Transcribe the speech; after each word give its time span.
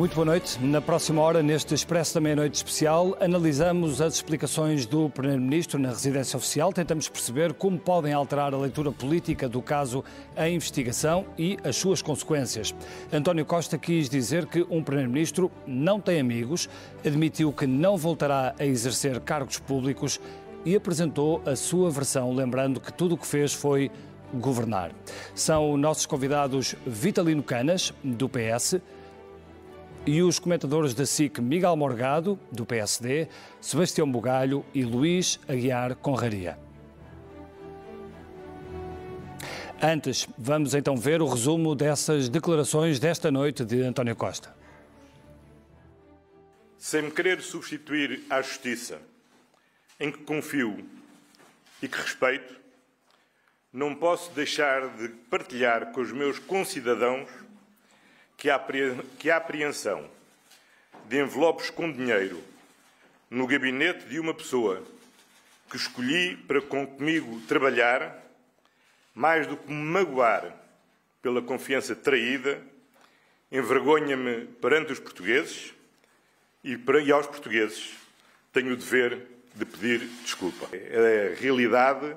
Muito 0.00 0.14
boa 0.14 0.24
noite. 0.24 0.58
Na 0.64 0.80
próxima 0.80 1.20
hora, 1.20 1.42
neste 1.42 1.74
Expresso 1.74 2.14
da 2.14 2.22
Meia-Noite 2.22 2.54
Especial, 2.54 3.14
analisamos 3.20 4.00
as 4.00 4.14
explicações 4.14 4.86
do 4.86 5.10
Primeiro-Ministro 5.10 5.78
na 5.78 5.90
residência 5.90 6.38
oficial. 6.38 6.72
Tentamos 6.72 7.06
perceber 7.06 7.52
como 7.52 7.78
podem 7.78 8.10
alterar 8.10 8.54
a 8.54 8.56
leitura 8.56 8.90
política 8.90 9.46
do 9.46 9.60
caso 9.60 10.02
em 10.38 10.54
investigação 10.54 11.26
e 11.36 11.58
as 11.62 11.76
suas 11.76 12.00
consequências. 12.00 12.74
António 13.12 13.44
Costa 13.44 13.76
quis 13.76 14.08
dizer 14.08 14.46
que 14.46 14.66
um 14.70 14.82
Primeiro-Ministro 14.82 15.52
não 15.66 16.00
tem 16.00 16.18
amigos, 16.18 16.66
admitiu 17.04 17.52
que 17.52 17.66
não 17.66 17.98
voltará 17.98 18.54
a 18.58 18.64
exercer 18.64 19.20
cargos 19.20 19.58
públicos 19.58 20.18
e 20.64 20.74
apresentou 20.74 21.42
a 21.44 21.54
sua 21.54 21.90
versão, 21.90 22.32
lembrando 22.32 22.80
que 22.80 22.90
tudo 22.90 23.16
o 23.16 23.18
que 23.18 23.26
fez 23.26 23.52
foi 23.52 23.90
governar. 24.32 24.92
São 25.34 25.76
nossos 25.76 26.06
convidados 26.06 26.74
Vitalino 26.86 27.42
Canas, 27.42 27.92
do 28.02 28.30
PS, 28.30 28.80
e 30.06 30.22
os 30.22 30.38
comentadores 30.38 30.94
da 30.94 31.04
SIC 31.04 31.40
Miguel 31.40 31.76
Morgado, 31.76 32.38
do 32.50 32.64
PSD, 32.64 33.28
Sebastião 33.60 34.10
Bugalho 34.10 34.64
e 34.74 34.84
Luís 34.84 35.38
Aguiar 35.46 35.94
Conraria. 35.96 36.58
Antes, 39.82 40.28
vamos 40.36 40.74
então 40.74 40.96
ver 40.96 41.22
o 41.22 41.26
resumo 41.26 41.74
dessas 41.74 42.28
declarações 42.28 42.98
desta 42.98 43.30
noite 43.30 43.64
de 43.64 43.80
António 43.82 44.14
Costa. 44.14 44.54
Sem 46.76 47.02
me 47.02 47.10
querer 47.10 47.40
substituir 47.40 48.22
à 48.28 48.42
justiça, 48.42 49.00
em 49.98 50.10
que 50.10 50.18
confio 50.18 50.84
e 51.82 51.88
que 51.88 51.96
respeito, 51.96 52.58
não 53.72 53.94
posso 53.94 54.30
deixar 54.32 54.88
de 54.96 55.08
partilhar 55.30 55.92
com 55.92 56.00
os 56.00 56.10
meus 56.10 56.38
concidadãos 56.38 57.30
que 58.40 59.30
a 59.30 59.36
apreensão 59.36 60.08
de 61.06 61.20
envelopes 61.20 61.68
com 61.68 61.92
dinheiro 61.92 62.42
no 63.28 63.46
gabinete 63.46 64.06
de 64.06 64.18
uma 64.18 64.32
pessoa 64.32 64.82
que 65.70 65.76
escolhi 65.76 66.38
para 66.48 66.62
comigo 66.62 67.38
trabalhar, 67.46 68.16
mais 69.14 69.46
do 69.46 69.58
que 69.58 69.70
me 69.70 69.84
magoar 69.84 70.56
pela 71.20 71.42
confiança 71.42 71.94
traída, 71.94 72.62
envergonha-me 73.52 74.46
perante 74.46 74.92
os 74.92 74.98
portugueses 74.98 75.74
e, 76.64 76.78
e 77.04 77.12
aos 77.12 77.26
portugueses 77.26 77.92
tenho 78.54 78.72
o 78.72 78.76
dever 78.76 79.26
de 79.54 79.66
pedir 79.66 79.98
desculpa. 80.22 80.66
A 80.66 81.38
realidade 81.38 82.16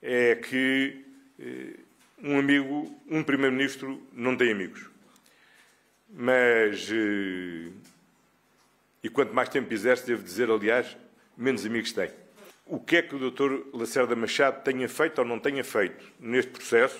é 0.00 0.36
que 0.36 1.04
eh, 1.40 1.80
um 2.22 2.38
amigo, 2.38 2.96
um 3.10 3.24
primeiro-ministro, 3.24 4.00
não 4.12 4.36
tem 4.36 4.52
amigos. 4.52 4.97
Mas. 6.08 6.88
Eh, 6.90 7.70
e 9.02 9.08
quanto 9.08 9.34
mais 9.34 9.48
tempo 9.48 9.72
exerce, 9.72 10.06
devo 10.06 10.22
dizer, 10.22 10.50
aliás, 10.50 10.96
menos 11.36 11.64
amigos 11.64 11.92
tem. 11.92 12.10
O 12.66 12.80
que 12.80 12.96
é 12.96 13.02
que 13.02 13.14
o 13.14 13.30
Dr. 13.30 13.68
Lacerda 13.72 14.14
Machado 14.16 14.62
tenha 14.62 14.88
feito 14.88 15.20
ou 15.20 15.24
não 15.24 15.38
tenha 15.38 15.62
feito 15.64 16.04
neste 16.18 16.50
processo, 16.50 16.98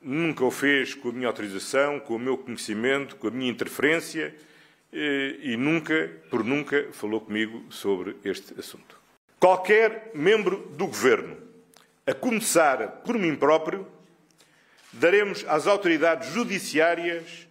nunca 0.00 0.44
o 0.44 0.50
fez 0.50 0.94
com 0.94 1.10
a 1.10 1.12
minha 1.12 1.28
autorização, 1.28 2.00
com 2.00 2.16
o 2.16 2.18
meu 2.18 2.36
conhecimento, 2.36 3.16
com 3.16 3.28
a 3.28 3.30
minha 3.30 3.50
interferência 3.50 4.34
eh, 4.92 5.36
e 5.40 5.56
nunca, 5.56 6.10
por 6.30 6.42
nunca, 6.42 6.88
falou 6.92 7.20
comigo 7.20 7.64
sobre 7.70 8.16
este 8.24 8.58
assunto. 8.58 9.00
Qualquer 9.38 10.10
membro 10.14 10.68
do 10.76 10.86
Governo, 10.86 11.36
a 12.06 12.14
começar 12.14 13.02
por 13.04 13.16
mim 13.18 13.36
próprio, 13.36 13.86
daremos 14.92 15.44
às 15.48 15.66
autoridades 15.66 16.32
judiciárias 16.32 17.48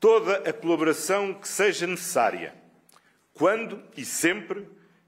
toda 0.00 0.48
a 0.48 0.52
colaboração 0.52 1.34
que 1.34 1.48
seja 1.48 1.86
necessária, 1.86 2.54
quando 3.34 3.82
e 3.96 4.04
sempre 4.04 4.66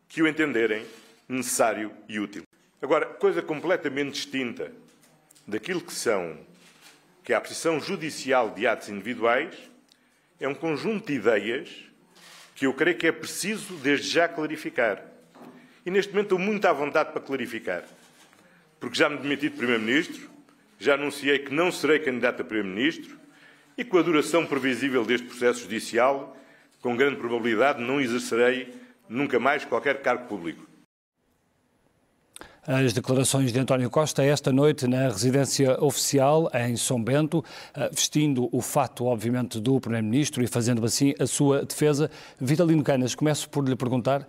que 0.08 0.22
o 0.22 0.28
entenderem 0.28 0.84
necessário 1.28 1.92
e 2.08 2.18
útil. 2.18 2.42
Agora, 2.82 3.06
coisa 3.06 3.40
completamente 3.40 4.12
distinta 4.12 4.72
daquilo 5.46 5.80
que 5.80 5.92
são 5.92 6.38
que 7.22 7.32
é 7.32 7.36
a 7.36 7.38
apreciação 7.38 7.78
judicial 7.78 8.50
de 8.50 8.66
atos 8.66 8.88
individuais 8.88 9.54
é 10.40 10.48
um 10.48 10.54
conjunto 10.54 11.06
de 11.06 11.14
ideias 11.14 11.68
que 12.54 12.66
eu 12.66 12.74
creio 12.74 12.96
que 12.96 13.06
é 13.06 13.12
preciso 13.12 13.74
desde 13.76 14.08
já 14.08 14.26
clarificar. 14.26 15.04
E 15.84 15.90
neste 15.90 16.12
momento 16.12 16.34
estou 16.34 16.38
muito 16.38 16.64
à 16.66 16.72
vontade 16.72 17.12
para 17.12 17.20
clarificar. 17.20 17.84
Porque 18.78 18.98
já 18.98 19.08
me 19.08 19.18
demiti 19.18 19.48
de 19.48 19.56
Primeiro-Ministro, 19.56 20.29
já 20.80 20.94
anunciei 20.94 21.38
que 21.38 21.52
não 21.52 21.70
serei 21.70 21.98
candidato 21.98 22.40
a 22.40 22.44
Primeiro-Ministro 22.44 23.18
e, 23.76 23.84
com 23.84 23.98
a 23.98 24.02
duração 24.02 24.46
previsível 24.46 25.04
deste 25.04 25.26
processo 25.26 25.60
judicial, 25.60 26.34
com 26.80 26.96
grande 26.96 27.16
probabilidade 27.16 27.82
não 27.82 28.00
exercerei 28.00 28.72
nunca 29.06 29.38
mais 29.38 29.64
qualquer 29.64 30.00
cargo 30.00 30.26
público. 30.26 30.70
As 32.66 32.92
declarações 32.92 33.52
de 33.52 33.58
António 33.58 33.90
Costa 33.90 34.22
esta 34.22 34.52
noite 34.52 34.86
na 34.86 35.08
residência 35.08 35.82
oficial 35.82 36.50
em 36.54 36.76
São 36.76 37.02
Bento, 37.02 37.44
eh, 37.74 37.88
vestindo 37.90 38.48
o 38.52 38.60
fato, 38.60 39.06
obviamente, 39.06 39.58
do 39.58 39.80
Primeiro-Ministro 39.80 40.42
e 40.42 40.46
fazendo 40.46 40.84
assim 40.84 41.14
a 41.18 41.26
sua 41.26 41.64
defesa. 41.64 42.10
Vitalino 42.38 42.82
Canas, 42.82 43.14
começo 43.14 43.48
por 43.48 43.66
lhe 43.66 43.74
perguntar, 43.74 44.26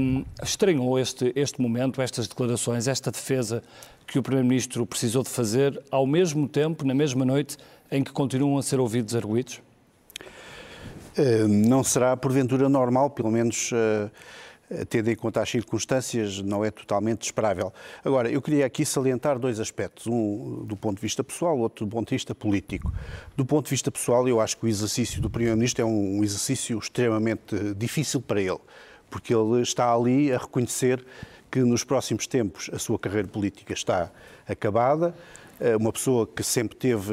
um, 0.00 0.24
estranhou 0.42 0.98
este, 0.98 1.32
este 1.34 1.60
momento, 1.60 2.00
estas 2.00 2.28
declarações, 2.28 2.86
esta 2.86 3.10
defesa 3.10 3.62
que 4.06 4.18
o 4.18 4.22
Primeiro-Ministro 4.22 4.86
precisou 4.86 5.22
de 5.22 5.28
fazer 5.28 5.82
ao 5.90 6.06
mesmo 6.06 6.48
tempo, 6.48 6.86
na 6.86 6.94
mesma 6.94 7.24
noite, 7.24 7.56
em 7.90 8.04
que 8.04 8.12
continuam 8.12 8.58
a 8.58 8.62
ser 8.62 8.78
ouvidos 8.78 9.14
arguídos? 9.14 9.60
Não 11.48 11.82
será, 11.82 12.16
porventura, 12.16 12.68
normal, 12.68 13.10
pelo 13.10 13.30
menos 13.30 13.72
eh, 14.68 14.84
tendo 14.84 15.08
em 15.08 15.14
conta 15.14 15.40
as 15.40 15.48
circunstâncias, 15.48 16.42
não 16.42 16.64
é 16.64 16.70
totalmente 16.70 17.22
esperável. 17.22 17.72
Agora, 18.04 18.28
eu 18.30 18.42
queria 18.42 18.66
aqui 18.66 18.84
salientar 18.84 19.38
dois 19.38 19.60
aspectos, 19.60 20.06
um 20.08 20.64
do 20.64 20.76
ponto 20.76 20.96
de 20.96 21.02
vista 21.02 21.22
pessoal, 21.22 21.56
outro 21.58 21.86
do 21.86 21.90
ponto 21.90 22.08
de 22.08 22.14
vista 22.16 22.34
político. 22.34 22.92
Do 23.36 23.46
ponto 23.46 23.66
de 23.66 23.70
vista 23.70 23.90
pessoal, 23.90 24.26
eu 24.28 24.40
acho 24.40 24.56
que 24.56 24.66
o 24.66 24.68
exercício 24.68 25.20
do 25.20 25.30
Primeiro-Ministro 25.30 25.82
é 25.82 25.84
um 25.84 26.22
exercício 26.24 26.76
extremamente 26.78 27.74
difícil 27.76 28.20
para 28.20 28.40
ele, 28.40 28.58
porque 29.10 29.34
ele 29.34 29.62
está 29.62 29.92
ali 29.92 30.32
a 30.32 30.38
reconhecer 30.38 31.04
que 31.50 31.60
nos 31.60 31.84
próximos 31.84 32.26
tempos 32.26 32.70
a 32.72 32.78
sua 32.78 32.98
carreira 32.98 33.28
política 33.28 33.72
está 33.72 34.10
acabada, 34.46 35.14
eh, 35.58 35.76
uma 35.76 35.92
pessoa 35.92 36.26
que 36.26 36.42
sempre 36.42 36.76
teve 36.76 37.12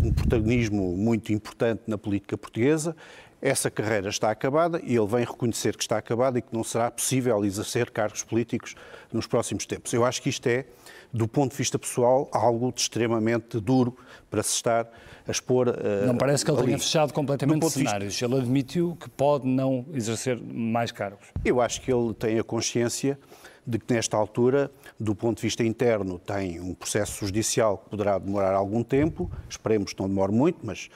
um 0.00 0.12
protagonismo 0.12 0.96
muito 0.96 1.32
importante 1.32 1.82
na 1.86 1.98
política 1.98 2.36
portuguesa. 2.38 2.94
Essa 3.40 3.68
carreira 3.68 4.08
está 4.08 4.30
acabada 4.30 4.80
e 4.84 4.94
ele 4.94 5.06
vem 5.06 5.24
reconhecer 5.24 5.76
que 5.76 5.82
está 5.82 5.98
acabada 5.98 6.38
e 6.38 6.42
que 6.42 6.54
não 6.54 6.62
será 6.62 6.90
possível 6.92 7.44
exercer 7.44 7.90
cargos 7.90 8.22
políticos 8.22 8.76
nos 9.12 9.26
próximos 9.26 9.66
tempos. 9.66 9.92
Eu 9.92 10.04
acho 10.04 10.22
que 10.22 10.28
isto 10.28 10.46
é, 10.46 10.64
do 11.12 11.28
ponto 11.28 11.52
de 11.52 11.58
vista 11.58 11.78
pessoal, 11.78 12.28
algo 12.32 12.72
de 12.72 12.80
extremamente 12.80 13.60
duro 13.60 13.96
para 14.30 14.42
se 14.42 14.54
estar 14.54 14.88
a 15.26 15.30
expor. 15.30 15.68
Uh, 15.68 16.06
não 16.06 16.16
parece 16.16 16.44
que 16.44 16.50
ele 16.50 16.58
ali. 16.58 16.66
tenha 16.66 16.78
fechado 16.78 17.12
completamente 17.12 17.68
cenários. 17.70 18.14
Vista... 18.14 18.24
Ele 18.24 18.36
admitiu 18.36 18.96
que 18.98 19.10
pode 19.10 19.46
não 19.46 19.84
exercer 19.92 20.40
mais 20.40 20.90
cargos. 20.90 21.26
Eu 21.44 21.60
acho 21.60 21.80
que 21.80 21.92
ele 21.92 22.14
tem 22.14 22.38
a 22.38 22.44
consciência 22.44 23.18
de 23.66 23.78
que, 23.78 23.94
nesta 23.94 24.16
altura, 24.16 24.70
do 24.98 25.14
ponto 25.14 25.36
de 25.36 25.42
vista 25.42 25.62
interno, 25.62 26.18
tem 26.18 26.60
um 26.60 26.74
processo 26.74 27.24
judicial 27.24 27.78
que 27.78 27.90
poderá 27.90 28.18
demorar 28.18 28.54
algum 28.54 28.82
tempo, 28.82 29.30
esperemos 29.48 29.92
que 29.92 30.00
não 30.00 30.08
demore 30.08 30.32
muito, 30.32 30.58
mas 30.64 30.88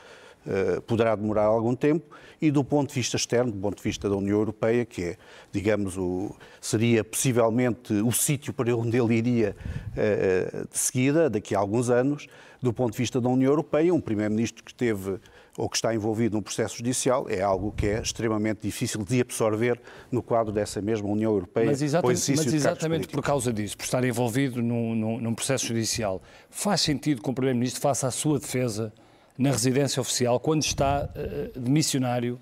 poderá 0.86 1.14
demorar 1.14 1.44
algum 1.44 1.74
tempo, 1.74 2.06
e 2.40 2.50
do 2.50 2.62
ponto 2.62 2.90
de 2.90 2.94
vista 2.94 3.16
externo, 3.16 3.52
do 3.52 3.58
ponto 3.58 3.76
de 3.76 3.82
vista 3.82 4.08
da 4.08 4.16
União 4.16 4.38
Europeia, 4.38 4.84
que 4.84 5.02
é, 5.02 5.16
digamos, 5.50 5.96
o, 5.96 6.34
seria 6.60 7.02
possivelmente 7.02 7.92
o 7.94 8.12
sítio 8.12 8.52
para 8.52 8.74
onde 8.76 8.96
ele 8.98 9.14
iria 9.14 9.56
uh, 9.92 10.68
de 10.68 10.78
seguida, 10.78 11.30
daqui 11.30 11.54
a 11.54 11.58
alguns 11.58 11.90
anos, 11.90 12.26
do 12.60 12.72
ponto 12.72 12.92
de 12.92 12.98
vista 12.98 13.20
da 13.20 13.28
União 13.28 13.50
Europeia, 13.50 13.92
um 13.92 14.00
Primeiro-Ministro 14.00 14.64
que 14.64 14.74
teve 14.74 15.18
ou 15.56 15.70
que 15.70 15.76
está 15.76 15.94
envolvido 15.94 16.36
num 16.36 16.42
processo 16.42 16.76
judicial 16.76 17.26
é 17.30 17.40
algo 17.40 17.72
que 17.72 17.86
é 17.86 18.00
extremamente 18.00 18.60
difícil 18.60 19.02
de 19.02 19.22
absorver 19.22 19.80
no 20.12 20.22
quadro 20.22 20.52
dessa 20.52 20.82
mesma 20.82 21.08
União 21.08 21.32
Europeia. 21.32 21.66
Mas 21.66 21.80
exatamente, 21.80 22.36
mas 22.36 22.52
exatamente 22.52 23.08
por 23.08 23.22
causa 23.22 23.52
disso, 23.52 23.76
por 23.76 23.84
estar 23.84 24.04
envolvido 24.04 24.62
num, 24.62 24.94
num, 24.94 25.18
num 25.18 25.34
processo 25.34 25.66
judicial, 25.66 26.22
faz 26.50 26.82
sentido 26.82 27.22
que 27.22 27.30
o 27.30 27.32
Primeiro-Ministro 27.32 27.80
faça 27.80 28.06
a 28.06 28.10
sua 28.10 28.38
defesa 28.38 28.92
na 29.38 29.50
residência 29.50 30.00
oficial 30.00 30.40
quando 30.40 30.62
está 30.62 31.08
uh, 31.08 31.60
de 31.60 31.70
missionário 31.70 32.38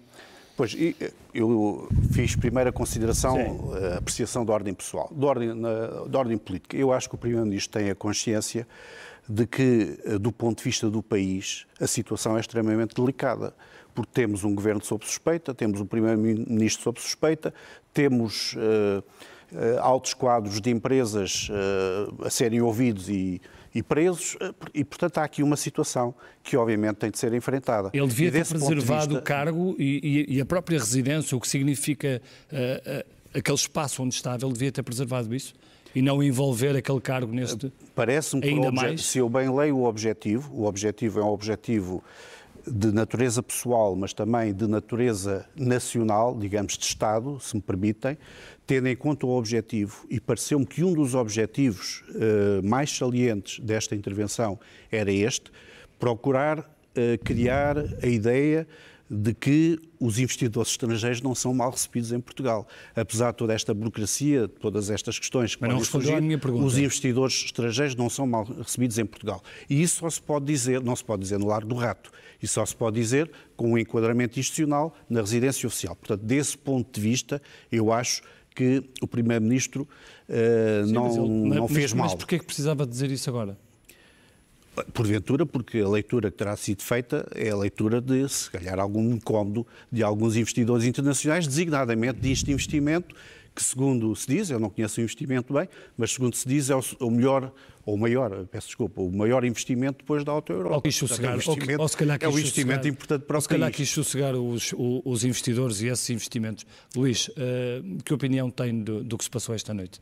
Pois, 0.56 0.76
eu 1.34 1.88
fiz 2.12 2.36
primeiro 2.36 2.70
a 2.70 2.72
consideração, 2.72 3.34
Sim. 3.34 3.86
a 3.92 3.98
apreciação 3.98 4.44
da 4.44 4.52
ordem 4.52 4.72
pessoal, 4.72 5.10
da 5.12 5.26
ordem, 5.26 5.60
da 5.60 6.16
ordem 6.16 6.38
política. 6.38 6.76
Eu 6.76 6.92
acho 6.92 7.08
que 7.08 7.16
o 7.16 7.18
Primeiro-Ministro 7.18 7.80
tem 7.80 7.90
a 7.90 7.94
consciência 7.94 8.64
de 9.28 9.48
que, 9.48 9.98
do 10.20 10.30
ponto 10.30 10.58
de 10.58 10.64
vista 10.64 10.88
do 10.88 11.02
país, 11.02 11.66
a 11.80 11.88
situação 11.88 12.36
é 12.36 12.40
extremamente 12.40 12.94
delicada 12.94 13.52
porque 13.94 14.10
temos 14.12 14.44
um 14.44 14.54
governo 14.54 14.84
sob 14.84 15.04
suspeita, 15.04 15.54
temos 15.54 15.80
um 15.80 15.86
primeiro-ministro 15.86 16.82
sob 16.82 17.00
suspeita, 17.00 17.54
temos 17.92 18.54
uh, 18.54 19.02
uh, 19.52 19.80
altos 19.80 20.14
quadros 20.14 20.60
de 20.60 20.70
empresas 20.70 21.48
uh, 21.48 22.24
a 22.26 22.30
serem 22.30 22.60
ouvidos 22.60 23.08
e, 23.08 23.40
e 23.74 23.82
presos, 23.82 24.36
e 24.72 24.84
portanto 24.84 25.18
há 25.18 25.24
aqui 25.24 25.42
uma 25.42 25.56
situação 25.56 26.14
que 26.42 26.56
obviamente 26.56 26.96
tem 26.96 27.10
de 27.10 27.18
ser 27.18 27.32
enfrentada. 27.34 27.90
Ele 27.92 28.06
devia 28.06 28.30
ter 28.30 28.46
preservado 28.46 29.08
vista... 29.08 29.18
o 29.18 29.22
cargo 29.22 29.74
e, 29.78 30.26
e, 30.28 30.36
e, 30.36 30.40
a 30.40 30.46
própria 30.46 30.78
residência, 30.78 31.36
o 31.36 31.40
que 31.40 31.48
significa 31.48 32.22
aquele 33.34 33.56
espaço 33.56 34.02
onde 34.02 34.14
estava, 34.14 34.44
ele 34.44 34.52
devia 34.52 34.70
ter 34.70 34.82
preservado 34.82 35.34
isso? 35.34 35.54
e 35.94 36.02
não 36.02 36.22
envolver 36.22 36.76
aquele 36.76 37.00
cargo 37.00 37.32
neste. 37.32 37.72
Parece-me 37.94 38.42
que, 38.42 38.48
ainda 38.48 38.72
mais... 38.72 39.04
se 39.04 39.18
eu 39.18 39.28
bem 39.28 39.48
leio 39.54 39.76
o 39.76 39.84
objetivo, 39.84 40.52
o 40.52 40.64
objetivo 40.66 41.20
é 41.20 41.24
um 41.24 41.28
objetivo 41.28 42.02
de 42.66 42.92
natureza 42.92 43.42
pessoal, 43.42 43.94
mas 43.94 44.12
também 44.12 44.52
de 44.52 44.66
natureza 44.66 45.46
nacional, 45.56 46.36
digamos, 46.38 46.78
de 46.78 46.84
Estado, 46.84 47.38
se 47.40 47.54
me 47.56 47.62
permitem, 47.62 48.16
tendo 48.66 48.88
em 48.88 48.96
conta 48.96 49.26
o 49.26 49.30
objetivo, 49.30 50.06
e 50.08 50.18
pareceu-me 50.18 50.64
que 50.64 50.82
um 50.82 50.92
dos 50.92 51.14
objetivos 51.14 52.02
uh, 52.10 52.66
mais 52.66 52.90
salientes 52.90 53.60
desta 53.60 53.94
intervenção 53.94 54.58
era 54.90 55.12
este, 55.12 55.50
procurar 55.98 56.60
uh, 56.60 57.24
criar 57.24 57.76
a 58.02 58.06
ideia 58.06 58.66
de 59.08 59.34
que 59.34 59.78
os 60.00 60.18
investidores 60.18 60.70
estrangeiros 60.70 61.20
não 61.20 61.34
são 61.34 61.52
mal 61.52 61.70
recebidos 61.70 62.12
em 62.12 62.20
Portugal. 62.20 62.66
Apesar 62.96 63.32
de 63.32 63.36
toda 63.36 63.52
esta 63.52 63.74
burocracia, 63.74 64.48
todas 64.48 64.90
estas 64.90 65.18
questões 65.18 65.54
que 65.54 65.62
Mas 65.62 65.72
não 65.72 65.84
surgir, 65.84 66.14
os 66.52 66.78
investidores 66.78 67.44
estrangeiros 67.44 67.94
não 67.94 68.08
são 68.08 68.26
mal 68.26 68.44
recebidos 68.44 68.98
em 68.98 69.04
Portugal. 69.04 69.42
E 69.68 69.82
isso 69.82 70.00
só 70.00 70.10
se 70.10 70.20
pode 70.20 70.46
dizer, 70.46 70.82
não 70.82 70.96
se 70.96 71.04
pode 71.04 71.22
dizer 71.22 71.38
no 71.38 71.46
Largo 71.46 71.68
do 71.68 71.74
Rato, 71.74 72.10
isso 72.42 72.54
só 72.54 72.66
se 72.66 72.74
pode 72.74 72.96
dizer 72.96 73.30
com 73.56 73.72
um 73.72 73.78
enquadramento 73.78 74.38
institucional 74.38 74.94
na 75.08 75.20
residência 75.20 75.66
oficial. 75.66 75.94
Portanto, 75.94 76.22
desse 76.22 76.56
ponto 76.56 76.92
de 76.92 77.00
vista, 77.00 77.40
eu 77.70 77.92
acho 77.92 78.22
que 78.54 78.82
o 79.02 79.06
Primeiro-Ministro 79.06 79.86
uh, 80.28 80.86
não, 80.86 81.10
ele, 81.10 81.58
não 81.58 81.68
fez 81.68 81.92
mas, 81.92 81.94
mal. 81.94 82.06
Mas 82.06 82.14
porquê 82.14 82.36
é 82.36 82.38
que 82.38 82.44
precisava 82.44 82.86
dizer 82.86 83.10
isso 83.10 83.28
agora? 83.28 83.58
Porventura, 84.92 85.46
porque 85.46 85.78
a 85.78 85.88
leitura 85.88 86.30
que 86.30 86.36
terá 86.36 86.56
sido 86.56 86.82
feita 86.82 87.26
é 87.34 87.50
a 87.50 87.56
leitura 87.56 88.00
de, 88.00 88.28
se 88.28 88.50
calhar, 88.50 88.78
algum 88.78 89.12
incómodo 89.12 89.66
de 89.90 90.02
alguns 90.02 90.36
investidores 90.36 90.84
internacionais, 90.84 91.46
designadamente 91.46 92.18
deste 92.18 92.50
investimento, 92.50 93.14
que, 93.54 93.62
segundo 93.62 94.14
se 94.16 94.26
diz, 94.26 94.50
eu 94.50 94.58
não 94.58 94.68
conheço 94.68 95.00
o 95.00 95.02
investimento 95.02 95.54
bem, 95.54 95.68
mas 95.96 96.12
segundo 96.12 96.34
se 96.34 96.46
diz, 96.48 96.70
é 96.70 96.74
o 96.74 97.10
melhor, 97.10 97.52
ou 97.86 97.94
o 97.94 97.98
maior, 97.98 98.46
peço 98.46 98.66
desculpa, 98.66 99.00
o 99.00 99.12
maior 99.12 99.44
investimento 99.44 99.98
depois 99.98 100.24
da 100.24 100.32
Auto 100.32 100.52
Europa. 100.52 100.76
Ou 100.76 100.82
quis 100.82 100.96
sossegar, 100.96 101.38
é, 101.38 101.76
ou, 101.76 101.82
ou, 101.82 101.88
calhar 101.90 102.18
quis 102.18 102.26
é 102.26 102.28
um 102.28 102.38
investimento 102.38 102.78
sossegar, 102.78 102.86
importante 102.86 103.22
para 103.26 103.38
o 103.38 103.40
se 103.40 103.48
calhar 103.48 103.70
quis 103.70 103.88
sossegar 103.88 104.34
os, 104.34 104.74
os, 104.76 105.24
investidores 105.24 105.80
e 105.82 105.86
esses 105.86 106.10
investimentos. 106.10 106.66
Luís, 106.96 107.28
uh, 107.28 108.02
que 108.04 108.12
opinião 108.12 108.50
tem 108.50 108.82
do, 108.82 109.04
do 109.04 109.16
que 109.16 109.22
se 109.22 109.30
passou 109.30 109.54
esta 109.54 109.72
noite? 109.72 110.00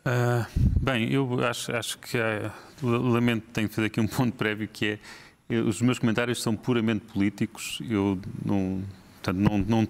Uh, 0.00 0.46
bem, 0.80 1.12
eu 1.12 1.44
acho, 1.44 1.74
acho 1.76 1.98
que 1.98 2.16
é, 2.16 2.50
lamento, 2.82 3.44
tenho 3.52 3.68
que 3.68 3.74
fazer 3.74 3.88
aqui 3.88 4.00
um 4.00 4.06
ponto 4.08 4.32
prévio 4.34 4.66
que 4.66 4.86
é 4.86 4.98
eu, 5.50 5.66
os 5.66 5.82
meus 5.82 5.98
comentários 5.98 6.40
são 6.40 6.54
puramente 6.54 7.04
políticos. 7.12 7.82
Eu 7.88 8.18
não, 8.44 8.82
portanto, 9.14 9.36
não, 9.36 9.58
não 9.58 9.88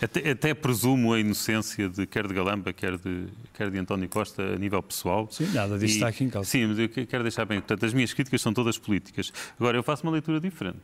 até, 0.00 0.30
até, 0.30 0.54
presumo 0.54 1.12
a 1.12 1.18
inocência 1.18 1.88
de 1.88 2.06
quer 2.06 2.28
de 2.28 2.32
Galamba, 2.32 2.72
quer 2.72 2.96
de, 2.96 3.26
quer 3.52 3.68
de 3.68 3.78
António 3.78 4.08
Costa 4.08 4.42
a 4.42 4.56
nível 4.56 4.80
pessoal. 4.80 5.28
Sim, 5.30 5.52
nada 5.52 5.76
disso 5.76 5.94
e, 5.94 5.96
está 5.96 6.08
aqui 6.08 6.24
em 6.24 6.30
causa. 6.30 6.48
Sim, 6.48 6.66
mas 6.66 6.78
eu 6.78 6.88
quero 6.88 7.24
deixar 7.24 7.44
bem. 7.44 7.58
Portanto, 7.58 7.84
as 7.84 7.92
minhas 7.92 8.14
críticas 8.14 8.40
são 8.40 8.54
todas 8.54 8.78
políticas. 8.78 9.32
Agora, 9.58 9.76
eu 9.76 9.82
faço 9.82 10.04
uma 10.04 10.12
leitura 10.12 10.40
diferente 10.40 10.78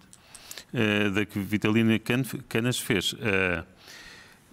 uh, 0.75 1.11
da 1.13 1.25
que 1.25 1.39
Vitalina 1.39 1.97
Canas 2.49 2.81
fez. 2.81 3.13
Uh, 3.13 3.65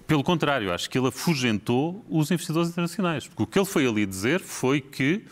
pelo 0.07 0.23
contrário, 0.23 0.71
acho 0.71 0.89
que 0.89 0.97
ele 0.97 1.07
afugentou 1.07 2.05
os 2.09 2.29
investidores 2.29 2.69
internacionais. 2.69 3.27
Porque 3.27 3.43
o 3.43 3.47
que 3.47 3.59
ele 3.59 3.65
foi 3.65 3.87
ali 3.87 4.05
dizer 4.05 4.39
foi 4.39 4.79
que 4.79 5.25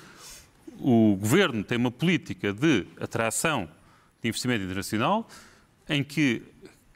o 0.79 1.15
governo 1.15 1.63
tem 1.63 1.77
uma 1.77 1.91
política 1.91 2.51
de 2.51 2.85
atração 2.99 3.69
de 4.21 4.29
investimento 4.29 4.63
internacional 4.63 5.27
em 5.87 6.03
que 6.03 6.41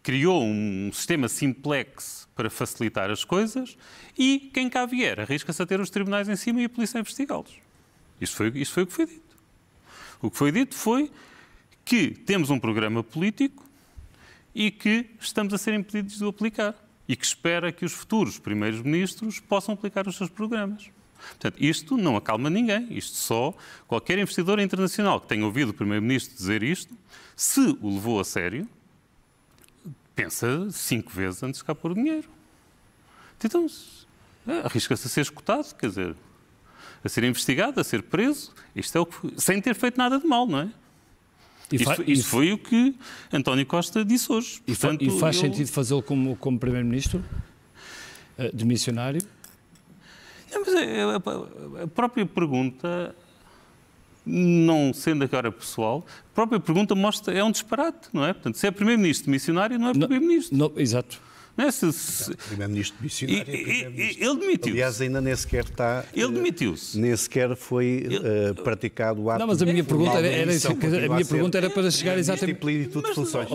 criou 0.02 0.44
um 0.44 0.90
sistema 0.94 1.28
simplex 1.28 2.28
para 2.34 2.50
facilitar 2.50 3.12
as 3.12 3.24
coisas 3.24 3.78
e 4.18 4.50
quem 4.54 4.70
cá 4.70 4.86
vier 4.86 5.20
arrisca-se 5.20 5.62
a 5.62 5.66
ter 5.66 5.80
os 5.80 5.90
tribunais 5.90 6.30
em 6.30 6.36
cima 6.36 6.62
e 6.62 6.66
a 6.66 6.70
polícia 6.70 6.98
a 6.98 7.02
investigá-los. 7.02 7.52
Isto 8.20 8.38
foi, 8.38 8.52
isto 8.56 8.74
foi 8.74 8.84
o 8.84 8.88
que 8.88 8.94
foi 8.94 9.06
dito. 9.06 9.38
O 10.22 10.32
que 10.32 10.38
foi 10.38 10.52
dito 10.52 10.76
foi 10.76 11.12
que 11.84 12.12
temos 12.12 12.50
um 12.50 12.60
programa 12.60 13.04
político 13.04 13.64
e 14.56 14.72
que 14.72 15.10
estamos 15.20 15.54
a 15.54 15.58
ser 15.58 15.74
impedidos 15.74 16.18
de 16.18 16.24
o 16.24 16.30
aplicar 16.30 16.74
e 17.08 17.16
que 17.16 17.26
espera 17.26 17.72
que 17.72 17.86
os 17.86 17.94
futuros 17.94 18.38
primeiros-ministros 18.38 19.40
possam 19.40 19.74
aplicar 19.74 20.08
os 20.08 20.16
seus 20.18 20.30
programas. 20.30 20.90
Portanto, 21.18 21.56
isto 21.60 21.98
não 21.98 22.16
acalma 22.16 22.50
ninguém. 22.50 22.88
Isto 22.92 23.16
só 23.18 23.54
qualquer 23.88 24.20
investidor 24.20 24.60
internacional 24.60 25.20
que 25.20 25.28
tenha 25.28 25.46
ouvido 25.46 25.70
o 25.70 25.74
primeiro-ministro 25.74 26.36
dizer 26.36 26.64
isto, 26.64 26.96
se 27.36 27.78
o 27.82 27.94
levou 27.94 28.20
a 28.20 28.24
sério, 28.24 28.68
pensa 30.16 30.70
cinco 30.72 31.12
vezes 31.12 31.44
antes 31.44 31.62
de 31.62 31.76
pôr 31.76 31.92
o 31.92 31.96
dinheiro. 31.96 32.28
Então, 33.44 33.68
arrisca-se 34.64 35.08
a 35.08 35.10
ser 35.10 35.22
escutado, 35.22 35.76
quer 35.76 35.90
dizer, 35.90 36.16
a 37.04 37.10
ser 37.10 37.24
investigado, 37.24 37.80
a 37.80 37.84
ser 37.84 38.04
preso, 38.04 38.54
isto 38.76 38.98
é 38.98 39.02
o 39.02 39.06
que, 39.06 39.40
sem 39.40 39.62
ter 39.62 39.76
feito 39.76 39.98
nada 39.98 40.20
de 40.20 40.26
mal, 40.26 40.48
não 40.48 40.60
é? 40.60 40.70
Isso, 41.72 42.04
isso, 42.08 42.28
foi 42.28 42.54
o 42.54 42.58
que 42.58 42.96
António 43.32 43.66
Costa 43.66 44.06
disse 44.06 44.32
hoje. 44.32 44.62
E, 44.66 44.76
Portanto, 44.76 45.04
e 45.04 45.20
faz 45.20 45.36
eu... 45.36 45.42
sentido 45.42 45.68
fazê-lo 45.68 46.02
como, 46.02 46.36
como 46.38 46.58
Primeiro-Ministro? 46.58 47.24
Uh, 48.38 48.56
de 48.56 48.66
missionário? 48.66 49.22
Não, 50.52 50.62
mas 50.62 50.74
a, 50.74 51.80
a, 51.80 51.84
a, 51.84 51.88
própria 51.88 52.26
pergunta, 52.26 53.14
não 54.26 54.94
sendo 54.94 55.24
agora 55.24 55.52
pessoal, 55.52 56.06
a 56.32 56.36
própria 56.36 56.60
pergunta 56.60 56.96
mostra, 56.96 57.34
é 57.34 57.44
um 57.44 57.52
disparate, 57.52 58.08
não 58.14 58.26
é? 58.26 58.32
Portanto, 58.32 58.56
se 58.56 58.66
é 58.66 58.72
Primeiro-Ministro 58.72 59.30
missionário, 59.30 59.78
não 59.78 59.90
é 59.90 59.94
Primeiro-Ministro. 59.94 60.74
Exato. 60.78 61.22
Né? 61.58 61.72
Se, 61.72 61.92
se... 61.92 62.36
Primeiro-Ministro 62.36 62.98
missionário. 63.02 63.42
E, 63.42 63.64
primeiro 63.64 63.98
ele 63.98 64.40
demitiu-se. 64.40 64.70
Aliás, 64.70 65.02
ainda 65.02 65.20
nem 65.20 65.36
sequer 65.36 65.64
está. 65.64 66.06
Ele 66.14 66.32
demitiu-se. 66.32 67.00
Nem 67.00 67.18
sequer 67.18 67.56
foi 67.56 67.86
ele... 68.06 68.18
uh, 68.18 68.56
praticado 68.64 69.22
o 69.24 69.32
ato. 69.32 69.40
Não, 69.40 69.48
mas 69.48 69.62
a 69.62 69.66
minha 69.66 69.84
pergunta 69.84 70.18
era, 70.18 70.28
era 70.28 70.54
isso, 70.54 70.68
a 70.68 70.74
minha 70.74 71.26
pergunta 71.26 71.58
era 71.58 71.70
para 71.70 71.90
chegar 71.90 72.18
exatamente. 72.18 72.60
Plenitude 72.60 73.08
de 73.08 73.16
funções. 73.16 73.48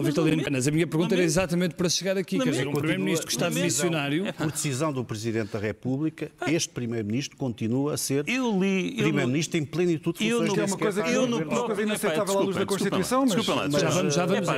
Mas, 0.50 0.68
a 0.68 0.70
minha 0.70 0.86
pergunta 0.86 1.14
era 1.14 1.22
exatamente 1.22 1.74
para 1.74 1.88
chegar 1.88 2.18
aqui. 2.18 2.38
Quer 2.38 2.50
dizer, 2.50 2.66
um 2.66 2.72
Primeiro-Ministro 2.72 3.26
que 3.26 3.32
está 3.32 3.48
de 3.48 3.60
missionário. 3.60 4.32
Por 4.34 4.50
decisão 4.50 4.92
do 4.92 5.04
Presidente 5.04 5.52
da 5.52 5.58
República, 5.58 6.30
este 6.48 6.70
Primeiro-Ministro 6.70 7.36
continua 7.36 7.94
a 7.94 7.96
ser 7.96 8.24
Primeiro-Ministro 8.24 9.58
em 9.58 9.64
plenitude 9.64 10.18
de 10.18 10.30
funções. 10.30 10.58
É 10.58 10.64
uma 10.64 10.78
coisa, 10.78 11.00
eu 11.02 11.26
não 11.26 11.44
coisa 11.44 11.82
inaceitável 11.82 12.38
à 12.38 12.40
luz 12.42 12.56
da 12.56 12.66
Constituição, 12.66 13.22
mas. 13.26 13.34
Desculpa 13.36 13.62
lá. 13.62 13.70
Já 13.78 13.90
vamos, 13.90 14.14
já 14.14 14.26
vamos. 14.26 14.48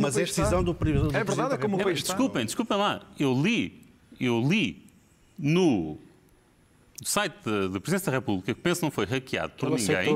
Mas 0.00 0.16
é 0.16 0.24
decisão 0.24 0.62
do 0.62 0.74
Presidente. 0.74 1.16
É 1.16 1.24
verdade, 1.24 1.54
é 1.54 1.56
como 1.56 1.76
o 1.76 1.82
país 1.82 1.98
está. 1.98 2.12
Desculpem, 2.12 2.44
desculpem 2.44 2.76
lá. 2.82 3.02
Eu 3.18 3.32
li 3.34 3.82
eu 4.20 4.40
li 4.40 4.82
no 5.38 5.98
site 7.04 7.34
da 7.44 7.80
Presidência 7.80 8.12
da 8.12 8.18
República, 8.18 8.54
que 8.54 8.60
penso 8.60 8.82
não 8.82 8.90
foi 8.90 9.04
hackeado 9.04 9.54
por 9.58 9.70
ninguém, 9.70 10.14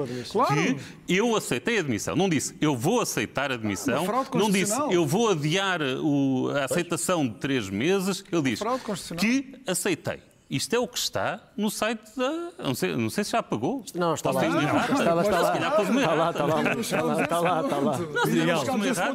que 1.06 1.14
eu 1.16 1.34
aceitei 1.34 1.78
a 1.78 1.80
admissão. 1.80 2.14
Não 2.14 2.28
disse 2.28 2.54
eu 2.60 2.76
vou 2.76 3.00
aceitar 3.00 3.50
a 3.50 3.54
admissão, 3.54 4.06
não 4.34 4.50
disse 4.50 4.78
eu 4.92 5.04
vou 5.04 5.30
adiar 5.30 5.80
o, 5.82 6.50
a 6.50 6.64
aceitação 6.64 7.26
de 7.26 7.34
três 7.34 7.68
meses, 7.68 8.24
ele 8.30 8.42
diz 8.42 8.60
que 9.18 9.54
aceitei. 9.66 10.20
Isto 10.48 10.76
é 10.76 10.78
o 10.78 10.86
que 10.86 10.96
está 10.96 11.40
no 11.56 11.68
site 11.68 12.02
da. 12.16 12.50
Não 12.58 12.74
sei, 12.74 12.94
não 12.94 13.10
sei 13.10 13.24
se 13.24 13.32
já 13.32 13.42
pagou. 13.42 13.84
Não, 13.94 14.14
está 14.14 14.30
lá. 14.30 14.46
Está 14.46 14.62
lá, 14.62 15.22
está 15.22 15.40
lá. 15.40 15.56
Está 15.56 16.14
lá, 16.14 16.30
está 16.30 16.46
lá. 16.46 16.80
Está 16.80 17.02
lá, 17.02 17.22
está 17.22 17.40
lá. 17.40 17.60
Está 17.62 17.76
lá. 17.78 17.98
Miguel, 18.26 18.64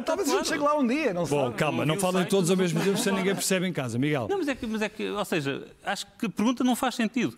talvez 0.04 0.28
a 0.28 0.36
gente 0.36 0.48
chegue 0.48 0.62
lá 0.62 0.76
um 0.76 0.86
dia, 0.86 1.14
não 1.14 1.24
Bom, 1.24 1.50
calma, 1.52 1.86
não 1.86 1.96
falem 1.98 2.26
todos 2.26 2.50
ao 2.50 2.56
mesmo 2.56 2.80
tempo, 2.80 2.98
sem 2.98 3.14
ninguém 3.14 3.34
percebe 3.34 3.66
em 3.66 3.72
casa. 3.72 3.98
Miguel. 3.98 4.26
Não, 4.28 4.38
mas 4.38 4.48
é 4.48 4.54
que, 4.54 4.66
mas 4.66 4.82
é 4.82 4.88
que 4.90 5.08
ou 5.08 5.24
seja, 5.24 5.66
acho 5.84 6.06
que 6.18 6.26
a 6.26 6.28
pergunta 6.28 6.62
não 6.62 6.76
faz 6.76 6.96
sentido. 6.96 7.34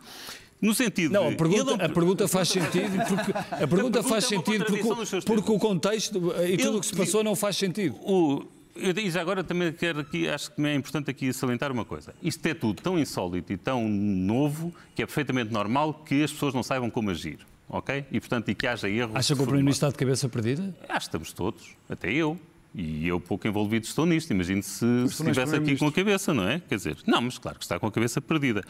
No 0.61 0.75
sentido 0.75 1.13
não, 1.13 1.29
a 1.29 1.33
pergunta, 1.33 1.85
a 1.85 1.89
pergunta 1.89 2.29
faz 2.29 2.49
sentido 2.49 2.97
porque 3.07 3.33
a 3.33 3.35
pergunta, 3.35 3.65
a 3.65 3.69
pergunta 3.69 4.03
faz 4.03 4.25
é 4.25 4.29
sentido 4.29 4.65
porque, 4.65 5.21
porque 5.27 5.53
o 5.53 5.59
contexto 5.59 6.33
e 6.49 6.57
tudo 6.57 6.79
o 6.79 6.81
que 6.81 6.87
se 6.87 6.97
passou 6.97 7.23
não 7.23 7.37
faz 7.37 7.57
sentido. 7.57 7.97
O, 7.97 8.45
e 8.77 9.11
já 9.11 9.21
agora 9.21 9.45
também 9.45 9.73
quero 9.73 10.01
aqui, 10.01 10.29
acho 10.29 10.51
que 10.51 10.63
é 10.67 10.75
importante 10.75 11.11
aqui 11.11 11.33
salientar 11.33 11.71
uma 11.71 11.85
coisa. 11.85 12.15
Isto 12.23 12.47
é 12.47 12.55
tudo 12.55 12.83
tão 12.83 12.99
insólito 12.99 13.53
e 13.53 13.57
tão 13.57 13.89
novo 13.89 14.75
que 14.95 15.03
é 15.03 15.07
perfeitamente 15.07 15.53
normal 15.53 15.95
que 15.95 16.25
as 16.25 16.33
pessoas 16.33 16.55
não 16.55 16.63
saibam 16.63 16.91
como 16.91 17.11
agir. 17.11 17.39
Ok? 17.69 18.05
E 18.11 18.21
portanto, 18.21 18.51
e 18.51 18.55
que 18.55 18.67
haja 18.67 18.89
erro. 18.89 19.13
Acha 19.15 19.35
que 19.35 19.41
o 19.41 19.45
Primeiro-Ministro 19.45 19.87
está 19.87 19.97
de 19.97 19.99
cabeça 19.99 20.29
perdida? 20.29 20.75
Acho 20.89 20.99
que 20.99 21.03
estamos 21.07 21.33
todos, 21.33 21.77
até 21.89 22.13
eu. 22.13 22.39
E 22.75 23.07
eu 23.07 23.21
pouco 23.21 23.47
envolvido 23.47 23.87
estou 23.87 24.05
nisto. 24.05 24.33
Imagino 24.33 24.63
se, 24.63 24.79
se 25.09 25.23
estivesse 25.23 25.55
aqui 25.55 25.77
com 25.77 25.87
a 25.87 25.93
cabeça, 25.93 26.35
não 26.35 26.49
é? 26.49 26.61
Quer 26.69 26.75
dizer, 26.75 26.97
não, 27.07 27.23
mas 27.23 27.39
claro 27.39 27.57
que 27.57 27.65
está 27.65 27.79
com 27.79 27.87
a 27.87 27.93
cabeça 27.93 28.21
perdida. 28.21 28.61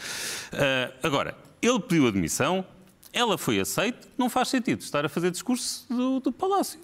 Uh, 0.52 1.06
agora, 1.06 1.34
ele 1.62 1.80
pediu 1.80 2.06
admissão, 2.06 2.64
ela 3.12 3.38
foi 3.38 3.58
aceita, 3.58 4.06
não 4.18 4.28
faz 4.28 4.48
sentido 4.48 4.80
estar 4.80 5.04
a 5.04 5.08
fazer 5.08 5.30
discurso 5.30 5.86
do, 5.88 6.20
do 6.20 6.30
Palácio, 6.30 6.78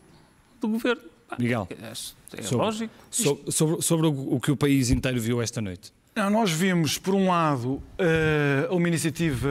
do 0.61 0.69
Governo. 0.69 1.03
Miguel, 1.39 1.69
é, 1.71 1.93
é 2.39 2.43
sobre, 2.43 2.65
lógico. 2.65 2.95
Sobre, 3.11 3.53
sobre, 3.53 3.83
sobre, 3.83 4.07
o 4.07 4.41
que 4.41 4.51
o 4.51 4.57
país 4.57 4.91
inteiro 4.91 5.21
viu 5.21 5.41
esta 5.41 5.61
noite. 5.61 5.93
Não, 6.15 6.29
nós 6.29 6.51
vimos, 6.51 6.99
por 6.99 7.15
um 7.15 7.29
lado, 7.29 7.83
eh, 7.97 8.69
uma 8.71 8.89
iniciativa 8.89 9.49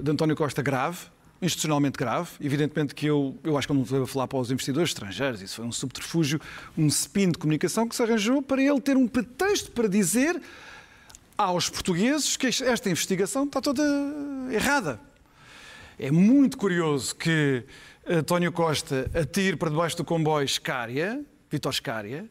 de 0.00 0.10
António 0.10 0.36
Costa 0.36 0.60
grave, 0.62 0.98
institucionalmente 1.40 1.98
grave. 1.98 2.30
Evidentemente 2.40 2.94
que 2.94 3.06
eu, 3.06 3.36
eu 3.42 3.56
acho 3.56 3.66
que 3.66 3.74
não 3.74 3.82
devo 3.82 4.06
falar 4.06 4.28
para 4.28 4.38
os 4.38 4.50
investidores 4.50 4.90
estrangeiros, 4.90 5.40
isso 5.40 5.56
foi 5.56 5.64
um 5.64 5.72
subterfúgio, 5.72 6.40
um 6.76 6.86
spin 6.88 7.30
de 7.30 7.38
comunicação 7.38 7.88
que 7.88 7.96
se 7.96 8.02
arranjou 8.02 8.42
para 8.42 8.62
ele 8.62 8.80
ter 8.80 8.96
um 8.96 9.08
pretexto 9.08 9.70
para 9.70 9.88
dizer 9.88 10.40
aos 11.36 11.68
portugueses 11.68 12.36
que 12.36 12.46
esta 12.46 12.88
investigação 12.88 13.44
está 13.44 13.60
toda 13.60 13.82
errada. 14.50 15.00
É 15.98 16.10
muito 16.10 16.56
curioso 16.56 17.14
que 17.14 17.64
António 18.06 18.52
Costa 18.52 19.10
atire 19.14 19.56
para 19.56 19.70
debaixo 19.70 19.96
do 19.96 20.04
comboio 20.04 20.46
Scária, 20.46 21.24
Vitor 21.50 21.72
Scária, 21.72 22.28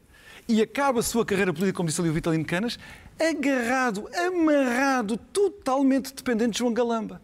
e 0.48 0.62
acaba 0.62 1.00
a 1.00 1.02
sua 1.02 1.24
carreira 1.24 1.52
política, 1.52 1.76
como 1.76 1.88
disse 1.88 2.00
ali 2.00 2.10
o 2.10 2.12
Vitalino 2.12 2.44
Canas, 2.44 2.78
agarrado, 3.18 4.08
amarrado, 4.14 5.16
totalmente 5.16 6.14
dependente 6.14 6.52
de 6.52 6.58
João 6.58 6.72
Galamba. 6.72 7.20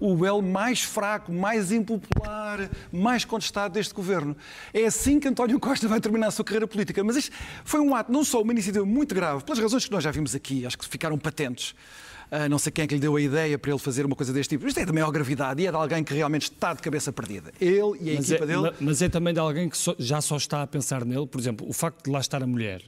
O 0.00 0.24
elo 0.24 0.42
mais 0.42 0.82
fraco, 0.82 1.30
mais 1.30 1.70
impopular, 1.72 2.70
mais 2.90 3.24
contestado 3.24 3.74
deste 3.74 3.92
governo. 3.92 4.34
É 4.72 4.86
assim 4.86 5.20
que 5.20 5.28
António 5.28 5.60
Costa 5.60 5.86
vai 5.86 6.00
terminar 6.00 6.28
a 6.28 6.30
sua 6.30 6.44
carreira 6.44 6.66
política. 6.66 7.04
Mas 7.04 7.16
isto 7.16 7.36
foi 7.64 7.80
um 7.80 7.94
ato, 7.94 8.10
não 8.10 8.24
só 8.24 8.40
uma 8.42 8.52
iniciativa 8.52 8.84
muito 8.84 9.14
grave, 9.14 9.44
pelas 9.44 9.58
razões 9.58 9.84
que 9.84 9.92
nós 9.92 10.02
já 10.02 10.10
vimos 10.10 10.34
aqui, 10.34 10.66
acho 10.66 10.78
que 10.78 10.86
ficaram 10.88 11.18
patentes. 11.18 11.74
Uh, 12.34 12.48
não 12.48 12.58
sei 12.58 12.72
quem 12.72 12.84
é 12.84 12.86
que 12.86 12.94
lhe 12.94 13.00
deu 13.00 13.14
a 13.14 13.20
ideia 13.20 13.56
para 13.58 13.70
ele 13.70 13.78
fazer 13.78 14.04
uma 14.04 14.16
coisa 14.16 14.32
deste 14.32 14.56
tipo. 14.56 14.66
Isto 14.66 14.80
é 14.80 14.84
de 14.84 14.92
maior 14.92 15.10
gravidade 15.10 15.62
e 15.62 15.66
é 15.66 15.70
de 15.70 15.76
alguém 15.76 16.02
que 16.02 16.12
realmente 16.12 16.44
está 16.50 16.74
de 16.74 16.82
cabeça 16.82 17.12
perdida. 17.12 17.52
Ele 17.60 17.98
e 18.00 18.10
a 18.10 18.14
mas 18.14 18.30
equipa 18.30 18.44
é, 18.44 18.46
dele. 18.46 18.74
Mas 18.80 19.02
é 19.02 19.08
também 19.08 19.32
de 19.32 19.40
alguém 19.40 19.68
que 19.68 19.78
só, 19.78 19.94
já 19.98 20.20
só 20.20 20.36
está 20.36 20.62
a 20.62 20.66
pensar 20.66 21.04
nele. 21.04 21.26
Por 21.26 21.40
exemplo, 21.40 21.68
o 21.68 21.72
facto 21.72 22.04
de 22.04 22.10
lá 22.10 22.20
estar 22.20 22.42
a 22.42 22.46
mulher. 22.46 22.82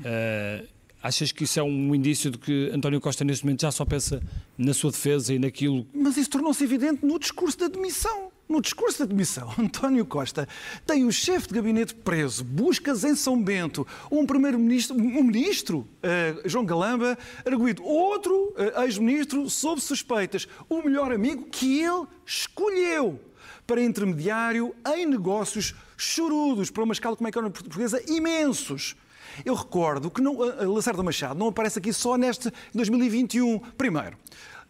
Uh, 0.00 0.66
Achas 1.02 1.32
que 1.32 1.44
isso 1.44 1.58
é 1.58 1.62
um 1.62 1.94
indício 1.94 2.30
de 2.30 2.38
que 2.38 2.70
António 2.72 3.00
Costa 3.00 3.24
neste 3.24 3.44
momento 3.44 3.62
já 3.62 3.72
só 3.72 3.84
pensa 3.84 4.22
na 4.56 4.72
sua 4.72 4.92
defesa 4.92 5.34
e 5.34 5.38
naquilo? 5.38 5.84
Mas 5.92 6.16
isso 6.16 6.30
tornou-se 6.30 6.62
evidente 6.62 7.04
no 7.04 7.18
discurso 7.18 7.58
da 7.58 7.66
demissão. 7.66 8.30
No 8.48 8.60
discurso 8.60 9.00
da 9.00 9.04
demissão, 9.06 9.52
António 9.58 10.04
Costa 10.04 10.48
tem 10.86 11.04
o 11.04 11.12
chefe 11.12 11.48
de 11.48 11.54
gabinete 11.54 11.94
preso, 11.94 12.44
buscas 12.44 13.04
em 13.04 13.14
São 13.14 13.42
Bento, 13.42 13.86
um 14.10 14.26
primeiro-ministro, 14.26 14.96
um 14.96 15.22
ministro, 15.22 15.78
uh, 15.78 16.48
João 16.48 16.64
Galamba, 16.64 17.16
arguído, 17.46 17.82
outro 17.84 18.54
uh, 18.56 18.82
ex-ministro 18.82 19.48
sob 19.48 19.80
suspeitas, 19.80 20.46
o 20.68 20.82
melhor 20.82 21.12
amigo 21.12 21.46
que 21.50 21.80
ele 21.80 22.06
escolheu 22.26 23.20
para 23.66 23.82
intermediário 23.82 24.74
em 24.94 25.06
negócios 25.06 25.74
chorudos, 25.96 26.70
para 26.70 26.82
uma 26.82 26.92
escala, 26.92 27.16
como 27.16 27.28
é 27.28 27.32
que 27.32 27.38
é 27.38 27.42
portuguesa, 27.42 28.02
imensos. 28.06 28.96
Eu 29.44 29.54
recordo 29.54 30.10
que 30.10 30.20
não, 30.20 30.36
Lacerda 30.74 31.02
Machado 31.02 31.38
não 31.38 31.48
aparece 31.48 31.78
aqui 31.78 31.92
só 31.92 32.18
neste 32.18 32.52
2021. 32.74 33.58
Primeiro, 33.78 34.16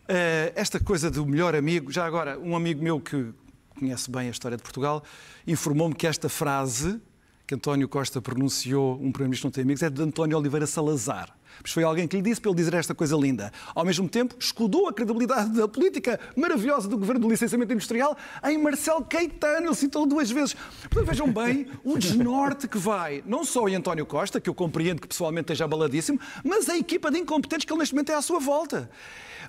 eh, 0.07 0.53
esta 0.55 0.79
coisa 0.79 1.11
do 1.11 1.27
melhor 1.27 1.55
amigo, 1.55 1.91
já 1.91 2.05
agora, 2.05 2.39
um 2.39 2.55
amigo 2.55 2.83
meu 2.83 3.01
que 3.01 3.33
conhece 3.73 4.11
bem 4.11 4.29
a 4.29 4.31
história 4.31 4.57
de 4.57 4.63
Portugal, 4.63 5.03
informou-me 5.47 5.95
que 5.95 6.07
esta 6.07 6.29
frase 6.29 7.01
que 7.53 7.55
António 7.55 7.87
Costa 7.87 8.23
pronunciou, 8.23 8.95
um 8.95 9.13
primeiro-ministro 9.13 9.49
não 9.49 9.53
tem 9.53 9.63
amigos, 9.63 9.83
é 9.83 9.91
de 9.91 10.01
António 10.01 10.39
Oliveira 10.39 10.67
Salazar. 10.67 11.37
Mas 11.63 11.71
foi 11.71 11.85
alguém 11.85 12.09
que 12.09 12.17
lhe 12.17 12.23
disse 12.23 12.41
para 12.41 12.51
ele 12.51 12.57
dizer 12.57 12.73
esta 12.73 12.95
coisa 12.95 13.15
linda. 13.15 13.53
Ao 13.75 13.85
mesmo 13.85 14.09
tempo, 14.09 14.35
escudou 14.41 14.89
a 14.89 14.93
credibilidade 14.93 15.51
da 15.51 15.69
política 15.69 16.19
maravilhosa 16.35 16.89
do 16.89 16.97
governo 16.97 17.21
do 17.21 17.29
licenciamento 17.29 17.71
industrial 17.75 18.17
em 18.43 18.57
Marcelo 18.57 19.05
Caetano. 19.05 19.67
Ele 19.67 19.75
citou 19.75 20.07
duas 20.07 20.31
vezes. 20.31 20.55
Portanto, 20.55 21.05
vejam 21.05 21.31
bem 21.31 21.67
o 21.85 21.99
desnorte 21.99 22.67
que 22.67 22.79
vai, 22.79 23.23
não 23.27 23.45
só 23.45 23.69
em 23.69 23.75
António 23.75 24.07
Costa, 24.07 24.41
que 24.41 24.49
eu 24.49 24.55
compreendo 24.55 25.03
que 25.03 25.09
pessoalmente 25.09 25.53
esteja 25.53 25.67
abaladíssimo, 25.67 26.19
mas 26.43 26.71
a 26.71 26.79
equipa 26.79 27.11
de 27.11 27.19
incompetentes 27.19 27.67
que 27.67 27.73
ele 27.73 27.81
neste 27.81 27.95
momento 27.95 28.13
é 28.13 28.15
à 28.15 28.23
sua 28.23 28.41
volta. 28.41 28.91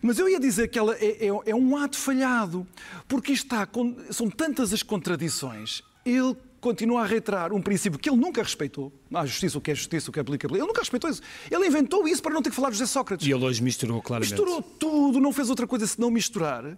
Mas 0.01 0.19
eu 0.19 0.27
ia 0.27 0.41
dizer 0.41 0.67
que 0.67 0.77
ela 0.77 0.93
é, 0.95 1.25
é, 1.25 1.29
é 1.45 1.55
um 1.55 1.77
ato 1.77 1.97
falhado, 1.97 2.67
porque 3.07 3.31
está 3.31 3.65
são 4.09 4.29
tantas 4.29 4.73
as 4.73 4.83
contradições. 4.83 5.81
Ele 6.05 6.35
continua 6.63 7.01
a 7.01 7.05
reiterar 7.05 7.51
um 7.51 7.61
princípio 7.61 7.99
que 7.99 8.09
ele 8.09 8.17
nunca 8.17 8.41
respeitou. 8.41 8.91
A 9.13 9.25
justiça, 9.25 9.57
o 9.57 9.61
que 9.61 9.71
é 9.71 9.75
justiça, 9.75 10.09
o 10.09 10.13
que 10.13 10.19
é 10.19 10.23
política. 10.23 10.51
Ele 10.51 10.65
nunca 10.65 10.79
respeitou 10.79 11.09
isso. 11.09 11.21
Ele 11.51 11.67
inventou 11.67 12.07
isso 12.07 12.23
para 12.23 12.33
não 12.33 12.41
ter 12.41 12.49
que 12.49 12.55
falar 12.55 12.69
de 12.69 12.77
José 12.77 12.89
Sócrates. 12.89 13.27
E 13.27 13.31
ele 13.31 13.43
hoje 13.43 13.61
misturou 13.61 14.01
claramente. 14.01 14.31
Misturou 14.31 14.61
tudo, 14.61 15.19
não 15.19 15.33
fez 15.33 15.49
outra 15.49 15.67
coisa 15.67 15.85
senão 15.85 16.09
misturar. 16.09 16.77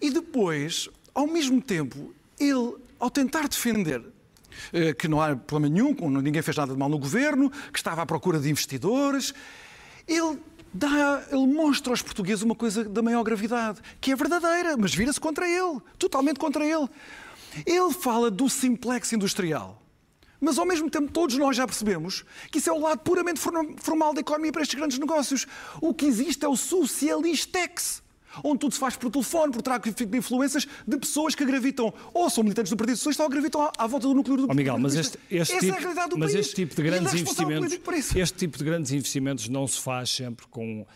E 0.00 0.10
depois, 0.10 0.90
ao 1.14 1.26
mesmo 1.26 1.62
tempo, 1.62 2.14
ele, 2.38 2.74
ao 3.00 3.08
tentar 3.08 3.48
defender 3.48 4.02
eh, 4.74 4.92
que 4.92 5.08
não 5.08 5.22
há 5.22 5.34
problema 5.34 5.74
nenhum, 5.74 5.94
ninguém 6.20 6.42
fez 6.42 6.56
nada 6.58 6.74
de 6.74 6.78
mal 6.78 6.90
no 6.90 6.98
governo, 6.98 7.50
que 7.72 7.78
estava 7.78 8.02
à 8.02 8.06
procura 8.06 8.38
de 8.38 8.50
investidores, 8.50 9.32
ele 10.06 10.38
Dá, 10.78 11.24
ele 11.30 11.46
mostra 11.46 11.90
aos 11.90 12.02
portugueses 12.02 12.42
uma 12.42 12.54
coisa 12.54 12.84
da 12.84 13.00
maior 13.00 13.22
gravidade, 13.22 13.80
que 13.98 14.12
é 14.12 14.16
verdadeira, 14.16 14.76
mas 14.76 14.94
vira-se 14.94 15.18
contra 15.18 15.48
ele, 15.48 15.80
totalmente 15.98 16.38
contra 16.38 16.66
ele. 16.66 16.86
Ele 17.64 17.92
fala 17.92 18.30
do 18.30 18.48
simplex 18.48 19.12
industrial. 19.12 19.82
Mas 20.40 20.58
ao 20.58 20.66
mesmo 20.66 20.90
tempo, 20.90 21.10
todos 21.10 21.36
nós 21.36 21.56
já 21.56 21.66
percebemos 21.66 22.24
que 22.50 22.58
isso 22.58 22.68
é 22.68 22.72
o 22.72 22.78
lado 22.78 22.98
puramente 22.98 23.40
formal 23.40 24.12
da 24.12 24.20
economia 24.20 24.52
para 24.52 24.62
estes 24.62 24.78
grandes 24.78 24.98
negócios. 24.98 25.46
O 25.80 25.94
que 25.94 26.06
existe 26.06 26.44
é 26.44 26.48
o 26.48 26.56
socialistex, 26.56 28.02
onde 28.44 28.58
tudo 28.58 28.74
se 28.74 28.78
faz 28.78 28.96
por 28.96 29.10
telefone, 29.10 29.52
por 29.52 29.62
tráfico 29.62 30.04
de 30.04 30.18
influências 30.18 30.66
de 30.86 30.98
pessoas 30.98 31.34
que 31.34 31.44
gravitam 31.44 31.92
ou 32.12 32.28
são 32.28 32.44
militantes 32.44 32.70
do 32.70 32.76
Partido 32.76 32.96
Socialista 32.96 33.22
ou 33.22 33.30
gravitam 33.30 33.70
à, 33.76 33.86
volta 33.86 34.06
do 34.06 34.14
núcleo 34.14 34.36
do 34.36 34.46
oh, 34.50 34.54
Miguel, 34.54 34.78
mas 34.78 34.94
este, 34.94 35.18
este 35.30 35.54
Essa 35.54 35.60
tipo, 35.60 35.74
é 35.74 35.78
a 35.78 35.80
realidade 35.80 36.10
do 36.10 36.18
mas 36.18 36.32
país. 36.32 36.46
este 36.46 36.54
tipo 36.54 36.76
de 36.76 36.82
grandes 36.82 37.14
é 37.14 37.18
investimentos, 37.18 38.16
este 38.16 38.38
tipo 38.38 38.58
de 38.58 38.64
grandes 38.64 38.92
investimentos 38.92 39.48
não 39.48 39.66
se 39.66 39.80
faz 39.80 40.10
sempre 40.10 40.46
com 40.48 40.82
uh, 40.82 40.86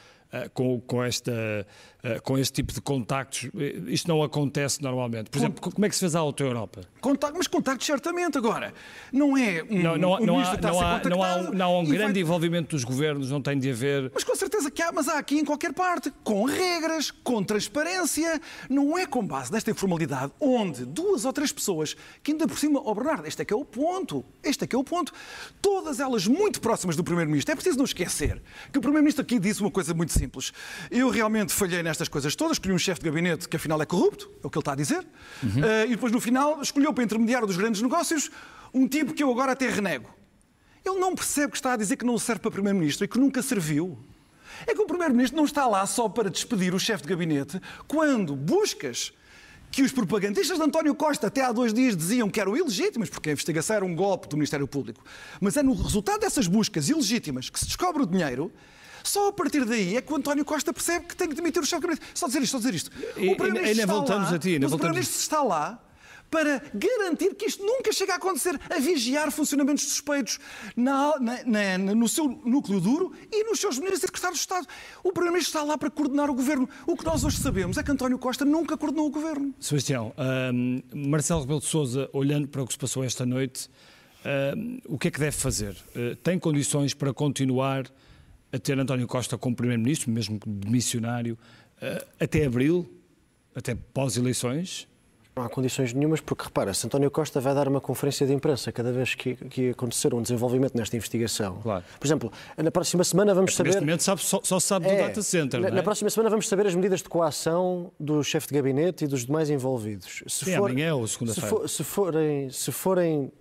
com, 0.53 0.81
com 0.81 1.03
esta 1.03 1.33
eh, 1.33 2.00
com 2.23 2.39
este 2.39 2.55
tipo 2.55 2.73
de 2.73 2.81
contactos. 2.81 3.51
Eh, 3.57 3.81
isto 3.89 4.09
não 4.09 4.23
acontece 4.23 4.83
normalmente. 4.83 5.31
Por 5.31 5.39
exemplo, 5.39 5.73
como 5.73 5.85
é 5.85 5.89
que 5.89 5.95
se 5.95 6.01
fez 6.01 6.15
a 6.15 6.21
Auto 6.21 6.43
Europa? 6.43 6.83
Contacto, 7.01 7.37
mas 7.37 7.47
contactos 7.47 7.87
certamente. 7.87 8.39
Agora, 8.39 8.73
não 9.13 9.37
é 9.37 9.63
um, 9.63 9.83
não, 9.83 9.97
não, 9.97 10.15
um 10.15 10.27
não, 10.27 10.41
há, 10.41 10.57
não, 10.57 10.81
há, 10.81 11.03
não, 11.05 11.23
há, 11.23 11.37
um, 11.37 11.51
não 11.53 11.67
há 11.67 11.79
um 11.81 11.85
grande 11.85 12.13
vai... 12.15 12.23
envolvimento 12.23 12.77
dos 12.77 12.85
governos, 12.85 13.31
não 13.31 13.41
tem 13.41 13.59
de 13.59 13.71
haver. 13.71 14.11
Mas 14.15 14.25
com 14.25 14.35
certeza 14.35 14.71
que 14.71 14.83
há, 14.83 14.93
mas 14.93 15.09
há 15.09 15.19
aqui 15.19 15.39
em 15.39 15.45
qualquer 15.45 15.73
parte, 15.73 16.13
com 16.25 16.45
regras, 16.45 17.11
com 17.11 17.43
transparência. 17.43 18.41
Não 18.69 18.99
é 18.99 19.07
com 19.07 19.27
base 19.27 19.53
nesta 19.53 19.71
informalidade, 19.71 20.33
onde 20.41 20.85
duas 20.85 21.25
ou 21.25 21.33
três 21.33 21.53
pessoas, 21.53 21.97
que 22.23 22.33
ainda 22.33 22.47
por 22.47 22.59
cima, 22.59 22.81
oh 22.85 22.95
Bernardo, 22.95 23.27
este 23.27 23.43
é 23.43 23.45
que 23.45 23.53
é 23.53 23.57
o 23.57 23.65
ponto, 23.65 24.25
este 24.43 24.65
é 24.65 24.67
que 24.67 24.75
é 24.75 24.79
o 24.79 24.85
ponto, 24.85 25.13
todas 25.61 26.01
elas 26.01 26.27
muito 26.27 26.61
próximas 26.61 26.97
do 26.97 27.05
Primeiro-Ministro. 27.05 27.53
É 27.53 27.55
preciso 27.55 27.79
não 27.79 27.85
esquecer 27.85 28.41
que 28.73 28.79
o 28.79 28.81
Primeiro-Ministro 28.81 29.23
aqui 29.23 29.39
disse 29.39 29.61
uma 29.61 29.71
coisa 29.71 29.93
muito 29.95 30.13
simples. 30.13 30.53
Eu 30.91 31.11
realmente 31.11 31.53
falhei 31.53 31.83
nestas 31.91 32.09
coisas 32.09 32.35
todas, 32.35 32.55
escolhi 32.55 32.75
um 32.75 32.79
chefe 32.79 33.01
de 33.01 33.07
gabinete 33.09 33.49
que 33.49 33.57
afinal 33.57 33.81
é 33.83 33.87
corrupto, 33.87 34.31
é 34.43 34.47
o 34.47 34.51
que 34.51 34.57
ele 34.57 34.63
está 34.63 34.73
a 34.73 34.77
dizer, 34.77 35.07
uhum. 35.43 35.61
uh, 35.61 35.85
e 35.87 35.91
depois 35.91 36.13
no 36.13 36.21
final 36.21 36.63
escolheu 36.63 36.93
para 36.93 37.05
intermediário 37.05 37.47
dos 37.47 37.57
grandes 37.57 37.83
negócios 37.83 38.31
um 38.73 38.89
tipo 38.89 39.13
que 39.13 39.23
eu 39.23 39.31
agora 39.31 39.53
até 39.53 39.69
renego. 39.69 40.09
Ele 40.85 40.99
não 40.99 41.15
percebe 41.15 41.51
que 41.53 41.59
está 41.59 41.75
a 41.75 41.77
dizer 41.77 41.97
que 41.97 42.05
não 42.05 42.19
serve 42.19 42.41
para 42.41 42.51
Primeiro-Ministro 42.51 43.05
e 43.05 43.09
que 43.09 43.19
nunca 43.19 43.43
serviu. 43.43 43.99
É 44.67 44.75
que 44.75 44.81
o 44.81 44.87
Primeiro-Ministro 44.87 45.37
não 45.37 45.45
está 45.45 45.67
lá 45.67 45.85
só 45.87 46.09
para 46.09 46.31
despedir 46.31 46.75
o 46.75 46.79
chefe 46.79 47.03
de 47.03 47.09
gabinete 47.09 47.61
quando 47.87 48.35
buscas 48.35 49.13
que 49.71 49.83
os 49.83 49.93
propagandistas 49.93 50.59
de 50.59 50.65
António 50.65 50.95
Costa 50.95 51.29
até 51.29 51.43
há 51.43 51.53
dois 51.53 51.73
dias 51.73 51.97
diziam 51.97 52.29
que 52.29 52.41
eram 52.41 52.57
ilegítimas, 52.57 53.09
porque 53.09 53.31
a 53.31 53.33
investigação 53.33 53.77
era 53.77 53.85
um 53.85 53.95
golpe 53.95 54.29
do 54.29 54.37
Ministério 54.37 54.67
Público. 54.67 55.05
Mas 55.41 55.57
é 55.57 55.63
no 55.63 55.75
resultado 55.75 56.21
dessas 56.21 56.47
buscas 56.47 56.89
ilegítimas 56.89 57.49
que 57.49 57.59
se 57.59 57.67
descobre 57.67 58.03
o 58.03 58.07
dinheiro 58.07 58.51
só 59.03 59.29
a 59.29 59.33
partir 59.33 59.65
daí 59.65 59.97
é 59.97 60.01
que 60.01 60.13
o 60.13 60.17
António 60.17 60.45
Costa 60.45 60.73
percebe 60.73 61.07
que 61.07 61.17
tem 61.17 61.29
que 61.29 61.35
demitir 61.35 61.63
o 61.63 61.67
chefe 61.67 61.83
de 61.83 61.87
gabinete. 61.89 62.07
Só 62.15 62.27
dizer 62.27 62.43
isto, 62.43 62.53
só 62.53 62.59
dizer 62.59 62.75
isto. 62.75 62.91
O 63.17 63.37
Primeiro-Ministro 63.37 63.87
voltamos 63.87 64.31
lá, 64.31 64.37
a 64.37 64.39
ti, 64.39 64.59
mas 64.59 64.71
voltamos... 64.71 64.73
o 64.73 64.79
Primeiro-Ministro 64.79 65.21
está 65.21 65.43
lá 65.43 65.83
para 66.31 66.63
garantir 66.73 67.35
que 67.35 67.47
isto 67.47 67.65
nunca 67.65 67.93
chegue 67.93 68.13
a 68.13 68.15
acontecer, 68.15 68.59
a 68.71 68.79
vigiar 68.79 69.31
funcionamentos 69.33 69.85
suspeitos 69.85 70.39
na, 70.77 71.19
na, 71.19 71.45
na, 71.45 71.95
no 71.95 72.09
seu 72.09 72.29
núcleo 72.45 72.81
duro 72.81 73.13
e 73.33 73.45
nos 73.45 73.59
seus 73.59 73.79
ministros 73.79 74.05
e 74.05 74.07
secretários 74.07 74.39
de 74.39 74.43
Estado. 74.43 74.67
O 75.03 75.11
Primeiro-Ministro 75.13 75.59
está 75.59 75.65
lá 75.65 75.77
para 75.77 75.91
coordenar 75.91 76.31
o 76.31 76.35
governo. 76.35 76.69
O 76.87 76.97
que 76.97 77.05
nós 77.05 77.25
hoje 77.25 77.39
sabemos 77.39 77.77
é 77.77 77.83
que 77.83 77.91
António 77.91 78.19
Costa 78.19 78.45
nunca 78.45 78.77
coordenou 78.77 79.07
o 79.07 79.11
governo. 79.11 79.53
Sebastião, 79.59 80.15
um, 80.55 80.83
Marcelo 80.95 81.41
Rebelo 81.41 81.61
de 81.61 81.67
Souza, 81.67 82.09
olhando 82.13 82.47
para 82.47 82.63
o 82.63 82.67
que 82.67 82.73
se 82.73 82.79
passou 82.79 83.03
esta 83.03 83.27
noite, 83.27 83.69
um, 84.57 84.79
o 84.87 84.99
que 84.99 85.09
é 85.09 85.11
que 85.11 85.19
deve 85.19 85.37
fazer? 85.37 85.77
Uh, 85.97 86.15
tem 86.17 86.39
condições 86.39 86.95
para 86.95 87.13
continuar 87.13 87.91
a 88.53 88.59
ter 88.59 88.79
António 88.79 89.07
Costa 89.07 89.37
como 89.39 89.55
Primeiro-Ministro, 89.55 90.11
mesmo 90.11 90.39
de 90.47 90.69
missionário, 90.71 91.39
eh, 91.81 92.05
até 92.19 92.45
abril, 92.47 92.89
até 93.55 93.75
pós-eleições? 93.75 94.89
Não 95.37 95.45
há 95.45 95.49
condições 95.49 95.93
nenhumas, 95.95 96.21
porque 96.21 96.43
repara, 96.45 96.75
se 96.75 96.85
António 96.85 97.09
Costa 97.11 97.41
vai 97.41 97.55
dar 97.55 97.69
uma 97.69 97.81
conferência 97.81 98.27
de 98.27 98.33
imprensa 98.35 98.73
cada 98.73 98.91
vez 98.93 99.15
que, 99.15 99.37
que 99.37 99.71
acontecer 99.71 100.13
um 100.13 100.21
desenvolvimento 100.21 100.77
nesta 100.77 100.97
investigação. 100.97 101.61
Claro. 101.63 101.85
Por 102.01 102.07
exemplo, 102.07 102.33
na 102.59 102.71
próxima 102.73 103.05
semana 103.05 103.33
vamos 103.33 103.55
saber. 103.55 103.69
Neste 103.69 103.81
momento 103.81 104.03
sabe, 104.03 104.21
só, 104.23 104.41
só 104.43 104.59
sabe 104.59 104.87
do 104.87 104.93
É, 104.93 105.07
data 105.07 105.23
center. 105.23 105.61
na, 105.61 105.69
é? 105.69 105.71
na 105.71 105.83
próxima 105.85 106.11
semana 106.11 106.29
vamos 106.31 106.49
saber 106.49 106.67
as 106.67 106.75
medidas 106.75 107.01
de 107.01 107.09
coação 107.09 107.93
do 107.99 108.23
chefe 108.25 108.49
de 108.49 108.55
gabinete 108.55 109.05
e 109.05 109.07
dos 109.07 109.25
demais 109.25 109.49
envolvidos. 109.49 110.25
Se 110.27 110.47
Sim, 110.47 110.55
amanhã 110.57 110.97
ou 110.97 111.07
segunda-feira. 111.07 111.47
Se, 111.49 111.51
for- 111.55 111.69
se 111.69 111.85
forem, 111.85 112.51
se 112.51 112.73
forem 112.73 113.33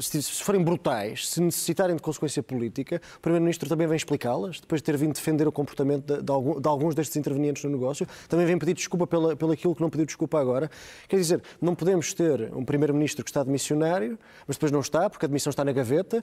se 0.00 0.42
forem 0.42 0.62
brutais, 0.62 1.28
se 1.28 1.40
necessitarem 1.40 1.96
de 1.96 2.02
consequência 2.02 2.42
política, 2.42 3.00
o 3.16 3.20
Primeiro-Ministro 3.20 3.68
também 3.68 3.86
vem 3.86 3.96
explicá-las, 3.96 4.60
depois 4.60 4.80
de 4.80 4.84
ter 4.84 4.96
vindo 4.96 5.14
defender 5.14 5.46
o 5.48 5.52
comportamento 5.52 6.22
de, 6.22 6.68
alguns 6.68 6.94
destes 6.94 7.16
intervenientes 7.16 7.64
no 7.64 7.70
negócio, 7.70 8.06
também 8.28 8.46
vem 8.46 8.58
pedir 8.58 8.74
desculpa 8.74 9.06
pelo 9.06 9.52
aquilo 9.52 9.74
que 9.74 9.80
não 9.80 9.90
pediu 9.90 10.06
desculpa 10.06 10.40
agora. 10.40 10.70
Quer 11.08 11.16
dizer, 11.16 11.42
não 11.60 11.74
podemos 11.74 12.12
ter 12.12 12.52
um 12.54 12.64
Primeiro-Ministro 12.64 13.24
que 13.24 13.30
está 13.30 13.42
de 13.42 13.50
missionário, 13.50 14.18
mas 14.46 14.56
depois 14.56 14.72
não 14.72 14.80
está, 14.80 15.08
porque 15.08 15.24
a 15.24 15.28
demissão 15.28 15.50
está 15.50 15.64
na 15.64 15.72
gaveta, 15.72 16.22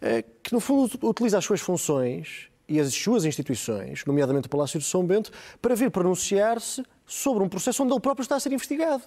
eh, 0.00 0.24
que 0.42 0.52
no 0.52 0.60
fundo 0.60 0.98
utiliza 1.02 1.38
as 1.38 1.44
suas 1.44 1.60
funções 1.60 2.48
e 2.68 2.78
as 2.78 2.92
suas 2.92 3.24
instituições, 3.24 4.04
nomeadamente 4.04 4.46
o 4.46 4.50
Palácio 4.50 4.78
de 4.78 4.84
São 4.84 5.04
Bento, 5.04 5.30
para 5.60 5.74
vir 5.74 5.90
pronunciar-se 5.90 6.84
sobre 7.06 7.42
um 7.42 7.48
processo 7.48 7.82
onde 7.82 7.92
ele 7.92 8.00
próprio 8.00 8.22
está 8.22 8.36
a 8.36 8.40
ser 8.40 8.52
investigado. 8.52 9.04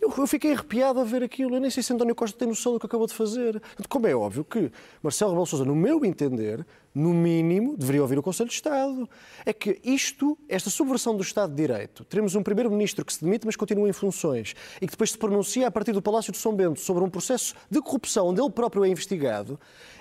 Eu, 0.00 0.12
eu 0.16 0.26
fiquei 0.26 0.52
arrepiado 0.52 1.00
a 1.00 1.04
ver 1.04 1.22
aquilo. 1.22 1.56
Eu 1.56 1.60
nem 1.60 1.70
sei 1.70 1.82
se 1.82 1.92
António 1.92 2.14
Costa 2.14 2.38
tem 2.38 2.46
noção 2.46 2.72
do 2.72 2.80
que 2.80 2.86
acabou 2.86 3.06
de 3.06 3.14
fazer. 3.14 3.60
Como 3.88 4.06
é 4.06 4.14
óbvio 4.14 4.44
que 4.44 4.70
Marcelo 5.02 5.32
Rebelo 5.32 5.46
Sousa, 5.46 5.64
no 5.64 5.74
meu 5.74 6.04
entender, 6.04 6.64
no 6.94 7.12
mínimo, 7.12 7.76
deveria 7.76 8.02
ouvir 8.02 8.18
o 8.18 8.22
Conselho 8.22 8.48
de 8.48 8.54
Estado. 8.54 9.08
É 9.44 9.52
que 9.52 9.80
isto, 9.84 10.38
esta 10.48 10.70
subversão 10.70 11.16
do 11.16 11.22
Estado 11.22 11.50
de 11.50 11.56
Direito, 11.56 12.04
teremos 12.04 12.34
um 12.34 12.42
primeiro-ministro 12.42 13.04
que 13.04 13.12
se 13.12 13.24
demite, 13.24 13.44
mas 13.46 13.56
continua 13.56 13.88
em 13.88 13.92
funções, 13.92 14.54
e 14.80 14.86
que 14.86 14.92
depois 14.92 15.10
se 15.10 15.18
pronuncia 15.18 15.66
a 15.66 15.70
partir 15.70 15.92
do 15.92 16.02
Palácio 16.02 16.32
de 16.32 16.38
São 16.38 16.54
Bento 16.54 16.80
sobre 16.80 17.04
um 17.04 17.10
processo 17.10 17.54
de 17.70 17.80
corrupção 17.80 18.28
onde 18.28 18.40
ele 18.40 18.50
próprio 18.50 18.84
é 18.84 18.88
investigado. 18.88 19.58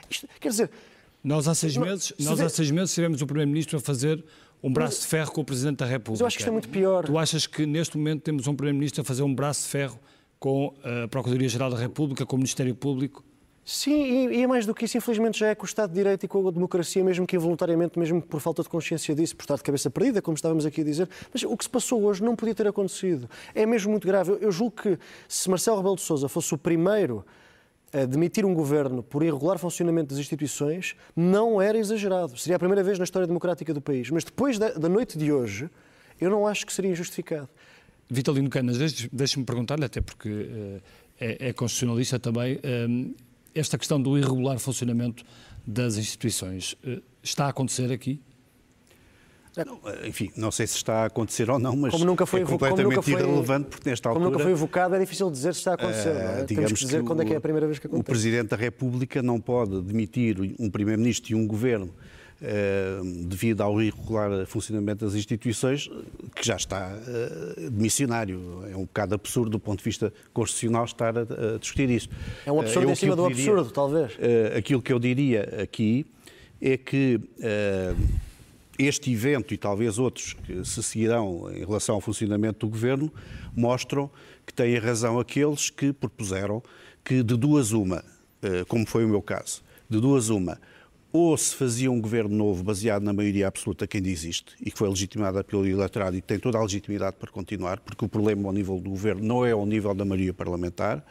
Isto, 0.10 0.28
quer 0.40 0.50
dizer, 0.50 0.72
Nós 1.24 1.48
há 1.48 1.54
seis 1.56 1.76
meses, 1.76 2.14
se 2.18 2.24
nós 2.24 2.40
há 2.40 2.50
seis 2.50 2.72
meses 2.72 2.94
tivemos 2.94 3.22
o 3.22 3.26
Primeiro-Ministro 3.26 3.78
a 3.78 3.82
fazer 3.82 4.24
um 4.68 4.74
braço 4.74 5.02
de 5.02 5.08
ferro 5.08 5.32
com 5.32 5.42
o 5.42 5.46
Presidente 5.46 5.78
da 5.78 5.86
República. 5.86 6.24
eu 6.24 6.28
acho 6.28 6.38
que 6.38 6.42
isto 6.42 6.50
é 6.50 6.52
muito 6.52 6.70
pior. 6.70 7.06
Tu 7.06 7.18
achas 7.18 7.48
que 7.48 7.66
neste 7.66 7.98
momento 7.98 8.22
temos 8.22 8.48
um 8.48 8.56
Primeiro-Ministro 8.56 9.02
a 9.02 9.04
fazer 9.04 9.24
um 9.24 9.34
braço 9.34 9.64
de 9.64 9.70
ferro 9.70 10.00
com 10.40 10.74
a 10.84 11.08
Procuradoria-Geral 11.08 11.70
da 11.70 11.78
República, 11.78 12.26
com 12.26 12.36
o 12.36 12.40
Ministério 12.40 12.76
Público? 12.76 13.24
Sim, 13.70 14.30
e, 14.30 14.38
e 14.38 14.44
é 14.44 14.48
mais 14.48 14.66
do 14.66 14.74
que 14.74 14.86
isso, 14.86 14.98
infelizmente 14.98 15.38
já 15.40 15.48
é 15.48 15.56
com 15.56 15.64
o 15.64 15.66
Estado 15.66 15.90
de 15.90 15.96
Direito 15.96 16.24
e 16.24 16.28
com 16.28 16.48
a 16.48 16.52
democracia, 16.52 17.04
mesmo 17.04 17.28
que 17.28 17.36
involuntariamente, 17.36 18.00
mesmo 18.00 18.22
por 18.22 18.40
falta 18.40 18.64
de 18.64 18.70
consciência 18.70 19.14
disso, 19.14 19.36
por 19.36 19.44
estar 19.44 19.58
de 19.58 19.64
cabeça 19.64 19.90
perdida, 19.90 20.22
como 20.22 20.36
estávamos 20.36 20.66
aqui 20.66 20.80
a 20.80 20.84
dizer. 20.86 21.10
Mas 21.34 21.44
o 21.44 21.58
que 21.58 21.66
se 21.66 21.70
passou 21.70 22.02
hoje 22.04 22.24
não 22.24 22.34
podia 22.34 22.56
ter 22.56 22.66
acontecido. 22.66 23.30
É 23.54 23.66
mesmo 23.66 23.92
muito 23.92 24.08
grave. 24.08 24.32
Eu, 24.32 24.38
eu 24.38 24.52
julgo 24.54 24.82
que 24.82 24.98
se 25.28 25.50
Marcelo 25.50 25.76
Rebelo 25.78 25.98
de 25.98 26.02
Sousa 26.02 26.30
fosse 26.30 26.54
o 26.54 26.58
primeiro 26.58 27.26
demitir 28.08 28.46
um 28.46 28.54
governo 28.54 29.02
por 29.02 29.24
irregular 29.24 29.58
funcionamento 29.58 30.10
das 30.10 30.20
instituições, 30.20 30.96
não 31.16 31.62
era 31.62 31.78
exagerado. 31.78 32.38
Seria 32.38 32.56
a 32.58 32.60
primeira 32.60 32.84
vez 32.84 32.98
na 33.00 33.04
história 33.06 33.26
democrática 33.28 33.74
do 33.74 33.82
país. 33.82 34.10
Mas 34.10 34.24
depois 34.24 34.60
da, 34.60 34.72
da 34.74 34.90
noite 34.90 35.18
de 35.18 35.32
hoje, 35.32 35.70
eu 36.20 36.30
não 36.30 36.46
acho 36.46 36.66
que 36.66 36.74
seria 36.74 36.92
injustificado. 36.92 37.48
Vitalino 38.10 38.50
Canas, 38.50 38.78
deixe- 38.78 39.10
deixe-me 39.12 39.46
perguntar-lhe, 39.46 39.86
até 39.86 40.02
porque 40.02 40.30
eh, 40.30 40.82
é, 41.20 41.50
é 41.50 41.54
constitucionalista 41.54 42.20
também, 42.20 42.60
eh, 42.64 42.88
esta 43.56 43.78
questão 43.78 44.02
do 44.02 44.18
irregular 44.18 44.60
funcionamento 44.60 45.24
das 45.66 45.98
instituições 45.98 46.76
eh, 46.86 47.02
está 47.24 47.46
a 47.46 47.50
acontecer 47.50 47.92
aqui? 47.92 48.22
Não, 49.66 49.80
enfim, 50.06 50.30
não 50.36 50.52
sei 50.52 50.68
se 50.68 50.76
está 50.76 51.04
a 51.04 51.06
acontecer 51.06 51.50
ou 51.50 51.58
não, 51.60 51.76
mas 51.76 51.92
Como 51.92 52.06
nunca 52.06 52.26
foi 52.26 52.42
é 52.42 52.44
como 52.46 52.58
completamente 52.60 52.96
nunca 52.96 53.02
foi- 53.02 53.14
irrelevante, 53.14 53.68
porque 53.70 53.90
nesta 53.90 54.10
Como 54.10 54.20
altura... 54.26 54.32
nunca 54.32 54.44
foi 54.44 54.52
evocado, 54.52 54.96
é 54.96 55.00
difícil 55.00 55.30
dizer 55.32 55.54
se 55.54 55.60
está 55.60 55.72
a 55.72 55.74
acontecer. 55.76 56.14
não 56.14 56.22
é? 56.22 56.44
Temos 56.44 56.72
que 56.74 56.86
dizer 56.86 57.04
quando 57.04 57.22
é 57.22 57.26
que 57.26 57.34
é 57.34 57.38
a 57.38 57.42
primeira 57.42 57.66
vez 57.68 57.80
que 57.80 57.88
O 57.88 57.90
acontece. 57.90 58.10
Presidente 58.12 58.50
da 58.50 58.58
República 58.58 59.22
não 59.22 59.40
pode 59.40 59.82
demitir 59.82 60.38
um 60.60 60.70
Primeiro-Ministro 60.70 61.32
e 61.32 61.36
um 61.36 61.48
Governo 61.48 61.90
eh, 62.40 63.00
devido 63.26 63.62
ao 63.62 63.82
irregular 63.82 64.46
funcionamento 64.46 65.04
das 65.04 65.16
instituições, 65.16 65.90
que 66.36 66.46
já 66.46 66.56
está 66.56 66.96
eh, 67.08 67.70
demissionário. 67.72 68.64
É 68.72 68.76
um 68.78 68.82
bocado 68.86 69.16
absurdo 69.16 69.50
do 69.50 69.60
ponto 69.60 69.80
de 69.80 69.84
vista 69.86 70.14
constitucional 70.34 70.86
estar 70.86 71.18
a, 71.18 71.22
a 71.22 71.58
discutir 71.60 71.90
isso. 71.90 72.10
É 72.46 72.52
um 72.52 72.60
absurdo 72.62 72.88
eu 72.88 72.92
em 72.92 72.96
cima 72.96 73.16
do 73.16 73.28
que 73.28 73.34
diria- 73.34 73.52
absurdo, 73.54 73.72
talvez. 73.74 74.12
aquilo 74.56 74.82
que 74.84 74.94
eu 74.94 75.00
diria 75.00 75.62
aqui 75.64 76.06
é 76.62 76.78
que 76.78 77.20
este 78.78 79.12
evento 79.12 79.54
e 79.54 79.58
talvez 79.58 79.98
outros 79.98 80.34
que 80.34 80.64
se 80.64 80.84
seguirão 80.84 81.50
em 81.52 81.66
relação 81.66 81.96
ao 81.96 82.02
funcionamento 82.02 82.66
do 82.66 82.70
governo 82.70 83.12
mostram 83.56 84.10
que 84.46 84.54
têm 84.54 84.78
razão 84.78 85.20
aqueles 85.20 85.70
que 85.70 85.92
propuseram 85.92 86.62
que 87.04 87.24
de 87.24 87.36
duas 87.36 87.72
uma, 87.72 88.04
eh, 88.42 88.64
como 88.68 88.86
foi 88.86 89.06
o 89.06 89.08
meu 89.08 89.22
caso, 89.22 89.64
de 89.90 90.00
duas 90.00 90.30
uma, 90.30 90.60
ou 91.12 91.36
se 91.38 91.56
fazia 91.56 91.90
um 91.90 92.00
governo 92.00 92.36
novo 92.36 92.64
baseado 92.64 93.02
na 93.02 93.14
maioria 93.14 93.48
absoluta 93.48 93.88
que 93.88 93.98
ainda 93.98 94.10
existe 94.10 94.56
e 94.62 94.70
que 94.70 94.78
foi 94.78 94.90
legitimada 94.90 95.44
pelo 95.44 95.66
eleitorado 95.66 96.16
e 96.16 96.22
tem 96.22 96.38
toda 96.38 96.58
a 96.58 96.62
legitimidade 96.62 97.16
para 97.18 97.32
continuar, 97.32 97.80
porque 97.80 98.06
o 98.06 98.10
problema 98.10 98.48
ao 98.48 98.54
nível 98.54 98.80
do 98.80 98.90
governo 98.90 99.24
não 99.24 99.46
é 99.46 99.52
ao 99.52 99.66
nível 99.66 99.94
da 99.96 100.06
maioria 100.06 100.34
parlamentar, 100.34 101.04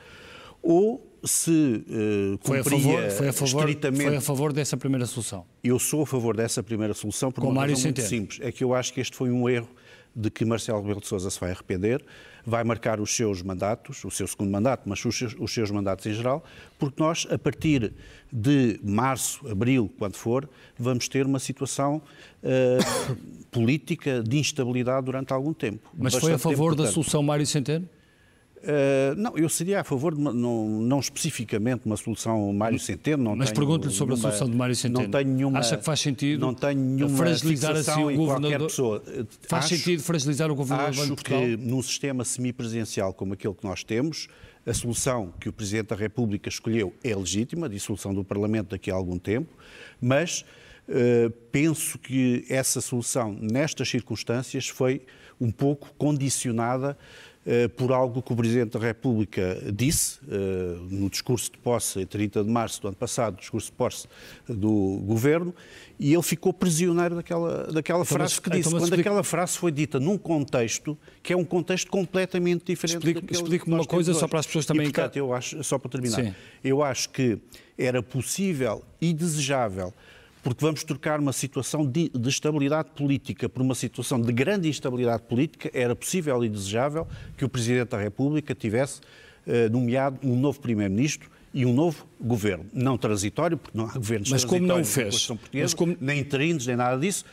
ou 0.62 1.04
se 1.24 1.84
eh, 1.88 2.38
Foi 2.42 2.60
a, 2.60 2.64
favor, 2.64 3.10
foi, 3.10 3.28
a 3.28 3.32
favor, 3.32 3.68
estritamente 3.68 4.04
foi 4.04 4.16
a 4.16 4.20
favor 4.20 4.52
dessa 4.52 4.76
primeira 4.76 5.06
solução? 5.06 5.44
eu 5.62 5.78
sou 5.78 6.02
a 6.02 6.06
favor 6.06 6.36
dessa 6.36 6.62
primeira 6.62 6.94
solução 6.94 7.30
por 7.32 7.40
Com 7.40 7.48
uma 7.48 7.60
Mário 7.60 7.74
razão 7.74 7.88
muito 7.88 8.02
simples. 8.02 8.38
É 8.42 8.52
que 8.52 8.62
eu 8.62 8.74
acho 8.74 8.92
que 8.92 9.00
este 9.00 9.16
foi 9.16 9.30
um 9.30 9.48
erro 9.48 9.68
de 10.14 10.30
que 10.30 10.46
Marcelo 10.46 10.80
Rebelo 10.80 11.00
de 11.00 11.06
Sousa 11.06 11.28
se 11.30 11.38
vai 11.38 11.50
arrepender, 11.50 12.02
vai 12.44 12.64
marcar 12.64 13.00
os 13.00 13.14
seus 13.14 13.42
mandatos, 13.42 14.02
o 14.02 14.10
seu 14.10 14.26
segundo 14.26 14.50
mandato, 14.50 14.88
mas 14.88 15.04
os 15.04 15.16
seus, 15.16 15.36
os 15.38 15.52
seus 15.52 15.70
mandatos 15.70 16.06
em 16.06 16.14
geral, 16.14 16.42
porque 16.78 17.02
nós, 17.02 17.26
a 17.30 17.38
partir 17.38 17.92
de 18.32 18.80
março, 18.82 19.46
abril, 19.46 19.92
quando 19.98 20.16
for, 20.16 20.48
vamos 20.78 21.06
ter 21.06 21.26
uma 21.26 21.38
situação 21.38 22.00
eh, 22.42 22.78
política 23.50 24.22
de 24.22 24.38
instabilidade 24.38 25.04
durante 25.04 25.34
algum 25.34 25.52
tempo. 25.52 25.90
Mas 25.94 26.14
foi 26.14 26.32
a 26.32 26.38
favor 26.38 26.74
da 26.74 26.86
solução 26.86 27.22
Mário 27.22 27.46
Centeno? 27.46 27.86
Uh, 28.58 29.14
não, 29.16 29.36
eu 29.36 29.48
seria 29.48 29.80
a 29.80 29.84
favor, 29.84 30.14
de 30.14 30.20
uma, 30.20 30.32
não, 30.32 30.66
não 30.66 30.98
especificamente 30.98 31.82
uma 31.86 31.96
solução 31.96 32.52
Mário 32.52 32.78
Centeno. 32.80 33.22
Não 33.22 33.36
Mas 33.36 33.52
pergunto-lhe 33.52 33.92
sobre 33.92 34.14
a 34.14 34.16
solução 34.16 34.48
de 34.50 34.56
Mário 34.56 34.74
Centeno. 34.74 35.02
Não 35.04 35.10
tenho 35.10 35.28
nenhuma, 35.30 35.58
Acha 35.60 35.76
que 35.76 35.84
faz 35.84 36.00
sentido 36.00 36.40
não 36.40 36.52
tenho 36.54 36.80
nenhuma 36.80 37.16
fragilizar 37.16 37.76
assim 37.76 38.02
o 38.04 38.16
governador? 38.16 38.66
pessoa. 38.68 39.02
Faz 39.48 39.66
Acho- 39.66 39.76
sentido 39.76 40.02
fragilizar 40.02 40.50
o 40.50 40.54
governador 40.54 40.94
do 40.94 41.00
Acho 41.00 41.08
Banco 41.10 41.22
de 41.22 41.30
Portugal? 41.30 41.58
que 41.58 41.64
num 41.64 41.82
sistema 41.82 42.24
semipresidencial 42.24 43.12
como 43.14 43.34
aquele 43.34 43.54
que 43.54 43.64
nós 43.64 43.84
temos, 43.84 44.26
a 44.64 44.74
solução 44.74 45.32
que 45.38 45.48
o 45.48 45.52
Presidente 45.52 45.88
da 45.88 45.96
República 45.96 46.48
escolheu 46.48 46.92
é 47.04 47.14
legítima, 47.14 47.66
a 47.66 47.68
dissolução 47.68 48.12
do 48.12 48.24
Parlamento 48.24 48.70
daqui 48.70 48.90
a 48.90 48.94
algum 48.94 49.16
tempo, 49.18 49.52
mas 50.00 50.44
eh, 50.88 51.30
penso 51.52 51.98
que 51.98 52.44
essa 52.48 52.80
solução, 52.80 53.32
nestas 53.40 53.88
circunstâncias, 53.88 54.66
foi 54.66 55.02
um 55.40 55.50
pouco 55.52 55.92
condicionada 55.96 56.96
eh, 56.98 57.35
por 57.76 57.92
algo 57.92 58.20
que 58.20 58.32
o 58.32 58.36
Presidente 58.36 58.72
da 58.72 58.78
República 58.84 59.56
disse 59.72 60.18
eh, 60.28 60.76
no 60.90 61.08
discurso 61.08 61.52
de 61.52 61.58
posse, 61.58 62.00
em 62.00 62.06
30 62.06 62.42
de 62.42 62.50
março 62.50 62.82
do 62.82 62.88
ano 62.88 62.96
passado, 62.96 63.36
discurso 63.38 63.68
de 63.68 63.72
posse 63.76 64.08
do 64.48 65.00
Governo, 65.06 65.54
e 65.98 66.12
ele 66.12 66.22
ficou 66.22 66.52
prisioneiro 66.52 67.14
daquela, 67.14 67.64
daquela 67.72 68.00
Então, 68.02 68.16
frase 68.16 68.34
mas- 68.34 68.38
que 68.40 68.50
disse. 68.50 68.60
então, 68.68 68.72
Quando 68.72 68.82
explique- 68.84 69.00
aquela 69.08 69.22
frase 69.22 69.56
foi 69.58 69.70
dita 69.70 70.00
num 70.00 70.18
contexto 70.18 70.98
que 71.22 71.32
é 71.32 71.36
um 71.36 71.44
contexto 71.44 71.90
completamente 71.90 72.64
diferente 72.66 73.22
explique-me 73.30 73.74
uma 73.74 73.84
coisa 73.86 74.12
só 74.12 74.26
para 74.26 74.40
as 74.40 74.46
pessoas 74.46 74.64
E, 74.64 74.68
também 74.68 74.86
portanto, 74.86 75.12
enca- 75.12 75.18
eu 75.18 75.32
acho, 75.32 75.62
só 75.62 75.78
para 75.78 75.90
terminar, 75.90 76.24
Sim. 76.24 76.34
eu 76.64 76.82
acho 76.82 77.08
que 77.10 77.38
era 77.78 78.02
possível 78.02 78.82
e 79.00 79.12
desejável 79.12 79.94
porque 80.46 80.64
vamos 80.64 80.84
trocar 80.84 81.18
uma 81.18 81.32
situação 81.32 81.84
de, 81.84 82.08
de 82.08 82.28
estabilidade 82.28 82.90
política 82.94 83.48
por 83.48 83.60
uma 83.62 83.74
situação 83.74 84.20
de 84.20 84.32
grande 84.32 84.68
instabilidade 84.68 85.24
política, 85.24 85.68
era 85.74 85.96
possível 85.96 86.44
e 86.44 86.48
desejável 86.48 87.04
que 87.36 87.44
o 87.44 87.48
Presidente 87.48 87.88
da 87.88 87.98
República 87.98 88.54
tivesse 88.54 89.00
eh, 89.44 89.68
nomeado 89.68 90.20
um 90.22 90.38
novo 90.38 90.60
Primeiro-Ministro 90.60 91.28
e 91.52 91.66
um 91.66 91.74
novo 91.74 92.06
governo. 92.20 92.64
Não 92.72 92.96
transitório, 92.96 93.56
porque 93.56 93.76
não 93.76 93.86
há 93.86 93.94
governos 93.94 94.30
Mas 94.30 94.44
como 94.44 94.60
não 94.64 94.76
transitórios 94.76 95.24
fez? 95.24 95.40
Mas 95.52 95.74
como- 95.74 95.96
nem 96.00 96.20
interinos, 96.20 96.64
nem 96.64 96.76
nada 96.76 96.96
disso, 96.96 97.24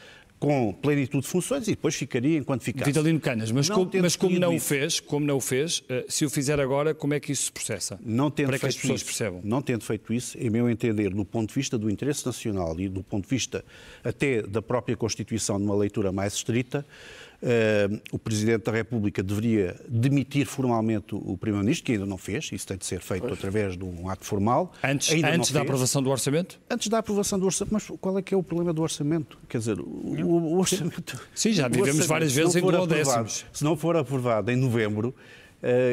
com 0.44 0.74
plenitude 0.74 1.24
de 1.24 1.30
funções 1.30 1.70
e 1.70 1.72
depois 1.72 1.96
ficaria 1.96 2.38
enquanto 2.38 2.64
ficasse. 2.64 2.92
Vitalino 2.92 3.18
Canas, 3.18 3.50
mas, 3.50 3.70
Não 3.70 3.78
como, 3.78 3.90
tendo 3.90 4.02
mas 4.02 4.18
como 4.18 4.38
não 4.38 4.58
o 4.58 4.60
fez, 4.60 5.00
como 5.00 5.26
não 5.26 5.38
o 5.38 5.40
fez, 5.40 5.82
eh, 5.88 6.06
se 6.10 6.26
o 6.26 6.30
fizer 6.30 6.60
agora, 6.60 6.94
como 6.94 7.14
é 7.14 7.20
que 7.22 7.32
isso 7.32 7.44
se 7.44 7.52
processa? 7.54 7.98
Não 8.04 8.30
tendo 8.30 8.48
para 8.48 8.60
que 8.60 8.66
as 8.66 8.76
pessoas 8.76 9.00
isso, 9.00 9.06
percebam. 9.06 9.40
Não 9.42 9.62
tendo 9.62 9.86
feito 9.86 10.14
isso, 10.14 10.38
em 10.38 10.50
meu 10.50 10.70
entender, 10.70 11.12
do 11.12 11.24
ponto 11.24 11.48
de 11.48 11.56
vista 11.56 11.78
do 11.78 11.90
interesse 11.90 12.26
nacional 12.26 12.78
e 12.78 12.90
do 12.90 13.02
ponto 13.02 13.24
de 13.24 13.30
vista 13.30 13.64
até 14.04 14.42
da 14.42 14.62
própria 14.62 14.98
Constituição, 14.98 15.58
numa 15.58 15.78
leitura 15.78 16.12
mais 16.12 16.34
estrita, 16.34 16.86
eh, 17.46 17.90
o 18.12 18.18
Presidente 18.18 18.64
da 18.64 18.72
República 18.72 19.22
deveria 19.22 19.76
demitir 19.88 20.46
formalmente 20.46 21.14
o 21.14 21.38
Primeiro-Ministro, 21.38 21.86
que 21.86 21.92
ainda 21.92 22.06
não 22.06 22.18
fez, 22.18 22.50
isso 22.54 22.66
tem 22.66 22.78
de 22.78 22.86
ser 22.86 23.02
feito 23.02 23.28
através 23.32 23.78
de 23.78 23.84
um 23.84 24.08
ato 24.10 24.24
formal. 24.26 24.72
Antes, 24.84 25.10
não 25.22 25.30
antes 25.30 25.52
da 25.52 25.60
fez. 25.60 25.70
aprovação 25.70 26.02
do 26.02 26.10
orçamento? 26.10 26.60
Antes 26.70 26.88
da 26.88 27.00
aprovação 27.00 27.38
do 27.38 27.46
orçamento, 27.46 27.74
mas 27.74 27.88
qual 28.00 28.18
é 28.18 28.22
que 28.22 28.34
é 28.34 28.38
o 28.38 28.42
problema 28.44 28.72
do 28.74 28.82
orçamento? 28.82 29.38
Quer 29.50 29.58
dizer, 29.58 29.80
o, 29.80 29.84
o- 29.84 30.58
orçamento. 30.58 31.20
Sim, 31.36 31.52
já 31.52 31.68
vivemos 31.68 32.06
várias 32.06 32.34
não 32.36 32.44
vezes 32.44 32.56
em 32.56 32.62
duodécimos. 32.62 33.10
aprovado- 33.10 33.30
Se 33.52 33.64
não 33.64 33.76
for 33.76 33.98
aprovado 33.98 34.50
em 34.50 34.56
novembro, 34.56 35.14
Uh, 35.14 35.43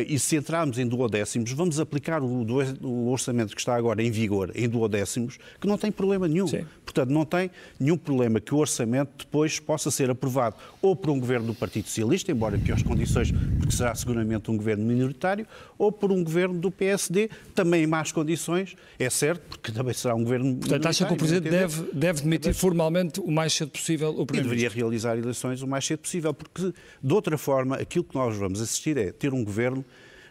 e 0.08 0.18
se 0.18 0.36
entrarmos 0.36 0.78
em 0.78 0.86
duodécimos, 0.86 1.52
vamos 1.52 1.78
aplicar 1.78 2.22
o, 2.22 2.46
o, 2.82 3.10
orçamento 3.10 3.54
que 3.54 3.60
está 3.60 3.76
agora 3.76 4.02
em 4.02 4.10
vigor 4.10 4.50
em 4.54 4.68
duodécimos, 4.68 5.38
que 5.60 5.66
não 5.66 5.78
tem 5.78 5.92
problema 5.92 6.26
nenhum. 6.26 6.46
Sim. 6.46 6.64
Portanto, 6.84 7.10
não 7.10 7.24
tem 7.24 7.50
nenhum 7.78 7.96
problema 7.96 8.40
que 8.40 8.54
o 8.54 8.58
orçamento 8.58 9.24
depois 9.24 9.60
possa 9.60 9.90
ser 9.90 10.10
aprovado 10.10 10.56
ou 10.82 10.96
por 10.96 11.10
um 11.10 11.20
governo 11.20 11.46
do 11.46 11.54
Partido 11.54 11.86
Socialista, 11.86 12.32
embora 12.32 12.56
em 12.56 12.60
piores 12.60 12.82
condições, 12.82 13.32
porque 13.70 13.76
será 13.76 13.94
seguramente 13.94 14.50
um 14.50 14.56
governo 14.56 14.84
minoritário, 14.84 15.46
ou 15.78 15.92
por 15.92 16.10
um 16.10 16.22
governo 16.22 16.58
do 16.58 16.70
PSD, 16.70 17.30
também 17.54 17.84
em 17.84 17.86
más 17.86 18.10
condições, 18.10 18.74
é 18.98 19.08
certo, 19.08 19.42
porque 19.48 19.70
também 19.70 19.94
será 19.94 20.14
um 20.14 20.24
governo 20.24 20.56
Portanto, 20.56 20.86
acha 20.86 21.06
que 21.06 21.12
o 21.12 21.16
Presidente 21.16 21.50
deve, 21.50 21.82
deve 21.92 22.22
demitir 22.22 22.54
formalmente 22.54 23.20
o 23.20 23.30
mais 23.30 23.52
cedo 23.52 23.70
possível 23.70 24.10
o 24.10 24.26
Primeiro-Ministro? 24.26 24.50
deveria 24.50 24.70
realizar 24.70 25.16
eleições 25.16 25.62
o 25.62 25.66
mais 25.66 25.86
cedo 25.86 26.00
possível, 26.00 26.34
porque 26.34 26.72
de 27.02 27.14
outra 27.14 27.38
forma 27.38 27.76
aquilo 27.76 28.04
que 28.04 28.14
nós 28.14 28.36
vamos 28.36 28.60
assistir 28.60 28.96
é 28.96 29.12
ter 29.12 29.32
um 29.32 29.44
governo 29.44 29.60
governo, 29.60 29.84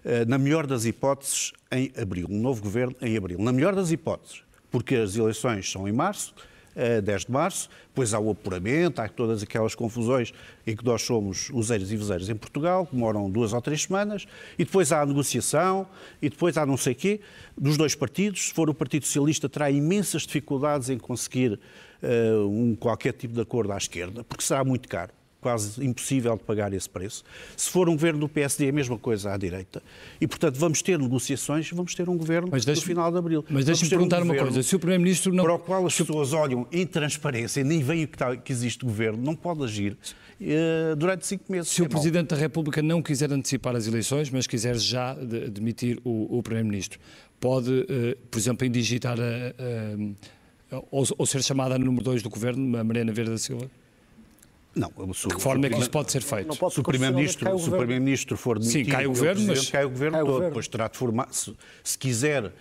eh, 0.04 0.26
na 0.26 0.38
melhor 0.38 0.66
das 0.66 0.86
hipóteses, 0.86 1.54
em 1.72 1.92
abril. 2.00 2.28
Um 2.30 2.42
novo 2.42 2.62
governo 2.62 2.96
em 3.02 3.16
abril. 3.16 3.40
Na 3.40 3.52
melhor 3.52 3.76
das 3.76 3.92
hipóteses, 3.92 4.42
porque 4.72 4.96
as 4.96 5.16
eleições 5.16 5.70
são 5.70 5.88
em 5.88 5.92
março, 5.92 6.34
10 6.76 7.24
eh, 7.24 7.26
de 7.26 7.32
março, 7.32 7.70
depois 7.88 8.14
há 8.14 8.20
o 8.20 8.32
apuramento, 8.32 9.02
há 9.02 9.10
todas 9.10 9.44
aquelas 9.44 9.76
confusões 9.76 10.34
em 10.66 10.76
que 10.76 10.86
nós 10.86 11.02
somos 11.02 11.50
useiros 11.52 11.92
e 11.92 11.98
vezeiros 11.98 12.30
em 12.30 12.36
Portugal, 12.36 12.86
que 12.86 12.96
demoram 12.96 13.30
duas 13.30 13.54
ou 13.54 13.62
três 13.62 13.84
semanas, 13.84 14.26
e 14.58 14.64
depois 14.64 14.92
há 14.92 15.02
a 15.02 15.06
negociação, 15.06 15.88
e 16.22 16.30
depois 16.30 16.58
há 16.58 16.66
não 16.66 16.78
sei 16.78 16.94
quê, 16.94 17.20
dos 17.58 17.78
dois 17.78 17.96
partidos. 17.96 18.48
Se 18.48 18.54
for 18.54 18.70
o 18.70 18.74
Partido 18.74 19.06
Socialista, 19.06 19.50
terá 19.50 19.70
imensas 19.70 20.24
dificuldades 20.24 20.90
em 20.90 20.98
conseguir 20.98 21.60
uh, 22.02 22.48
um, 22.48 22.76
qualquer 22.76 23.14
tipo 23.14 23.34
de 23.34 23.42
acordo 23.42 23.74
à 23.74 23.78
esquerda, 23.78 24.24
porque 24.24 24.44
será 24.44 24.64
muito 24.64 24.88
caro 24.88 25.19
quase 25.42 25.86
impossível 25.86 26.36
de 26.36 26.44
pagar 26.44 26.74
esse 26.74 26.90
preço. 26.90 27.24
Se 27.56 27.70
for 27.70 27.88
um 27.88 27.94
governo 27.94 28.20
do 28.20 28.30
PSD, 28.30 28.66
é 28.66 28.70
a 28.70 28.74
mesma 28.74 28.98
coisa 28.98 29.34
à 29.34 29.38
direita. 29.38 29.82
E, 30.20 30.28
portanto, 30.28 30.58
vamos 30.58 30.82
ter 30.82 31.00
negociações, 31.00 31.70
vamos 31.72 31.96
ter 31.96 32.10
um 32.10 32.18
governo 32.18 32.50
no 32.52 32.82
final 32.82 33.12
de 33.12 33.18
abril. 33.18 33.46
Mas 33.50 33.66
deixe-me 33.66 33.90
perguntar 33.90 34.22
um 34.22 34.26
uma 34.26 34.36
coisa. 34.36 34.62
Se 34.62 34.76
o 34.76 34.80
Primeiro-Ministro 34.80 35.34
não... 35.34 35.44
Para 35.44 35.54
o 35.56 35.60
qual 35.60 35.86
as 35.86 35.96
pessoas 35.96 36.34
olham 36.34 36.68
em 36.72 36.86
transparência 36.86 37.62
e 37.62 37.64
nem 37.64 37.82
veem 37.82 38.06
que, 38.06 38.16
está, 38.16 38.36
que 38.36 38.52
existe 38.52 38.86
governo, 38.86 39.22
não 39.22 39.36
pode 39.36 39.64
agir 39.64 39.94
uh, 39.94 40.96
durante 40.96 41.26
cinco 41.26 41.52
meses. 41.52 41.70
Se 41.70 41.82
é 41.82 41.86
o 41.86 41.90
Presidente 41.90 42.30
da 42.30 42.36
República 42.36 42.82
não 42.82 43.02
quiser 43.02 43.32
antecipar 43.32 43.76
as 43.76 43.88
eleições, 43.88 44.30
mas 44.30 44.48
quiser 44.48 44.78
já 44.78 45.14
demitir 45.14 46.00
o, 46.04 46.38
o 46.38 46.44
Primeiro-Ministro, 46.44 47.00
pode, 47.40 47.72
uh, 47.72 48.18
por 48.30 48.38
exemplo, 48.38 48.68
indigitar 48.68 49.18
a, 49.20 50.74
a, 50.74 50.84
ou, 50.92 51.06
ou 51.18 51.26
ser 51.26 51.42
chamada 51.44 51.76
a 51.76 51.80
número 51.80 52.04
2 52.04 52.22
do 52.22 52.30
Governo, 52.30 52.78
a 52.78 52.84
Mariana 52.84 53.12
Verde 53.12 53.32
da 53.32 53.38
Silva? 53.38 53.70
Não, 54.76 54.90
de 54.90 55.36
que 55.36 55.42
forma 55.42 55.66
é 55.66 55.70
que 55.70 55.80
isso 55.80 55.90
pode 55.90 56.12
ser 56.12 56.22
feito? 56.22 56.56
Pode 56.58 56.74
se 56.74 56.80
o 56.80 56.84
Primeiro-Ministro 56.84 57.46
Primeiro 57.46 58.38
for 58.38 58.60
demitido, 58.60 58.86
Sim, 58.86 58.92
cai 58.92 59.06
o 59.06 59.10
Governo, 59.10 59.48
mas... 59.48 59.70
cai 59.70 59.84
o 59.84 59.90
Governo 59.90 60.18
cai 60.18 60.22
todo. 60.22 60.30
O 60.30 60.34
governo. 60.34 60.50
Depois 60.50 60.68
terá 60.68 60.88
de 60.88 60.98
formar, 60.98 61.28
se, 61.32 61.56
se 61.84 61.98
quiser 61.98 62.46
uh, 62.46 62.52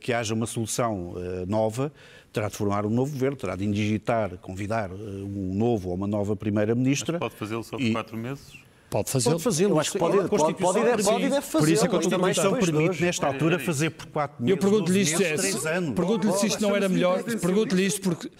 que 0.00 0.12
haja 0.12 0.34
uma 0.34 0.46
solução 0.46 1.10
uh, 1.10 1.46
nova, 1.46 1.92
terá 2.32 2.48
de 2.48 2.56
formar 2.56 2.86
um 2.86 2.90
novo 2.90 3.12
Governo, 3.12 3.36
terá 3.36 3.56
de 3.56 3.64
indigitar, 3.64 4.36
convidar 4.38 4.90
uh, 4.90 4.94
um 4.96 5.52
novo 5.54 5.88
ou 5.88 5.94
uma 5.96 6.06
nova 6.06 6.36
Primeira-Ministra. 6.36 7.18
Pode 7.18 7.34
fazê-lo 7.34 7.64
só 7.64 7.76
por 7.76 7.84
e... 7.84 7.92
quatro 7.92 8.16
meses? 8.16 8.52
Pode 8.90 9.10
fazê-lo. 9.10 9.34
Pode 9.34 9.44
fazê-lo. 9.44 9.78
Acho 9.78 9.92
que 9.92 9.98
pode, 9.98 10.16
pode, 10.16 10.28
pode, 10.28 10.54
pode, 10.54 10.80
deve, 10.82 11.02
pode 11.02 11.24
e 11.24 11.28
deve 11.28 11.42
fazê-lo. 11.42 11.64
Por 11.64 11.68
isso 11.68 11.84
é 11.84 11.88
que 11.88 11.96
a 11.96 11.98
Constituição 11.98 12.58
permite, 12.58 13.02
nesta 13.02 13.26
altura, 13.26 13.58
fazer 13.58 13.90
por 13.90 14.06
quatro 14.06 14.42
meses, 14.42 14.50
Eu 14.50 14.58
pergunto-lhe 14.58 15.00
isto, 15.00 15.68
anos. 15.68 15.94
Pergunto-lhe 15.94 16.32
se 16.32 16.46
isto 16.46 16.62
não 16.62 16.74
era 16.74 16.88
melhor, 16.88 17.22
pergunto-lhe 17.22 17.84
isto 17.84 18.00
porque 18.00 18.30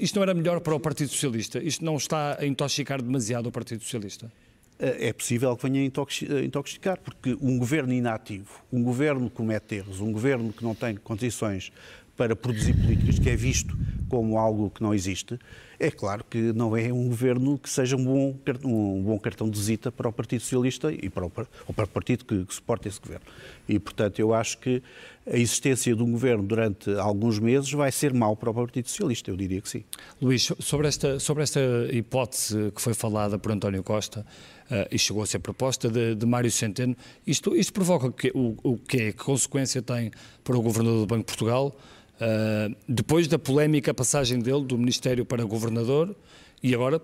isto 0.00 0.16
não 0.16 0.22
era 0.22 0.34
melhor 0.34 0.60
para 0.60 0.74
o 0.74 0.80
Partido 0.80 1.10
Socialista. 1.10 1.62
Isto 1.62 1.84
não 1.84 1.96
está 1.96 2.38
a 2.40 2.46
intoxicar 2.46 3.02
demasiado 3.02 3.46
o 3.46 3.52
Partido 3.52 3.82
Socialista? 3.82 4.32
É 4.78 5.12
possível 5.12 5.56
que 5.56 5.68
venha 5.68 5.82
a 5.82 6.44
intoxicar, 6.44 7.00
porque 7.00 7.36
um 7.40 7.58
governo 7.58 7.92
inativo, 7.92 8.48
um 8.72 8.82
governo 8.82 9.28
que 9.28 9.34
comete 9.34 9.74
erros, 9.74 10.00
um 10.00 10.12
governo 10.12 10.52
que 10.52 10.62
não 10.62 10.72
tem 10.74 10.94
condições 10.94 11.72
para 12.18 12.34
produzir 12.34 12.74
políticas, 12.74 13.18
que 13.20 13.30
é 13.30 13.36
visto 13.36 13.78
como 14.08 14.38
algo 14.38 14.70
que 14.70 14.82
não 14.82 14.92
existe, 14.92 15.38
é 15.78 15.90
claro 15.90 16.24
que 16.28 16.52
não 16.52 16.76
é 16.76 16.92
um 16.92 17.08
governo 17.08 17.56
que 17.56 17.70
seja 17.70 17.94
um 17.94 18.04
bom, 18.04 18.36
um 18.64 19.02
bom 19.02 19.18
cartão 19.18 19.48
de 19.48 19.56
visita 19.56 19.92
para 19.92 20.08
o 20.08 20.12
Partido 20.12 20.40
Socialista 20.40 20.92
e 20.92 21.08
para 21.08 21.24
o, 21.24 21.32
ou 21.68 21.74
para 21.74 21.84
o 21.84 21.88
partido 21.88 22.24
que, 22.24 22.44
que 22.44 22.52
suporta 22.52 22.88
esse 22.88 23.00
governo. 23.00 23.24
E, 23.68 23.78
portanto, 23.78 24.18
eu 24.18 24.34
acho 24.34 24.58
que 24.58 24.82
a 25.24 25.36
existência 25.36 25.94
de 25.94 26.02
um 26.02 26.10
governo 26.10 26.42
durante 26.42 26.90
alguns 26.98 27.38
meses 27.38 27.70
vai 27.70 27.92
ser 27.92 28.12
mau 28.12 28.34
para 28.34 28.50
o 28.50 28.54
Partido 28.54 28.88
Socialista, 28.88 29.30
eu 29.30 29.36
diria 29.36 29.60
que 29.60 29.68
sim. 29.68 29.84
Luís, 30.20 30.50
sobre 30.58 30.88
esta, 30.88 31.20
sobre 31.20 31.44
esta 31.44 31.60
hipótese 31.92 32.72
que 32.74 32.82
foi 32.82 32.94
falada 32.94 33.38
por 33.38 33.52
António 33.52 33.84
Costa 33.84 34.26
uh, 34.70 34.88
e 34.90 34.98
chegou 34.98 35.22
a 35.22 35.26
ser 35.26 35.38
proposta 35.38 35.88
de, 35.88 36.16
de 36.16 36.26
Mário 36.26 36.50
Centeno, 36.50 36.96
isto, 37.24 37.54
isto 37.54 37.72
provoca 37.72 38.10
que, 38.10 38.32
o, 38.34 38.56
o 38.64 38.78
que 38.78 38.96
é, 38.96 39.12
que 39.12 39.18
consequência 39.18 39.80
tem 39.80 40.10
para 40.42 40.56
o 40.56 40.62
Governador 40.62 41.00
do 41.00 41.06
Banco 41.06 41.20
de 41.20 41.26
Portugal? 41.26 41.78
Uh, 42.18 42.74
depois 42.88 43.28
da 43.28 43.38
polémica 43.38 43.94
passagem 43.94 44.40
dele 44.40 44.64
do 44.64 44.76
Ministério 44.76 45.24
para 45.24 45.44
Governador 45.44 46.16
e 46.60 46.74
agora, 46.74 47.00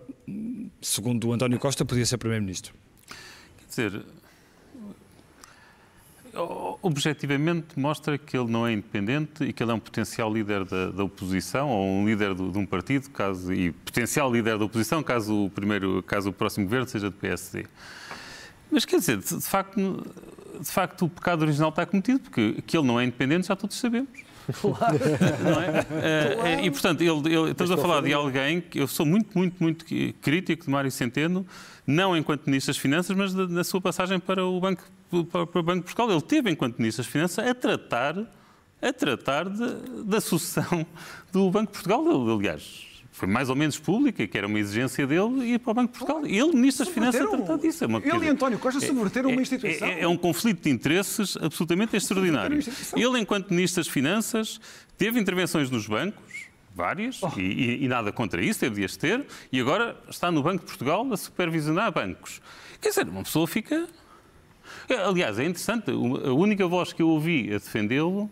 segundo 0.80 1.28
o 1.28 1.32
António 1.32 1.58
Costa, 1.58 1.84
podia 1.84 2.04
ser 2.04 2.18
Primeiro-Ministro. 2.18 2.74
Quer 3.58 3.68
dizer, 3.68 4.04
objetivamente 6.82 7.78
mostra 7.78 8.18
que 8.18 8.36
ele 8.36 8.50
não 8.50 8.66
é 8.66 8.72
independente 8.72 9.44
e 9.44 9.52
que 9.52 9.62
ele 9.62 9.70
é 9.70 9.74
um 9.74 9.78
potencial 9.78 10.32
líder 10.32 10.64
da, 10.64 10.90
da 10.90 11.04
oposição 11.04 11.70
ou 11.70 11.86
um 11.86 12.06
líder 12.06 12.34
do, 12.34 12.50
de 12.50 12.58
um 12.58 12.66
partido, 12.66 13.08
caso 13.10 13.52
e 13.52 13.70
potencial 13.70 14.32
líder 14.32 14.58
da 14.58 14.64
oposição, 14.64 15.02
caso 15.02 15.46
o 15.46 15.50
primeiro, 15.50 16.02
caso 16.02 16.30
o 16.30 16.32
próximo 16.32 16.64
governo 16.66 16.88
seja 16.88 17.08
do 17.08 17.16
PSD. 17.16 17.66
Mas 18.70 18.84
quer 18.84 18.98
dizer, 18.98 19.18
de, 19.18 19.36
de 19.36 19.46
facto, 19.46 20.06
de 20.60 20.70
facto 20.70 21.04
o 21.04 21.08
pecado 21.08 21.42
original 21.42 21.70
está 21.70 21.86
cometido, 21.86 22.20
porque 22.20 22.62
que 22.66 22.76
ele 22.76 22.86
não 22.86 22.98
é 22.98 23.04
independente 23.04 23.46
já 23.46 23.54
todos 23.54 23.76
sabemos. 23.76 24.10
Claro. 24.60 24.98
Não 25.42 25.60
é? 25.60 25.86
Eh, 26.02 26.34
claro. 26.34 26.60
E, 26.64 26.70
portanto, 26.70 27.00
ele, 27.00 27.34
ele, 27.34 27.50
estamos 27.50 27.70
a 27.70 27.76
falar 27.76 28.02
de 28.02 28.12
alguém 28.12 28.60
que 28.60 28.78
eu 28.78 28.86
sou 28.86 29.06
muito, 29.06 29.36
muito, 29.36 29.62
muito 29.62 29.84
crítico 30.20 30.64
de 30.64 30.70
Mário 30.70 30.90
Centeno, 30.90 31.46
não 31.86 32.16
enquanto 32.16 32.46
Ministro 32.46 32.72
das 32.72 32.78
Finanças, 32.78 33.16
mas 33.16 33.34
na 33.34 33.64
sua 33.64 33.80
passagem 33.80 34.18
para 34.18 34.44
o 34.44 34.60
Banco, 34.60 34.82
para, 35.30 35.46
para 35.46 35.60
o 35.60 35.62
Banco 35.62 35.80
de 35.80 35.94
Portugal. 35.94 36.10
Ele 36.10 36.22
teve, 36.22 36.50
enquanto 36.50 36.78
Ministro 36.78 37.04
das 37.04 37.10
Finanças, 37.10 37.46
a 37.46 37.54
tratar, 37.54 38.18
a 38.80 38.92
tratar 38.92 39.48
de, 39.48 40.04
da 40.04 40.20
sucessão 40.20 40.86
do 41.32 41.50
Banco 41.50 41.72
de 41.72 41.78
Portugal. 41.78 42.04
Aliás, 42.36 42.93
foi 43.14 43.28
mais 43.28 43.48
ou 43.48 43.54
menos 43.54 43.78
pública, 43.78 44.26
que 44.26 44.36
era 44.36 44.44
uma 44.44 44.58
exigência 44.58 45.06
dele, 45.06 45.52
ir 45.52 45.60
para 45.60 45.70
o 45.70 45.74
Banco 45.74 45.92
de 45.92 45.98
Portugal. 46.00 46.26
Ele, 46.26 46.52
Ministro 46.52 46.84
das 46.84 46.92
Finanças, 46.92 47.22
a 47.22 47.28
tratar 47.28 47.58
disso. 47.58 47.84
É 47.84 47.86
uma, 47.86 47.98
ele 48.04 48.26
e 48.26 48.28
António 48.28 48.58
Costa 48.58 48.80
subverteram 48.80 49.30
é, 49.30 49.32
uma 49.32 49.40
instituição. 49.40 49.86
É, 49.86 50.00
é, 50.00 50.08
um 50.08 50.16
conflito 50.16 50.64
de 50.64 50.70
interesses 50.70 51.36
absolutamente 51.40 51.96
extraordinário. 51.96 52.58
Ele, 52.96 53.20
enquanto 53.20 53.50
Ministro 53.50 53.84
das 53.84 53.88
Finanças, 53.88 54.60
teve 54.98 55.20
intervenções 55.20 55.70
nos 55.70 55.86
bancos, 55.86 56.46
várias, 56.74 57.22
oh. 57.22 57.30
e, 57.38 57.84
e, 57.84 57.86
nada 57.86 58.10
contra 58.10 58.44
isso, 58.44 58.62
devias 58.62 58.96
ter, 58.96 59.24
e 59.52 59.60
agora 59.60 59.96
está 60.10 60.32
no 60.32 60.42
Banco 60.42 60.64
de 60.64 60.66
Portugal 60.66 61.06
a 61.12 61.16
supervisionar 61.16 61.92
bancos. 61.92 62.42
Quer 62.80 62.88
dizer, 62.88 63.08
uma 63.08 63.22
pessoa 63.22 63.46
fica... 63.46 63.86
Aliás, 65.06 65.38
é 65.38 65.44
interessante, 65.44 65.88
a 65.92 66.32
única 66.32 66.66
voz 66.66 66.92
que 66.92 67.00
eu 67.00 67.08
ouvi 67.10 67.46
a 67.54 67.58
defendê-lo 67.58 68.28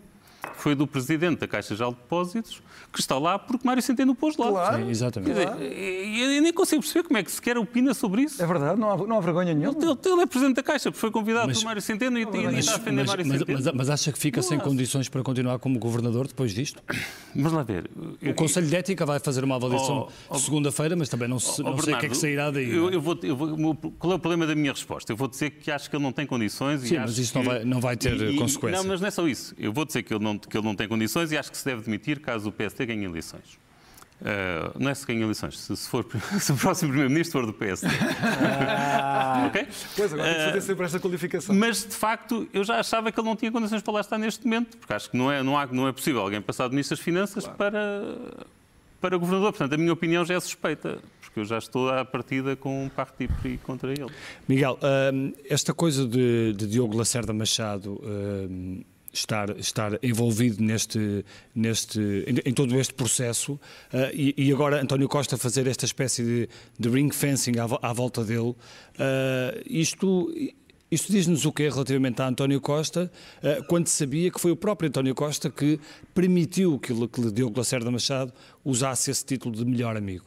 foi 0.55 0.75
do 0.75 0.87
Presidente 0.87 1.39
da 1.39 1.47
Caixa 1.47 1.75
de 1.75 1.83
Depósitos, 1.83 2.61
que 2.91 2.99
está 2.99 3.17
lá 3.17 3.39
porque 3.39 3.65
Mário 3.65 3.81
Centeno 3.81 4.13
pôs 4.15 4.37
lá. 4.37 4.49
Claro. 4.49 4.83
Sim, 4.83 4.89
exatamente. 4.89 5.33
Dizer, 5.33 5.47
eu 5.49 6.41
nem 6.41 6.53
consigo 6.53 6.81
perceber 6.81 7.07
como 7.07 7.17
é 7.17 7.23
que 7.23 7.31
sequer 7.31 7.57
opina 7.57 7.93
sobre 7.93 8.23
isso. 8.23 8.41
É 8.41 8.45
verdade, 8.45 8.79
não 8.79 8.91
há, 8.91 8.97
não 8.97 9.17
há 9.17 9.19
vergonha 9.19 9.53
nenhuma. 9.53 9.77
Ele, 9.77 9.91
ele, 10.05 10.21
é 10.21 10.25
Presidente 10.25 10.55
da 10.55 10.63
Caixa, 10.63 10.91
porque 10.91 10.99
foi 10.99 11.11
convidado 11.11 11.47
mas, 11.47 11.59
por 11.59 11.65
Mário 11.65 11.81
Centeno 11.81 12.17
e, 12.17 12.21
e 12.21 12.59
está 12.59 12.75
a 12.75 12.77
defender 12.77 13.01
mas, 13.01 13.07
Mário 13.07 13.27
mas, 13.27 13.39
Centeno. 13.39 13.61
Mas, 13.63 13.73
mas, 13.73 13.89
acha 13.89 14.11
que 14.11 14.19
fica 14.19 14.41
não 14.41 14.47
sem 14.47 14.57
acho. 14.57 14.67
condições 14.67 15.09
para 15.09 15.23
continuar 15.23 15.59
como 15.59 15.79
Governador 15.79 16.27
depois 16.27 16.53
disto? 16.53 16.81
Vamos 17.35 17.53
lá 17.53 17.63
ver. 17.63 17.89
O 18.21 18.33
Conselho 18.33 18.67
de 18.67 18.75
Ética 18.75 19.05
vai 19.05 19.19
fazer 19.19 19.43
uma 19.43 19.55
avaliação 19.55 20.07
oh, 20.29 20.35
oh, 20.35 20.39
segunda-feira, 20.39 20.95
mas 20.95 21.09
também 21.09 21.27
não, 21.27 21.39
se, 21.39 21.61
oh, 21.61 21.65
não 21.65 21.75
Bernardo, 21.75 21.85
sei 21.85 21.93
o 21.93 21.99
que 21.99 22.05
é 22.05 22.09
que 22.09 22.17
sairá 22.17 22.51
daí. 22.51 22.69
Eu, 22.69 22.89
é? 22.89 22.95
eu, 22.95 23.01
vou, 23.01 23.19
eu 23.23 23.35
vou, 23.35 23.75
qual 23.75 24.13
é 24.13 24.15
o 24.15 24.19
problema 24.19 24.45
da 24.45 24.55
minha 24.55 24.71
resposta? 24.71 25.11
Eu 25.11 25.17
vou 25.17 25.27
dizer 25.27 25.51
que 25.51 25.71
acho 25.71 25.89
que 25.89 25.95
ele 25.95 26.03
não 26.03 26.11
tem 26.11 26.25
condições. 26.25 26.81
Sim, 26.81 26.97
mas 26.97 27.17
isso 27.17 27.37
não 27.37 27.43
vai, 27.43 27.65
não 27.65 27.81
vai 27.81 27.97
ter 27.97 28.13
e, 28.21 28.35
consequências. 28.37 28.83
Não, 28.83 28.89
mas 28.89 29.01
não 29.01 29.07
é 29.07 29.11
só 29.11 29.27
isso. 29.27 29.55
Eu 29.57 29.73
vou 29.73 29.85
dizer 29.85 30.03
que 30.03 30.13
ele 30.13 30.23
não, 30.23 30.32
que 30.39 30.57
ele 30.57 30.65
não 30.65 30.75
tem 30.75 30.87
condições 30.87 31.31
e 31.31 31.37
acho 31.37 31.51
que 31.51 31.57
se 31.57 31.65
deve 31.65 31.83
demitir 31.83 32.19
caso 32.19 32.49
o 32.49 32.51
PSD 32.51 32.85
ganhe 32.85 33.05
eleições. 33.05 33.63
Uh, 34.23 34.79
não 34.79 34.89
é 34.89 34.95
se 34.95 35.05
ganha 35.05 35.21
eleições, 35.21 35.59
se, 35.59 35.75
se, 35.75 35.89
for, 35.89 36.05
se 36.39 36.51
o 36.53 36.55
próximo 36.55 36.91
Primeiro-Ministro 36.91 37.41
for 37.41 37.45
do 37.45 37.53
PSD. 37.53 37.91
Ah, 38.21 39.47
ok? 39.51 39.67
Pois, 39.97 40.13
agora 40.13 40.29
tem 40.29 40.37
que 40.37 40.45
fazer 40.45 40.61
sempre 40.61 40.85
esta 40.85 40.99
qualificação. 40.99 41.53
Mas, 41.53 41.83
de 41.83 41.93
facto, 41.93 42.47
eu 42.53 42.63
já 42.63 42.79
achava 42.79 43.11
que 43.11 43.19
ele 43.19 43.27
não 43.27 43.35
tinha 43.35 43.51
condições 43.51 43.81
para 43.81 43.93
lá 43.93 43.99
estar 43.99 44.17
neste 44.17 44.45
momento, 44.45 44.77
porque 44.77 44.93
acho 44.93 45.11
que 45.11 45.17
não 45.17 45.29
é, 45.29 45.43
não 45.43 45.57
há, 45.57 45.65
não 45.67 45.89
é 45.89 45.91
possível 45.91 46.21
alguém 46.21 46.41
passar 46.41 46.69
de 46.69 46.71
Ministro 46.75 46.95
das 46.95 47.03
Finanças 47.03 47.43
claro. 47.43 47.57
para, 47.57 48.45
para 49.01 49.17
Governador. 49.17 49.51
Portanto, 49.51 49.73
a 49.73 49.77
minha 49.77 49.91
opinião 49.91 50.23
já 50.23 50.35
é 50.35 50.39
suspeita, 50.39 50.99
porque 51.19 51.41
eu 51.41 51.45
já 51.45 51.57
estou 51.57 51.89
à 51.89 52.05
partida 52.05 52.55
com 52.55 52.85
um 52.85 52.87
parti 52.87 53.27
contra 53.63 53.91
ele. 53.91 54.09
Miguel, 54.47 54.79
uh, 54.79 55.33
esta 55.49 55.73
coisa 55.73 56.07
de, 56.07 56.53
de 56.53 56.65
Diogo 56.65 56.95
Lacerda 56.95 57.33
Machado... 57.33 57.99
Uh, 59.13 59.19
estar, 59.19 59.49
estar 59.57 59.99
envolvido 60.01 60.61
neste, 60.61 61.23
neste, 61.53 61.99
em, 61.99 62.49
em 62.49 62.53
todo 62.53 62.77
este 62.79 62.93
processo. 62.93 63.53
Uh, 63.53 64.09
e, 64.13 64.33
e, 64.37 64.51
agora 64.51 64.81
António 64.81 65.07
Costa 65.07 65.37
fazer 65.37 65.67
esta 65.67 65.85
espécie 65.85 66.23
de, 66.23 66.49
de 66.79 66.89
ring 66.89 67.11
fencing 67.13 67.53
à, 67.59 67.89
à 67.89 67.93
volta 67.93 68.23
dele, 68.23 68.49
uh, 68.49 68.55
isto 69.65 70.33
Isto 70.91 71.11
diz-nos 71.11 71.43
o 71.43 71.51
que 71.51 71.67
relativamente 71.67 72.21
a 72.21 72.27
António 72.27 72.61
Costa, 72.61 73.11
eh, 73.41 73.63
quando 73.67 73.87
sabia 73.87 74.29
que 74.29 74.39
foi 74.39 74.51
o 74.51 74.55
próprio 74.55 74.89
António 74.89 75.15
Costa 75.15 75.49
que 75.49 75.79
permitiu 76.13 76.77
que, 76.77 76.93
que 77.07 77.31
Diogo 77.31 77.57
Lacerda 77.57 77.89
Machado 77.89 78.31
usasse 78.63 79.09
esse 79.09 79.25
título 79.25 79.55
de 79.55 79.65
melhor 79.65 79.97
amigo? 79.97 80.25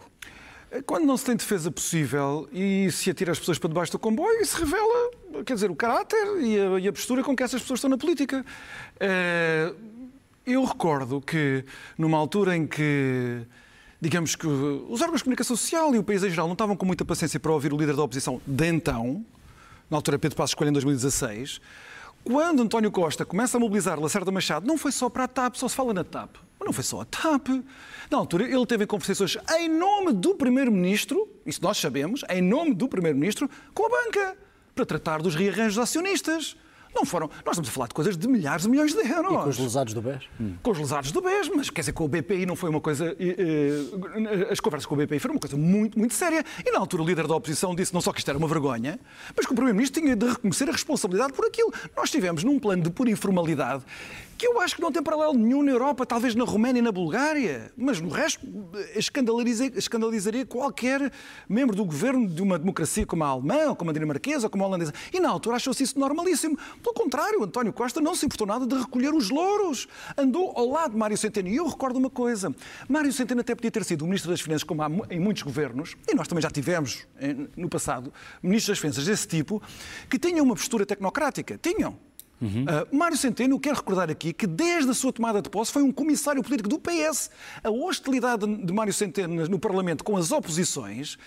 Quando 0.84 1.04
não 1.04 1.16
se 1.16 1.24
tem 1.24 1.36
defesa 1.36 1.70
possível 1.70 2.48
e 2.52 2.90
se 2.90 3.10
atira 3.10 3.32
as 3.32 3.38
pessoas 3.38 3.58
para 3.58 3.68
debaixo 3.68 3.92
do 3.92 3.98
comboio, 3.98 4.40
isso 4.40 4.58
revela, 4.58 5.10
quer 5.44 5.54
dizer, 5.54 5.70
o 5.70 5.76
caráter 5.76 6.40
e 6.40 6.58
a, 6.60 6.80
e 6.80 6.88
a 6.88 6.92
postura 6.92 7.22
com 7.22 7.34
que 7.34 7.42
essas 7.42 7.62
pessoas 7.62 7.78
estão 7.78 7.90
na 7.90 7.98
política. 7.98 8.44
Eh, 9.00 9.72
eu 10.46 10.64
recordo 10.64 11.20
que, 11.20 11.64
numa 11.98 12.18
altura 12.18 12.56
em 12.56 12.66
que 12.66 13.46
digamos 14.00 14.36
que 14.36 14.46
os 14.46 15.00
órgãos 15.00 15.18
de 15.18 15.24
comunicação 15.24 15.56
social 15.56 15.94
e 15.94 15.98
o 15.98 16.04
país 16.04 16.22
em 16.22 16.30
geral 16.30 16.46
não 16.46 16.52
estavam 16.52 16.76
com 16.76 16.84
muita 16.86 17.04
paciência 17.04 17.40
para 17.40 17.50
ouvir 17.50 17.72
o 17.72 17.76
líder 17.76 17.96
da 17.96 18.02
oposição 18.02 18.40
de 18.46 18.66
então, 18.66 19.24
na 19.90 19.96
altura 19.96 20.18
Pedro 20.18 20.36
Passos 20.36 20.54
Coelho 20.54 20.70
em 20.70 20.72
2016, 20.74 21.60
quando 22.22 22.62
António 22.62 22.90
Costa 22.90 23.24
começa 23.24 23.56
a 23.56 23.60
mobilizar 23.60 23.98
Lacerda 23.98 24.30
Machado, 24.30 24.66
não 24.66 24.76
foi 24.76 24.92
só 24.92 25.08
para 25.08 25.24
a 25.24 25.28
TAP, 25.28 25.56
só 25.56 25.68
se 25.68 25.74
fala 25.74 25.94
na 25.94 26.04
TAP, 26.04 26.36
mas 26.66 26.70
não 26.70 26.72
foi 26.72 26.84
só 26.84 27.00
a 27.00 27.04
TAP. 27.04 27.48
Na 28.10 28.18
altura, 28.18 28.44
ele 28.44 28.66
teve 28.66 28.86
conversações 28.86 29.38
em 29.58 29.68
nome 29.68 30.12
do 30.12 30.34
Primeiro-Ministro, 30.34 31.28
isso 31.44 31.62
nós 31.62 31.78
sabemos, 31.78 32.22
em 32.28 32.42
nome 32.42 32.74
do 32.74 32.88
Primeiro-Ministro, 32.88 33.48
com 33.72 33.86
a 33.86 33.88
banca, 33.88 34.36
para 34.74 34.84
tratar 34.84 35.22
dos 35.22 35.34
rearranjos 35.34 35.78
acionistas. 35.78 36.56
Não 36.94 37.04
foram. 37.04 37.28
Nós 37.44 37.52
estamos 37.52 37.68
a 37.68 37.72
falar 37.72 37.88
de 37.88 37.94
coisas 37.94 38.16
de 38.16 38.26
milhares 38.26 38.62
de 38.62 38.70
milhões 38.70 38.94
de 38.94 39.00
euros. 39.00 39.32
E 39.32 39.36
com 39.36 39.48
os 39.50 39.58
lesados 39.58 39.92
do 39.92 40.00
BES? 40.00 40.22
Hum. 40.40 40.54
Com 40.62 40.70
os 40.70 40.78
lesados 40.78 41.12
do 41.12 41.20
BES, 41.20 41.50
mas 41.54 41.68
quer 41.68 41.82
dizer, 41.82 41.92
com 41.92 42.04
o 42.04 42.08
BPI 42.08 42.46
não 42.46 42.56
foi 42.56 42.70
uma 42.70 42.80
coisa. 42.80 43.14
Eh, 43.20 44.48
as 44.50 44.60
conversas 44.60 44.86
com 44.86 44.94
o 44.94 44.98
BPI 44.98 45.18
foram 45.18 45.34
uma 45.34 45.40
coisa 45.40 45.58
muito, 45.58 45.98
muito 45.98 46.14
séria. 46.14 46.42
E 46.64 46.70
na 46.70 46.78
altura 46.78 47.02
o 47.02 47.06
líder 47.06 47.26
da 47.26 47.36
oposição 47.36 47.74
disse 47.74 47.92
não 47.92 48.00
só 48.00 48.14
que 48.14 48.20
isto 48.20 48.28
era 48.30 48.38
uma 48.38 48.48
vergonha, 48.48 48.98
mas 49.36 49.44
que 49.44 49.52
o 49.52 49.54
Primeiro-Ministro 49.54 50.00
tinha 50.00 50.16
de 50.16 50.26
reconhecer 50.26 50.70
a 50.70 50.72
responsabilidade 50.72 51.34
por 51.34 51.44
aquilo. 51.44 51.70
Nós 51.94 52.06
estivemos 52.06 52.42
num 52.42 52.58
plano 52.58 52.82
de 52.82 52.88
pura 52.88 53.10
informalidade 53.10 53.84
que 54.36 54.46
eu 54.46 54.60
acho 54.60 54.76
que 54.76 54.82
não 54.82 54.92
tem 54.92 55.02
paralelo 55.02 55.34
nenhum 55.34 55.62
na 55.62 55.70
Europa, 55.70 56.04
talvez 56.04 56.34
na 56.34 56.44
Roménia 56.44 56.80
e 56.80 56.82
na 56.82 56.92
Bulgária, 56.92 57.72
mas 57.76 58.00
no 58.00 58.08
resto 58.08 58.46
escandalizaria 58.94 60.44
qualquer 60.44 61.10
membro 61.48 61.74
do 61.74 61.84
governo 61.84 62.28
de 62.28 62.42
uma 62.42 62.58
democracia 62.58 63.06
como 63.06 63.24
a 63.24 63.28
alemã, 63.28 63.74
como 63.74 63.90
a 63.90 63.92
dinamarquesa, 63.92 64.48
como 64.48 64.64
a 64.64 64.66
holandesa. 64.66 64.92
E 65.12 65.20
na 65.20 65.28
altura 65.28 65.56
achou-se 65.56 65.82
isso 65.82 65.98
normalíssimo. 65.98 66.58
Pelo 66.82 66.94
contrário, 66.94 67.42
António 67.42 67.72
Costa 67.72 68.00
não 68.00 68.14
se 68.14 68.26
importou 68.26 68.46
nada 68.46 68.66
de 68.66 68.74
recolher 68.74 69.14
os 69.14 69.30
louros. 69.30 69.88
Andou 70.16 70.52
ao 70.56 70.68
lado 70.68 70.92
de 70.92 70.98
Mário 70.98 71.16
Centeno. 71.16 71.48
E 71.48 71.56
eu 71.56 71.66
recordo 71.66 71.96
uma 71.98 72.10
coisa: 72.10 72.54
Mário 72.88 73.12
Centeno 73.12 73.40
até 73.40 73.54
podia 73.54 73.70
ter 73.70 73.84
sido 73.84 74.02
o 74.02 74.04
ministro 74.04 74.30
das 74.30 74.40
Finanças, 74.40 74.64
como 74.64 74.82
há 74.82 74.90
em 75.10 75.20
muitos 75.20 75.42
governos, 75.42 75.96
e 76.08 76.14
nós 76.14 76.28
também 76.28 76.42
já 76.42 76.50
tivemos 76.50 77.06
eh, 77.18 77.34
no 77.56 77.68
passado 77.68 78.12
ministros 78.42 78.76
das 78.76 78.78
Finanças 78.78 79.06
desse 79.06 79.26
tipo, 79.26 79.62
que 80.10 80.18
tinham 80.18 80.44
uma 80.44 80.54
postura 80.54 80.84
tecnocrática. 80.84 81.58
Tinham. 81.58 81.96
Uhum. 82.40 82.64
Uh, 82.64 82.96
Mário 82.96 83.16
Centeno, 83.16 83.58
quero 83.58 83.76
recordar 83.76 84.10
aqui 84.10 84.32
que 84.32 84.46
desde 84.46 84.90
a 84.90 84.94
sua 84.94 85.12
tomada 85.12 85.40
de 85.40 85.48
posse 85.48 85.72
foi 85.72 85.82
um 85.82 85.90
comissário 85.90 86.42
político 86.42 86.68
do 86.68 86.78
PS. 86.78 87.30
A 87.64 87.70
hostilidade 87.70 88.46
de 88.46 88.72
Mário 88.72 88.92
Centeno 88.92 89.48
no 89.48 89.58
Parlamento 89.58 90.04
com 90.04 90.16
as 90.16 90.30
oposições 90.30 91.18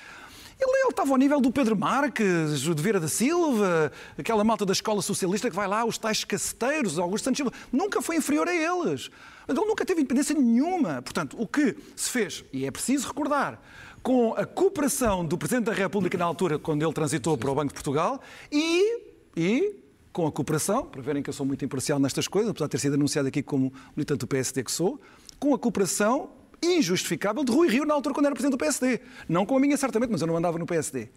ele, 0.59 0.71
ele, 0.81 0.89
estava 0.89 1.11
ao 1.11 1.17
nível 1.17 1.39
do 1.39 1.51
Pedro 1.51 1.75
Marques, 1.77 2.59
de 2.59 2.73
Vieira 2.73 2.99
da 2.99 3.07
Silva, 3.07 3.91
aquela 4.17 4.43
malta 4.43 4.65
da 4.65 4.73
escola 4.73 5.01
socialista 5.01 5.49
que 5.49 5.55
vai 5.55 5.67
lá, 5.67 5.85
os 5.85 5.97
tais 5.97 6.25
caceteiros, 6.25 6.99
Augusto 6.99 7.23
Santos 7.23 7.37
Silva. 7.37 7.53
Nunca 7.71 8.01
foi 8.01 8.17
inferior 8.17 8.45
a 8.45 8.53
eles. 8.53 9.09
Ele 9.47 9.57
nunca 9.61 9.85
teve 9.85 10.01
independência 10.01 10.35
nenhuma. 10.35 11.01
Portanto, 11.01 11.37
o 11.39 11.47
que 11.47 11.77
se 11.95 12.09
fez, 12.09 12.43
e 12.51 12.65
é 12.65 12.71
preciso 12.71 13.07
recordar, 13.07 13.61
com 14.03 14.33
a 14.33 14.45
cooperação 14.45 15.25
do 15.25 15.37
Presidente 15.37 15.65
da 15.65 15.73
República 15.73 16.17
na 16.17 16.25
altura, 16.25 16.59
quando 16.59 16.83
ele 16.83 16.93
transitou 16.93 17.37
para 17.37 17.49
o 17.49 17.55
Banco 17.55 17.69
de 17.69 17.75
Portugal, 17.75 18.21
e, 18.51 19.01
e 19.37 19.75
com 20.11 20.25
a 20.25 20.31
cooperação, 20.31 20.85
para 20.85 21.01
verem 21.01 21.21
que 21.21 21.29
eu 21.29 21.33
sou 21.33 21.45
muito 21.45 21.63
imparcial 21.63 21.99
nestas 21.99 22.27
coisas, 22.27 22.49
apesar 22.49 22.65
de 22.65 22.71
ter 22.71 22.79
sido 22.79 22.93
anunciado 22.95 23.27
aqui 23.27 23.43
como 23.43 23.71
militante 23.95 24.19
do 24.19 24.27
PSD 24.27 24.63
que 24.63 24.71
sou, 24.71 24.99
com 25.39 25.53
a 25.53 25.59
cooperação 25.59 26.31
injustificável 26.61 27.43
de 27.43 27.51
Rui 27.51 27.69
Rio 27.69 27.85
na 27.85 27.93
altura 27.93 28.13
quando 28.13 28.25
era 28.25 28.35
presidente 28.35 28.57
do 28.57 28.57
PSD. 28.57 28.99
Não 29.27 29.45
com 29.45 29.55
a 29.55 29.59
minha, 29.59 29.77
certamente, 29.77 30.09
mas 30.11 30.21
eu 30.21 30.27
não 30.27 30.35
andava 30.35 30.57
no 30.57 30.65
PSD. 30.65 31.03
Uh, 31.03 31.09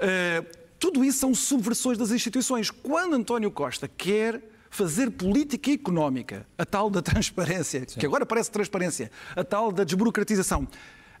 eh, 0.00 0.44
tudo 0.78 1.04
isso 1.04 1.18
são 1.18 1.34
subversões 1.34 1.96
das 1.96 2.10
instituições. 2.10 2.70
Quando 2.70 3.14
António 3.14 3.50
Costa 3.50 3.88
quer 3.88 4.42
fazer 4.70 5.10
política 5.10 5.70
económica, 5.70 6.46
a 6.56 6.64
tal 6.64 6.90
da 6.90 7.00
transparência, 7.02 7.84
Sim. 7.86 7.98
que 7.98 8.06
agora 8.06 8.26
parece 8.26 8.50
transparência, 8.50 9.10
a 9.34 9.42
tal 9.42 9.72
da 9.72 9.84
desburocratização, 9.84 10.68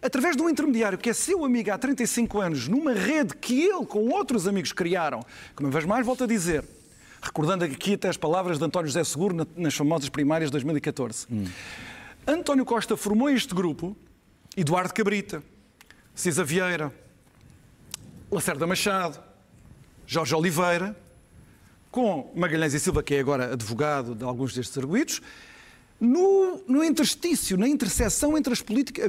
através 0.02 0.36
de 0.36 0.42
um 0.42 0.48
intermediário 0.48 0.98
que 0.98 1.10
é 1.10 1.12
seu 1.12 1.44
amigo 1.44 1.72
há 1.72 1.78
35 1.78 2.40
anos, 2.40 2.68
numa 2.68 2.92
rede 2.92 3.34
que 3.34 3.62
ele 3.62 3.84
com 3.86 4.08
outros 4.10 4.46
amigos 4.46 4.72
criaram, 4.72 5.20
que 5.56 5.62
uma 5.62 5.70
vez 5.70 5.84
mais 5.84 6.04
volto 6.04 6.24
a 6.24 6.26
dizer, 6.26 6.64
recordando 7.20 7.64
aqui 7.64 7.94
até 7.94 8.08
as 8.08 8.16
palavras 8.16 8.58
de 8.58 8.64
António 8.64 8.88
José 8.88 9.04
Seguro 9.04 9.46
nas 9.56 9.74
famosas 9.74 10.08
primárias 10.08 10.50
de 10.50 10.52
2014. 10.52 11.26
Hum. 11.30 11.44
António 12.26 12.64
Costa 12.64 12.96
formou 12.96 13.30
este 13.30 13.54
grupo, 13.54 13.96
Eduardo 14.56 14.92
Cabrita, 14.92 15.42
Cisa 16.14 16.44
Vieira, 16.44 16.92
Lacerda 18.30 18.66
Machado, 18.66 19.18
Jorge 20.06 20.34
Oliveira, 20.34 20.96
com 21.90 22.30
Magalhães 22.36 22.74
e 22.74 22.80
Silva, 22.80 23.02
que 23.02 23.14
é 23.14 23.20
agora 23.20 23.52
advogado 23.52 24.14
de 24.14 24.24
alguns 24.24 24.54
destes 24.54 24.76
arguídos, 24.76 25.22
no, 26.00 26.62
no 26.68 26.84
interstício, 26.84 27.56
na 27.56 27.66
interseção 27.66 28.36
entre, 28.36 28.52
as 28.52 28.60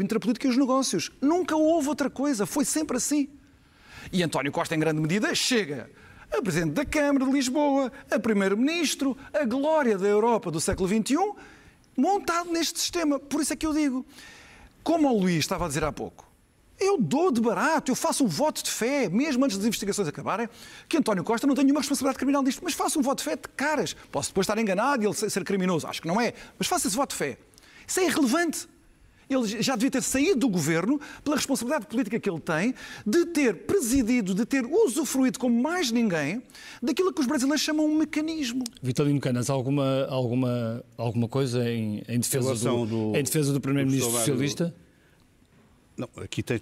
entre 0.01 0.17
a 0.17 0.19
política 0.19 0.47
e 0.47 0.49
os 0.49 0.57
negócios. 0.57 1.11
Nunca 1.21 1.55
houve 1.55 1.89
outra 1.89 2.09
coisa, 2.09 2.45
foi 2.45 2.65
sempre 2.65 2.97
assim. 2.97 3.29
E 4.11 4.23
António 4.23 4.51
Costa, 4.51 4.75
em 4.75 4.79
grande 4.79 4.99
medida, 4.99 5.35
chega 5.35 5.89
a 6.31 6.41
Presidente 6.41 6.73
da 6.73 6.85
Câmara 6.85 7.25
de 7.25 7.31
Lisboa, 7.31 7.91
a 8.09 8.19
Primeiro-Ministro, 8.19 9.17
a 9.33 9.45
glória 9.45 9.97
da 9.97 10.07
Europa 10.07 10.51
do 10.51 10.59
século 10.59 10.87
XXI, 10.87 11.15
montado 11.95 12.51
neste 12.51 12.79
sistema. 12.79 13.19
Por 13.19 13.41
isso 13.41 13.53
é 13.53 13.55
que 13.55 13.65
eu 13.65 13.73
digo, 13.73 14.05
como 14.83 15.09
o 15.09 15.19
Luís 15.19 15.39
estava 15.39 15.65
a 15.65 15.67
dizer 15.67 15.83
há 15.83 15.91
pouco, 15.91 16.27
eu 16.79 16.97
dou 16.97 17.29
de 17.29 17.41
barato, 17.41 17.91
eu 17.91 17.95
faço 17.95 18.23
um 18.23 18.27
voto 18.27 18.63
de 18.63 18.71
fé, 18.71 19.09
mesmo 19.09 19.43
antes 19.43 19.57
das 19.57 19.65
investigações 19.65 20.07
acabarem, 20.07 20.47
que 20.87 20.97
António 20.97 21.23
Costa 21.23 21.45
não 21.45 21.53
tem 21.53 21.65
nenhuma 21.65 21.81
responsabilidade 21.81 22.17
criminal 22.17 22.41
disto, 22.41 22.61
mas 22.63 22.73
faço 22.73 22.99
um 22.99 23.01
voto 23.01 23.17
de 23.17 23.25
fé 23.25 23.35
de 23.35 23.49
caras. 23.55 23.95
Posso 24.11 24.29
depois 24.29 24.45
estar 24.45 24.57
enganado 24.57 25.03
e 25.03 25.05
ele 25.05 25.13
ser 25.13 25.43
criminoso, 25.43 25.85
acho 25.87 26.01
que 26.01 26.07
não 26.07 26.21
é, 26.21 26.33
mas 26.57 26.67
faço 26.67 26.87
esse 26.87 26.95
voto 26.95 27.11
de 27.11 27.17
fé. 27.17 27.37
Isso 27.85 27.99
é 27.99 28.05
irrelevante 28.05 28.67
ele 29.29 29.61
já 29.61 29.75
devia 29.75 29.91
ter 29.91 30.01
saído 30.01 30.39
do 30.39 30.49
governo 30.49 30.99
pela 31.23 31.35
responsabilidade 31.35 31.85
política 31.85 32.19
que 32.19 32.29
ele 32.29 32.39
tem 32.39 32.73
de 33.05 33.25
ter 33.27 33.55
presidido, 33.65 34.33
de 34.33 34.45
ter 34.45 34.65
usufruído 34.65 35.37
como 35.37 35.61
mais 35.61 35.91
ninguém 35.91 36.41
daquilo 36.81 37.13
que 37.13 37.21
os 37.21 37.27
brasileiros 37.27 37.61
chamam 37.61 37.85
um 37.85 37.95
mecanismo. 37.95 38.63
Vitalino 38.81 39.19
Canas, 39.19 39.49
alguma, 39.49 40.05
alguma, 40.05 40.83
alguma 40.97 41.27
coisa 41.27 41.69
em, 41.69 42.01
em 42.07 42.19
defesa, 42.19 42.55
do, 42.55 42.85
do, 42.85 43.15
em 43.15 43.23
defesa 43.23 43.53
do 43.53 43.61
Primeiro-Ministro 43.61 44.11
Socialista? 44.11 44.75
Não, 45.95 46.09
aqui 46.23 46.41
tem, 46.41 46.59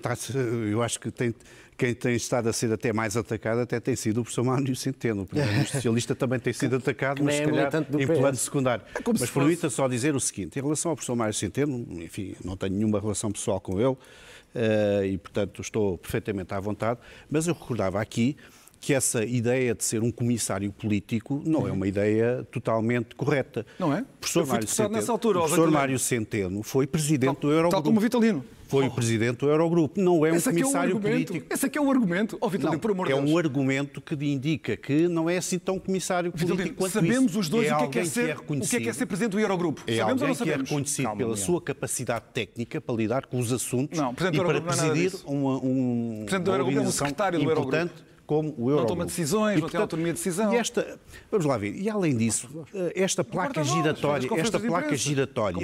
eu 0.72 0.82
acho 0.82 1.00
que 1.00 1.12
tem, 1.12 1.34
quem 1.78 1.94
tem 1.94 2.16
estado 2.16 2.50
a 2.50 2.54
ser 2.54 2.74
até 2.74 2.92
mais 2.92 3.16
atacado 3.16 3.62
até 3.62 3.80
tem 3.80 3.96
sido 3.96 4.22
o 4.22 4.24
professor 4.24 4.44
Mário 4.44 4.76
Centeno. 4.76 5.28
O 5.32 5.68
socialista 5.68 6.16
também 6.16 6.40
tem 6.40 6.52
sido 6.52 6.78
atacado, 6.78 7.24
mas 7.24 7.36
é 7.36 7.38
se 7.38 7.52
calhar 7.52 7.72
em 8.00 8.08
plano 8.08 8.36
secundário. 8.36 8.84
É 8.96 9.02
mas 9.20 9.30
permita 9.30 9.70
só 9.70 9.88
dizer 9.88 10.16
o 10.16 10.20
seguinte, 10.20 10.58
em 10.58 10.62
relação 10.62 10.90
ao 10.90 10.96
professor 10.96 11.16
Mário 11.16 11.34
Centeno, 11.34 11.86
enfim, 12.02 12.36
não 12.44 12.58
tenho 12.58 12.74
nenhuma 12.74 13.00
relação 13.00 13.32
pessoal 13.32 13.62
com 13.62 13.80
ele 13.80 13.90
uh, 13.90 15.06
e, 15.06 15.18
portanto, 15.20 15.62
estou 15.62 15.98
perfeitamente 16.00 16.54
à 16.54 16.60
vontade, 16.60 17.00
mas 17.30 17.48
eu 17.48 17.54
recordava 17.54 18.02
aqui 18.02 18.36
que 18.80 18.94
essa 18.94 19.24
ideia 19.24 19.74
de 19.74 19.84
ser 19.84 20.02
um 20.02 20.12
comissário 20.12 20.72
político 20.72 21.42
não 21.46 21.68
é 21.68 21.72
uma 21.72 21.88
ideia 21.88 22.46
totalmente 22.52 23.16
correta. 23.16 23.66
Não 23.80 23.94
é? 23.94 24.02
O 24.02 24.06
professor, 24.20 24.46
Mário 24.48 24.68
Centeno, 24.68 24.96
nessa 24.96 25.12
altura, 25.12 25.40
o 25.40 25.42
professor 25.42 25.72
Mário 25.72 26.00
Centeno 26.00 26.64
foi 26.64 26.88
presidente 26.88 27.26
tal, 27.26 27.36
do 27.36 27.52
Eurogrupo. 27.52 27.72
Tal 27.72 27.84
como 27.84 27.98
o 27.98 28.02
Vitalino 28.02 28.44
foi 28.68 28.84
oh. 28.84 28.88
o 28.88 28.92
presidente 28.92 29.38
do 29.38 29.50
Eurogrupo. 29.50 30.00
Não 30.00 30.26
é 30.26 30.32
um 30.32 30.36
Esse 30.36 30.50
comissário 30.50 30.92
é 30.92 30.96
um 30.96 31.00
político. 31.00 31.46
Esse 31.50 31.66
aqui 31.66 31.78
é 31.78 31.82
o 31.82 31.90
argumento. 31.90 32.38
Oh, 32.40 32.50
Vitalino, 32.50 32.80
por 32.80 32.92
amor 32.92 33.08
é 33.08 33.14
Deus. 33.14 33.30
um 33.30 33.38
argumento 33.38 34.02
que 34.02 34.14
indica 34.26 34.76
que 34.78 35.08
não 35.08 35.30
é 35.30 35.38
assim 35.38 35.58
tão 35.58 35.80
comissário 35.80 36.32
político 36.32 36.58
Vitalino, 36.58 36.76
quanto 36.76 36.92
sabemos 36.92 37.32
isso. 37.32 37.40
os 37.40 37.50
dois 37.50 37.68
é 37.68 37.76
o, 37.76 37.78
que 37.78 37.84
é, 37.84 37.88
que 37.88 38.00
é 38.00 38.06
ser, 38.06 38.26
que 38.26 38.32
é 38.32 38.36
o 38.36 38.62
que 38.62 38.76
é, 38.76 38.80
que 38.82 38.90
é 38.90 38.94
ser 38.94 39.06
presidente 39.06 39.32
do 39.32 39.40
Eurogrupo. 39.40 39.82
É 39.88 39.98
sabemos 39.98 40.22
ou 40.22 40.28
não 40.28 40.36
sabemos? 40.36 40.40
que 40.40 40.50
é 40.50 40.70
reconhecido 40.70 41.06
Calma, 41.06 41.18
pela 41.18 41.38
sua 41.38 41.62
capacidade 41.62 42.26
técnica 42.34 42.82
para 42.82 42.96
lidar 42.96 43.26
com 43.26 43.40
os 43.40 43.52
assuntos 43.52 43.98
não, 43.98 44.12
e 44.12 44.16
para 44.16 44.62
presidir 44.62 45.14
uma, 45.26 45.58
um, 45.58 46.26
presidente 46.26 46.46
do 46.46 46.52
Eurogrupo 46.52 48.08
é 48.30 48.34
um 48.34 48.42
como 48.44 48.50
o 48.50 48.70
Eurogrupo. 48.70 48.80
Não 48.82 48.86
toma 48.86 49.06
decisões, 49.06 49.58
e, 49.58 49.62
não 49.62 49.70
tem 49.70 49.80
autonomia 49.80 50.14
de 50.14 50.18
decisão. 50.20 50.54
E 50.54 50.58
esta, 50.58 51.00
vamos 51.32 51.46
lá 51.46 51.58
ver, 51.58 51.74
e 51.76 51.90
além 51.90 52.16
disso, 52.16 52.48
eh, 52.74 52.92
esta 52.96 53.24
placa 53.24 53.64
giratória, 53.64 54.30
esta 54.40 54.60
placa 54.60 54.96
giratória 54.96 55.58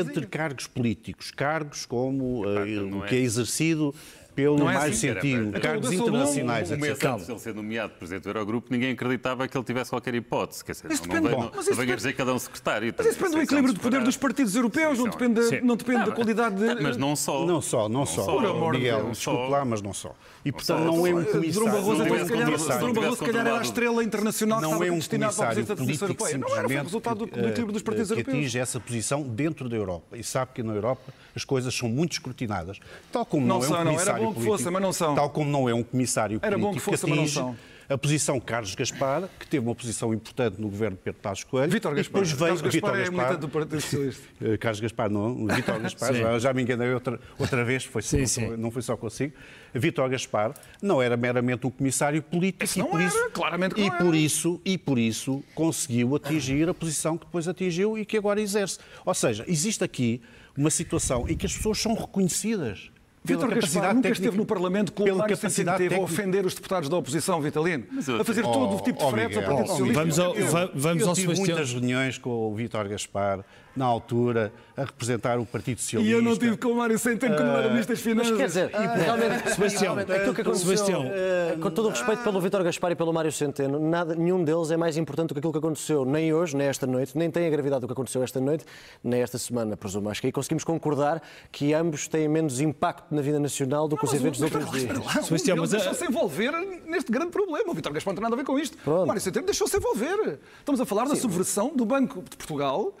entre 0.00 0.26
cargos 0.26 0.66
políticos, 0.66 1.30
cargos 1.30 1.84
como 1.86 2.44
uh, 2.46 2.98
o 2.98 3.02
que 3.02 3.16
é 3.16 3.18
exercido 3.18 3.94
pelo 4.34 4.58
Não 4.58 4.70
é 4.70 4.74
mais 4.74 4.92
assim? 4.92 5.12
sentido. 5.12 5.48
Então, 5.48 5.60
Cargos 5.60 5.92
internacionais, 5.92 6.70
Um 6.70 6.76
mês 6.76 6.92
etc. 6.92 7.10
antes 7.10 7.26
de 7.26 7.32
ele 7.32 7.38
ser 7.40 7.54
nomeado 7.54 7.92
presidente 7.94 8.22
do 8.24 8.30
Eurogrupo, 8.30 8.68
ninguém 8.70 8.92
acreditava 8.92 9.46
que 9.46 9.56
ele 9.56 9.64
tivesse 9.64 9.90
qualquer 9.90 10.14
hipótese. 10.14 10.64
Quer 10.64 10.72
dizer, 10.72 10.88
não, 10.88 10.96
depende- 10.96 11.28
Bom, 11.28 11.42
não 11.42 11.50
mas 11.54 11.66
isso 11.66 11.70
venho 11.70 11.72
a 11.72 11.76
depende- 11.76 11.96
dizer 11.96 12.12
que 12.14 12.22
ele 12.22 12.30
é 12.30 12.32
um 12.34 12.38
secretário. 12.38 12.94
Mas 12.96 13.06
isso 13.06 13.16
depende 13.18 13.36
do 13.36 13.42
equilíbrio 13.42 13.74
de 13.74 13.80
poder 13.80 14.02
dos 14.02 14.16
partidos 14.16 14.54
europeus, 14.54 14.98
não 14.98 15.08
depende, 15.08 15.60
não 15.62 15.76
depende 15.76 16.06
da 16.06 16.12
qualidade 16.12 16.56
de. 16.56 16.82
Mas 16.82 16.96
não 16.96 17.16
só. 17.16 17.44
Não 17.44 17.60
só, 17.60 17.88
não, 17.88 18.06
só. 18.06 18.24
só. 18.24 18.32
Por 18.32 18.46
amor 18.46 18.72
de 18.72 18.78
Miguel, 18.78 19.02
Deus, 19.04 19.18
desculpe 19.18 19.50
lá, 19.50 19.64
mas 19.64 19.82
não 19.82 19.92
só. 19.92 20.14
E, 20.44 20.50
portanto, 20.50 20.80
não 20.84 21.06
é 21.06 21.10
um 21.14 21.22
Durão 21.22 21.32
comissário. 21.32 21.70
Barroso, 21.70 21.98
não 21.98 22.06
então, 22.06 22.16
é 22.16 22.22
um 22.22 22.24
se 22.24 22.30
calhar, 22.32 22.46
comissário. 22.46 22.80
Durão 22.80 22.94
Barroso, 22.94 23.16
se 23.16 23.24
calhar, 23.26 23.46
era 23.46 23.58
a 23.58 23.62
estrela 23.62 24.04
internacional 24.04 24.58
que 24.58 24.62
não 24.62 24.72
estava 24.72 24.86
é 24.86 24.90
um 24.92 24.98
destinada 24.98 25.32
para 25.34 25.44
a 25.44 25.54
comissário 25.54 25.76
presidência 25.76 26.08
da 26.08 26.14
Comissão 26.14 26.38
Europeia. 26.38 26.38
Não 26.38 26.48
era, 26.48 26.56
simplesmente 26.60 26.84
resultado 26.84 27.18
do 27.18 27.26
que, 27.28 27.38
equilíbrio 27.40 27.72
dos 27.72 27.82
partidos 27.82 28.08
que 28.08 28.14
europeus. 28.14 28.36
atinge 28.38 28.58
essa 28.58 28.80
posição 28.80 29.22
dentro 29.22 29.68
da 29.68 29.76
Europa. 29.76 30.16
E 30.16 30.24
sabe 30.24 30.52
que 30.54 30.62
na 30.62 30.72
Europa 30.72 31.12
as 31.36 31.44
coisas 31.44 31.74
são 31.74 31.88
muito 31.88 32.12
escrutinadas. 32.12 32.80
Tal 33.12 33.26
como 33.26 33.46
Não 33.46 33.58
não, 33.58 33.64
é 33.64 33.68
são, 33.68 33.80
um 33.80 33.84
não. 33.84 33.90
Era 33.92 33.92
comissário 33.92 34.22
bom 34.22 34.28
que 34.28 34.34
político, 34.34 34.56
fossem, 34.58 34.72
mas 34.72 34.82
não 34.82 34.92
são. 34.92 35.14
Tal 35.14 35.30
como 35.30 35.50
não 35.50 35.68
é 35.68 35.74
um 35.74 35.82
comissário 35.82 36.38
Era 36.42 36.56
bom 36.58 36.72
que 36.72 36.80
fossem, 36.80 37.08
mas 37.10 37.16
não 37.18 37.24
atinge 37.24 37.34
são. 37.34 37.56
a 37.88 37.98
posição 37.98 38.40
Carlos 38.40 38.74
Gaspar, 38.74 39.28
que 39.38 39.46
teve 39.46 39.66
uma 39.66 39.74
posição 39.74 40.14
importante 40.14 40.60
no 40.60 40.68
governo 40.70 40.96
de 40.96 41.02
Pedro 41.02 41.20
Passos 41.20 41.44
Coelho. 41.44 41.70
Vítor 41.70 41.94
Gaspar. 41.94 42.22
depois 42.22 42.32
veio 42.32 42.38
Carlos 42.54 42.62
Gaspar 42.62 42.94
é 42.94 42.98
Gaspar. 42.98 43.12
militante 43.12 43.40
do 43.40 43.48
Partido 43.48 43.80
Socialista. 43.82 44.22
Eh, 44.40 44.56
Carlos 44.56 44.80
Gaspar 44.80 45.10
não, 45.10 45.46
Vítor 45.46 45.78
Gaspar, 45.82 46.14
já, 46.14 46.38
já 46.38 46.52
me 46.54 46.62
enganei 46.62 46.92
outra, 46.94 47.20
outra 47.38 47.62
vez, 47.64 47.84
foi, 47.84 48.00
Sim, 48.00 48.20
não, 48.20 48.26
sim. 48.26 48.56
não 48.56 48.70
foi 48.70 48.80
só 48.82 48.96
consigo. 48.96 49.34
Vítor 49.74 50.08
Gaspar 50.08 50.54
não 50.82 51.00
era 51.00 51.16
meramente 51.16 51.66
um 51.66 51.70
comissário 51.70 52.22
político 52.22 52.64
e 52.78 52.82
por 52.82 53.00
era, 53.00 53.08
isso, 53.08 53.30
claramente 53.32 53.74
que 53.74 53.80
e 53.82 53.88
não 53.90 53.96
por 53.98 54.06
era. 54.08 54.16
isso 54.16 54.60
e 54.64 54.78
por 54.78 54.98
isso 54.98 55.42
conseguiu 55.54 56.14
atingir 56.16 56.68
a 56.68 56.74
posição 56.74 57.16
que 57.16 57.24
depois 57.26 57.46
atingiu 57.46 57.96
e 57.98 58.04
que 58.04 58.16
agora 58.16 58.40
exerce. 58.40 58.78
Ou 59.04 59.14
seja, 59.14 59.44
existe 59.46 59.84
aqui 59.84 60.20
uma 60.56 60.70
situação 60.70 61.28
em 61.28 61.36
que 61.36 61.46
as 61.46 61.56
pessoas 61.56 61.78
são 61.78 61.94
reconhecidas. 61.94 62.90
pela 63.24 63.38
Vítor 63.38 63.48
Gaspar 63.48 63.60
capacidade 63.60 63.94
nunca 63.94 64.08
esteve 64.08 64.36
no 64.36 64.46
Parlamento 64.46 64.92
com 64.92 65.04
pela 65.04 65.24
o 65.24 65.26
de 65.26 65.34
capacidade 65.34 65.78
teve 65.78 65.94
a 65.94 66.00
ofender 66.00 66.44
os 66.46 66.54
deputados 66.54 66.88
da 66.88 66.96
oposição, 66.96 67.40
Vitalino. 67.40 67.84
A 68.18 68.24
fazer 68.24 68.44
Oh, 68.44 68.52
todo 68.52 68.76
o 68.76 68.80
tipo 68.80 68.98
de 68.98 69.04
oh, 69.04 69.10
fretes 69.10 69.36
ao 69.36 69.42
Miguel, 69.42 69.56
Partido 69.56 69.64
oh, 69.64 69.76
Socialista. 69.76 70.00
Vamos 70.00 70.18
ao, 70.18 70.70
vamos 70.74 71.02
eu 71.02 71.08
ao 71.08 71.14
tive 71.14 71.26
Sebastião. 71.28 71.56
muitas 71.56 71.72
reuniões 71.72 72.18
com 72.18 72.30
o 72.30 72.54
Vítor 72.54 72.88
Gaspar, 72.88 73.44
na 73.76 73.84
altura, 73.86 74.52
a 74.76 74.82
representar 74.84 75.38
o 75.38 75.46
Partido 75.46 75.78
E 75.78 75.80
Socialista. 75.82 76.12
eu 76.12 76.22
não 76.22 76.36
tive 76.36 76.56
com 76.56 76.68
o 76.68 76.76
Mário 76.76 76.98
Centeno 76.98 77.36
quando 77.36 77.48
não 77.48 77.56
era 77.56 77.68
Ministro 77.68 77.94
das 77.94 78.04
Mas 78.04 78.26
Finanças. 78.28 78.36
quer 78.36 78.46
dizer, 78.46 78.70
realmente, 78.70 79.50
Sebastião, 79.54 79.98
aquilo 79.98 80.34
que 80.34 80.40
aconteceu, 80.40 80.66
Sebastião. 80.76 81.04
eh, 81.06 81.56
com 81.60 81.70
todo 81.70 81.86
o 81.86 81.90
respeito 81.90 82.22
pelo 82.22 82.40
Vítor 82.40 82.62
Gaspar 82.64 82.92
e 82.92 82.96
pelo 82.96 83.12
Mário 83.12 83.30
Centeno, 83.30 83.78
nada, 83.78 84.14
nenhum 84.14 84.42
deles 84.42 84.70
é 84.70 84.76
mais 84.76 84.96
importante 84.96 85.28
do 85.28 85.34
que 85.34 85.38
aquilo 85.38 85.52
que 85.52 85.58
aconteceu 85.58 86.04
nem 86.04 86.32
hoje, 86.32 86.56
nem 86.56 86.66
esta 86.66 86.86
noite, 86.86 87.16
nem 87.16 87.30
tem 87.30 87.46
a 87.46 87.50
gravidade 87.50 87.82
do 87.82 87.86
que 87.86 87.92
aconteceu 87.92 88.22
esta 88.22 88.40
noite, 88.40 88.64
nem 89.04 89.22
esta 89.22 89.38
semana, 89.38 89.76
presumo. 89.76 90.10
Acho 90.10 90.20
que 90.20 90.26
aí 90.26 90.32
conseguimos 90.32 90.64
concordar 90.64 91.22
que 91.52 91.72
ambos 91.74 92.08
têm 92.08 92.28
menos 92.28 92.60
impacto 92.60 93.14
na 93.14 93.22
vida 93.22 93.38
nacional 93.38 93.86
do 93.86 93.96
que 93.96 94.04
os 94.04 94.12
eventos 94.14 94.40
dos 94.40 94.52
outros 94.52 94.70
dias. 94.72 95.24
Sebastião, 95.24 95.56
mas 95.56 95.70
deixou-se 95.70 96.04
envolver 96.04 96.52
neste 96.86 97.10
grande 97.12 97.30
problema. 97.30 97.70
O 97.70 97.74
Vítor 97.74 97.92
Gaspar 97.92 98.12
não 98.12 98.16
tem 98.16 98.22
nada 98.24 98.34
a 98.34 98.38
ver 98.38 98.44
com 98.44 98.58
isto. 98.58 98.76
Pronto. 98.78 99.04
O 99.04 99.06
Mário 99.06 99.20
Centeno 99.22 99.46
deixou-se 99.46 99.76
envolver. 99.76 100.38
Estamos 100.58 100.80
a 100.80 100.84
falar 100.86 101.04
da 101.06 101.14
subversão 101.16 101.72
do 101.74 101.84
Banco 101.84 102.22
de 102.28 102.36
Portugal, 102.36 102.94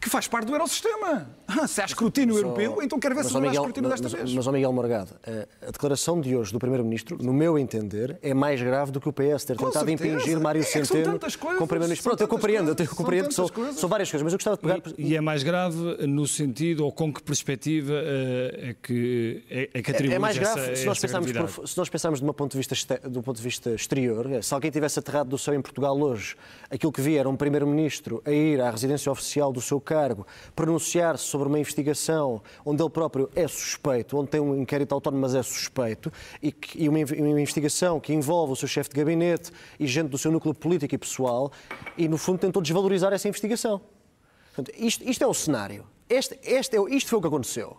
que 0.00 0.08
faz 0.10 0.28
parte 0.28 0.46
do 0.46 0.54
Eurosistema. 0.54 1.28
Ah, 1.48 1.66
se 1.66 1.80
há 1.80 1.84
escrutínio 1.84 2.36
europeu, 2.36 2.78
então 2.82 2.98
quero 2.98 3.14
ver 3.14 3.24
se 3.24 3.32
Mas, 3.32 3.42
não 3.42 3.48
há 3.48 3.52
escrutínio 3.52 3.88
desta 3.90 4.04
mas, 4.04 4.12
vez. 4.12 4.34
mas, 4.34 4.46
ó 4.46 4.52
Miguel 4.52 4.72
Morgado, 4.72 5.12
eh, 5.24 5.46
a 5.66 5.70
declaração 5.70 6.20
de 6.20 6.36
hoje 6.36 6.52
do 6.52 6.58
Primeiro-Ministro, 6.58 7.16
no 7.22 7.32
meu 7.32 7.58
entender, 7.58 8.18
é 8.22 8.34
mais 8.34 8.60
grave 8.60 8.90
do 8.92 9.00
que 9.00 9.08
o 9.08 9.12
PS 9.12 9.44
ter 9.46 9.56
Com 9.56 9.66
tentado 9.66 9.86
certeza. 9.88 10.14
impingir 10.16 10.40
Mário 10.40 10.60
É 10.60 10.64
Centeno 10.64 11.12
tantas 11.12 11.34
coisas, 11.36 11.56
como 11.58 11.68
Primeiro-Ministro. 11.68 12.10
Pronto, 12.10 12.20
eu 12.20 12.28
compreendo, 12.28 12.68
eu 12.70 12.74
coisas, 12.74 12.76
tenho- 12.76 12.96
compreendo 12.96 13.28
que 13.28 13.34
são 13.34 13.48
são, 13.72 13.88
várias 13.88 14.10
coisas, 14.10 14.22
mas 14.24 14.32
eu 14.32 14.38
gostava 14.38 14.56
de 14.56 14.62
pegar. 14.62 14.80
E, 14.98 15.12
e 15.12 15.16
é 15.16 15.20
mais 15.20 15.42
grave 15.42 15.76
no 16.06 16.26
sentido, 16.26 16.84
ou 16.84 16.92
com 16.92 17.12
que 17.12 17.22
perspectiva 17.22 17.92
eh, 17.94 18.70
é 18.70 18.76
que, 18.82 19.44
é, 19.50 19.70
é 19.74 19.82
que 19.82 19.90
atribui 19.90 20.14
É 20.14 20.18
mais 20.18 20.36
grave 20.36 20.60
essa, 20.60 20.76
se, 20.76 20.84
nós 20.86 20.98
pensarmos 20.98 21.30
gravidade? 21.30 21.56
por- 21.60 21.68
se 21.68 21.78
nós 21.78 21.88
pensarmos 21.88 22.20
de 22.20 22.26
um 22.26 22.32
ponto 22.32 22.52
de 22.52 22.58
vista, 22.58 23.00
um 23.08 23.22
ponto 23.22 23.36
de 23.36 23.42
vista 23.42 23.70
exterior, 23.70 24.26
se 24.42 24.52
alguém 24.52 24.70
tivesse 24.70 24.98
aterrado 24.98 25.28
do 25.30 25.38
céu 25.38 25.54
em 25.54 25.60
Portugal 25.62 25.98
hoje, 25.98 26.36
aquilo 26.70 26.92
que 26.92 27.00
via 27.00 27.20
era 27.20 27.28
um 27.28 27.36
primeiro-ministro 27.36 28.20
a 28.24 28.30
ir 28.30 28.60
à 28.60 28.70
residência 28.70 29.10
oficial 29.10 29.52
do 29.52 29.60
seu 29.60 29.80
cargo, 29.86 30.26
pronunciar-se 30.54 31.24
sobre 31.24 31.48
uma 31.48 31.58
investigação 31.58 32.42
onde 32.64 32.82
ele 32.82 32.90
próprio 32.90 33.30
é 33.34 33.48
suspeito, 33.48 34.18
onde 34.18 34.28
tem 34.28 34.40
um 34.40 34.54
inquérito 34.60 34.92
autónomo, 34.92 35.22
mas 35.22 35.34
é 35.34 35.42
suspeito, 35.42 36.12
e, 36.42 36.52
que- 36.52 36.82
e 36.82 36.88
uma, 36.88 36.98
uma 36.98 37.40
investigação 37.40 37.98
que 37.98 38.12
envolve 38.12 38.52
o 38.52 38.56
seu 38.56 38.68
chefe 38.68 38.90
de 38.90 38.96
gabinete 38.96 39.50
e 39.80 39.86
gente 39.86 40.08
do 40.08 40.18
seu 40.18 40.30
núcleo 40.30 40.52
político 40.52 40.94
e 40.94 40.98
pessoal, 40.98 41.50
e 41.96 42.08
no 42.08 42.18
fundo 42.18 42.38
tentou 42.38 42.60
desvalorizar 42.60 43.12
essa 43.12 43.28
investigação. 43.28 43.80
Portanto, 44.54 44.74
isto, 44.78 45.02
isto 45.08 45.22
é 45.22 45.26
o 45.26 45.34
cenário. 45.34 45.86
Este, 46.08 46.38
este 46.42 46.76
é, 46.76 46.80
isto 46.94 47.08
foi 47.10 47.18
o 47.18 47.22
que 47.22 47.28
aconteceu. 47.28 47.76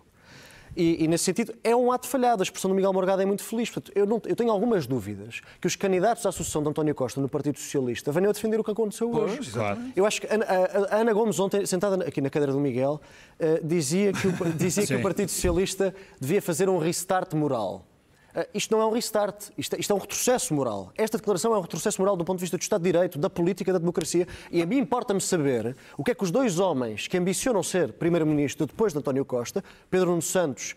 E, 0.80 1.04
e, 1.04 1.08
nesse 1.08 1.24
sentido, 1.24 1.56
é 1.64 1.76
um 1.76 1.92
ato 1.92 2.08
falhado. 2.08 2.42
A 2.42 2.46
expressão 2.46 2.70
do 2.70 2.76
Miguel 2.76 2.94
Morgado 2.94 3.20
é 3.20 3.26
muito 3.26 3.44
feliz. 3.44 3.68
Portanto, 3.72 3.92
eu, 3.96 4.06
não- 4.06 4.22
eu 4.26 4.36
tenho 4.36 4.52
algumas 4.52 4.86
dúvidas 4.86 5.42
que 5.60 5.66
os 5.66 5.76
candidatos 5.76 6.24
à 6.28 6.32
sucessão 6.32 6.62
de 6.62 6.70
António 6.70 6.94
Costa 6.94 7.20
no 7.20 7.28
Partido 7.28 7.58
Socialista 7.58 8.12
venham 8.12 8.30
a 8.30 8.32
defender 8.34 8.60
o 8.60 8.64
que 8.64 8.70
aconteceu 8.70 9.12
hoje. 9.12 9.50
claro. 9.52 9.80
Eu 9.96 10.06
acho 10.06 10.22
que 10.22 10.28
a, 10.28 10.36
a- 10.36 10.96
a 10.98 11.00
Ana 11.02 11.14
Gomes, 11.14 11.40
ontem, 11.40 11.66
sentada 11.66 12.06
aqui 12.06 12.22
na 12.22 12.30
cadeira 12.30 12.54
do 12.54 12.60
Miguel, 12.60 13.02
eh, 13.40 13.60
dizia, 13.64 14.14
que 14.14 14.28
o, 14.28 14.34
dizia 14.56 14.86
que 14.86 14.94
o 14.94 15.02
Partido 15.02 15.30
Socialista 15.30 15.96
devia 16.22 16.44
fazer 16.44 16.70
um 16.70 16.78
restart 16.78 17.34
moral. 17.34 17.87
Eh, 18.38 18.48
Isto 18.54 18.72
não 18.76 18.82
é 18.82 18.86
um 18.86 18.92
restart, 18.92 19.50
isto 19.58 19.76
é, 19.76 19.80
isto 19.80 19.92
é 19.92 19.96
um 19.96 20.00
retrocesso 20.00 20.54
moral. 20.54 20.92
Esta 20.96 21.18
declaração 21.18 21.56
é 21.56 21.58
um 21.58 21.62
retrocesso 21.62 22.00
moral 22.00 22.16
do 22.16 22.24
ponto 22.24 22.38
de 22.38 22.42
vista 22.42 22.56
do 22.56 22.62
Estado 22.62 22.84
de 22.84 22.92
Direito, 22.92 23.18
da 23.18 23.32
política, 23.32 23.74
da 23.74 23.80
democracia. 23.80 24.28
E 24.52 24.62
a 24.62 24.66
mim 24.66 24.78
importa-me 24.78 25.20
saber 25.20 25.76
o 25.98 26.04
que 26.04 26.12
é 26.12 26.16
que 26.16 26.24
os 26.24 26.30
dois 26.30 26.60
homens 26.60 27.08
que 27.08 27.18
ambicionam 27.18 27.64
ser 27.64 27.94
Primeiro-Ministro 27.94 28.68
depois 28.68 28.94
de 28.94 29.00
António 29.00 29.26
Costa, 29.26 29.64
Pedro 29.90 30.12
Nuno 30.12 30.22
Santos 30.22 30.76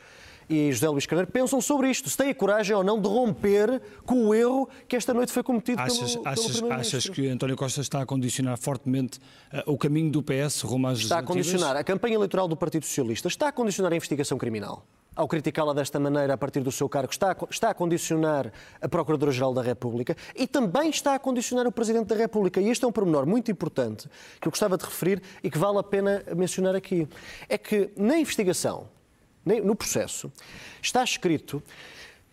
e 0.48 0.72
José 0.72 0.88
Luís 0.88 1.04
Carneiro, 1.04 1.30
pensam 1.30 1.60
sobre 1.60 1.90
isto. 1.90 2.08
Se 2.08 2.16
têm 2.16 2.30
a 2.30 2.34
coragem 2.34 2.74
ou 2.74 2.82
não 2.82 2.98
de 2.98 3.06
romper 3.06 3.80
com 4.06 4.28
o 4.28 4.34
erro 4.34 4.66
que 4.88 4.96
esta 4.96 5.12
noite 5.12 5.30
foi 5.30 5.42
cometido 5.42 5.82
Achas, 5.82 5.98
pelo, 5.98 6.12
pelo 6.12 6.28
achas, 6.28 6.46
Primeiro-Ministro. 6.46 6.98
achas 6.98 7.10
que 7.10 7.28
António 7.28 7.56
Costa 7.56 7.82
está 7.82 8.00
a 8.00 8.06
condicionar 8.06 8.56
fortemente 8.56 9.20
eh, 9.52 9.62
o 9.66 9.76
caminho 9.76 10.10
do 10.10 10.22
PS 10.22 10.62
rumo 10.62 10.88
às 10.88 10.98
Está 10.98 11.18
a 11.18 11.22
condicionar 11.22 11.76
a 11.76 11.84
campanha 11.84 12.14
eleitoral 12.14 12.48
do 12.48 12.56
Partido 12.56 12.86
Socialista, 12.86 13.28
está 13.28 13.48
a 13.48 13.52
condicionar 13.52 13.92
a 13.92 13.96
investigação 13.96 14.38
criminal. 14.38 14.84
Ao 15.14 15.26
criticá-la 15.26 15.72
desta 15.72 15.98
maneira 15.98 16.34
a 16.34 16.38
partir 16.38 16.60
do 16.60 16.70
seu 16.70 16.88
cargo, 16.88 17.10
está 17.10 17.32
a, 17.32 17.36
está 17.50 17.70
a 17.70 17.74
condicionar 17.74 18.52
a 18.80 18.88
Procuradora-Geral 18.88 19.52
da 19.52 19.60
República 19.60 20.16
e 20.36 20.46
também 20.46 20.88
está 20.88 21.14
a 21.14 21.18
condicionar 21.18 21.66
o 21.66 21.72
Presidente 21.72 22.06
da 22.06 22.14
República. 22.14 22.60
E 22.60 22.70
este 22.70 22.84
é 22.84 22.88
um 22.88 22.92
pormenor 22.92 23.26
muito 23.26 23.50
importante 23.50 24.08
que 24.40 24.46
eu 24.46 24.52
gostava 24.52 24.78
de 24.78 24.84
referir 24.84 25.20
e 25.42 25.50
que 25.50 25.58
vale 25.58 25.78
a 25.78 25.82
pena 25.82 26.22
mencionar 26.36 26.76
aqui. 26.76 27.08
É 27.48 27.58
que 27.58 27.90
na 27.96 28.18
investigação, 28.18 28.88
no 29.44 29.74
processo, 29.74 30.32
está 30.80 31.02
escrito 31.02 31.60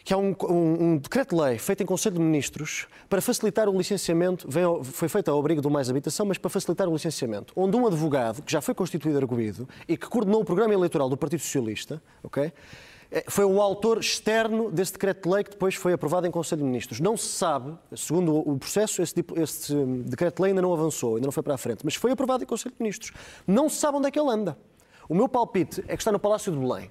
que 0.07 0.13
há 0.13 0.17
um, 0.17 0.33
um- 0.49 0.83
um 0.93 0.97
decreto-lei 0.97 1.57
feito 1.57 1.83
em 1.83 1.85
Conselho 1.85 2.15
de 2.15 2.21
Ministros 2.21 2.87
para 3.09 3.21
facilitar 3.21 3.67
o 3.67 3.77
licenciamento, 3.77 4.49
vem 4.49 4.63
ao- 4.63 4.81
foi 4.81 5.09
feito 5.09 5.29
ao 5.29 5.37
abrigo 5.37 5.61
do 5.61 5.69
Mais 5.69 5.89
Habitação, 5.89 6.25
mas 6.25 6.37
para 6.37 6.49
facilitar 6.49 6.87
o 6.87 6.93
licenciamento, 6.93 7.51
onde 7.57 7.75
um 7.75 7.85
advogado, 7.85 8.41
que 8.41 8.49
já 8.49 8.61
foi 8.61 8.73
constituído 8.73 9.17
arguído 9.17 9.67
e 9.85 9.97
que 9.97 10.07
coordenou 10.07 10.39
o 10.39 10.45
programa 10.45 10.73
eleitoral 10.73 11.09
do 11.09 11.17
Partido 11.17 11.41
Socialista, 11.41 12.01
ok? 12.23 12.53
eh, 13.11 13.25
Foi 13.27 13.43
o 13.43 13.61
autor 13.61 13.97
externo 13.99 14.71
desse 14.71 14.93
decreto-lei 14.93 15.43
que 15.43 15.49
depois 15.49 15.75
foi 15.75 15.91
aprovado 15.91 16.25
em 16.25 16.31
Conselho 16.31 16.59
de 16.61 16.67
Ministros. 16.67 17.01
Não 17.01 17.17
se 17.17 17.27
sabe, 17.27 17.77
segundo 17.93 18.33
o 18.49 18.57
processo, 18.57 19.01
esse, 19.01 19.13
esse 19.35 19.75
decreto-lei 20.05 20.51
ainda 20.51 20.61
não 20.61 20.71
avançou, 20.71 21.15
ainda 21.17 21.27
não 21.27 21.33
foi 21.33 21.43
para 21.43 21.55
a 21.55 21.57
frente, 21.57 21.81
mas 21.83 21.95
foi 21.95 22.11
aprovado 22.13 22.43
em 22.43 22.47
Conselho 22.47 22.73
de 22.73 22.81
Ministros. 22.81 23.11
Não 23.45 23.67
se 23.67 23.75
sabe 23.75 23.97
onde 23.97 24.07
é 24.07 24.11
que 24.11 24.17
ele 24.17 24.29
anda. 24.29 24.57
O 25.09 25.13
meu 25.13 25.27
palpite 25.27 25.83
é 25.85 25.97
que 25.97 26.01
está 26.01 26.13
no 26.13 26.19
Palácio 26.19 26.49
de 26.49 26.57
Belém. 26.57 26.89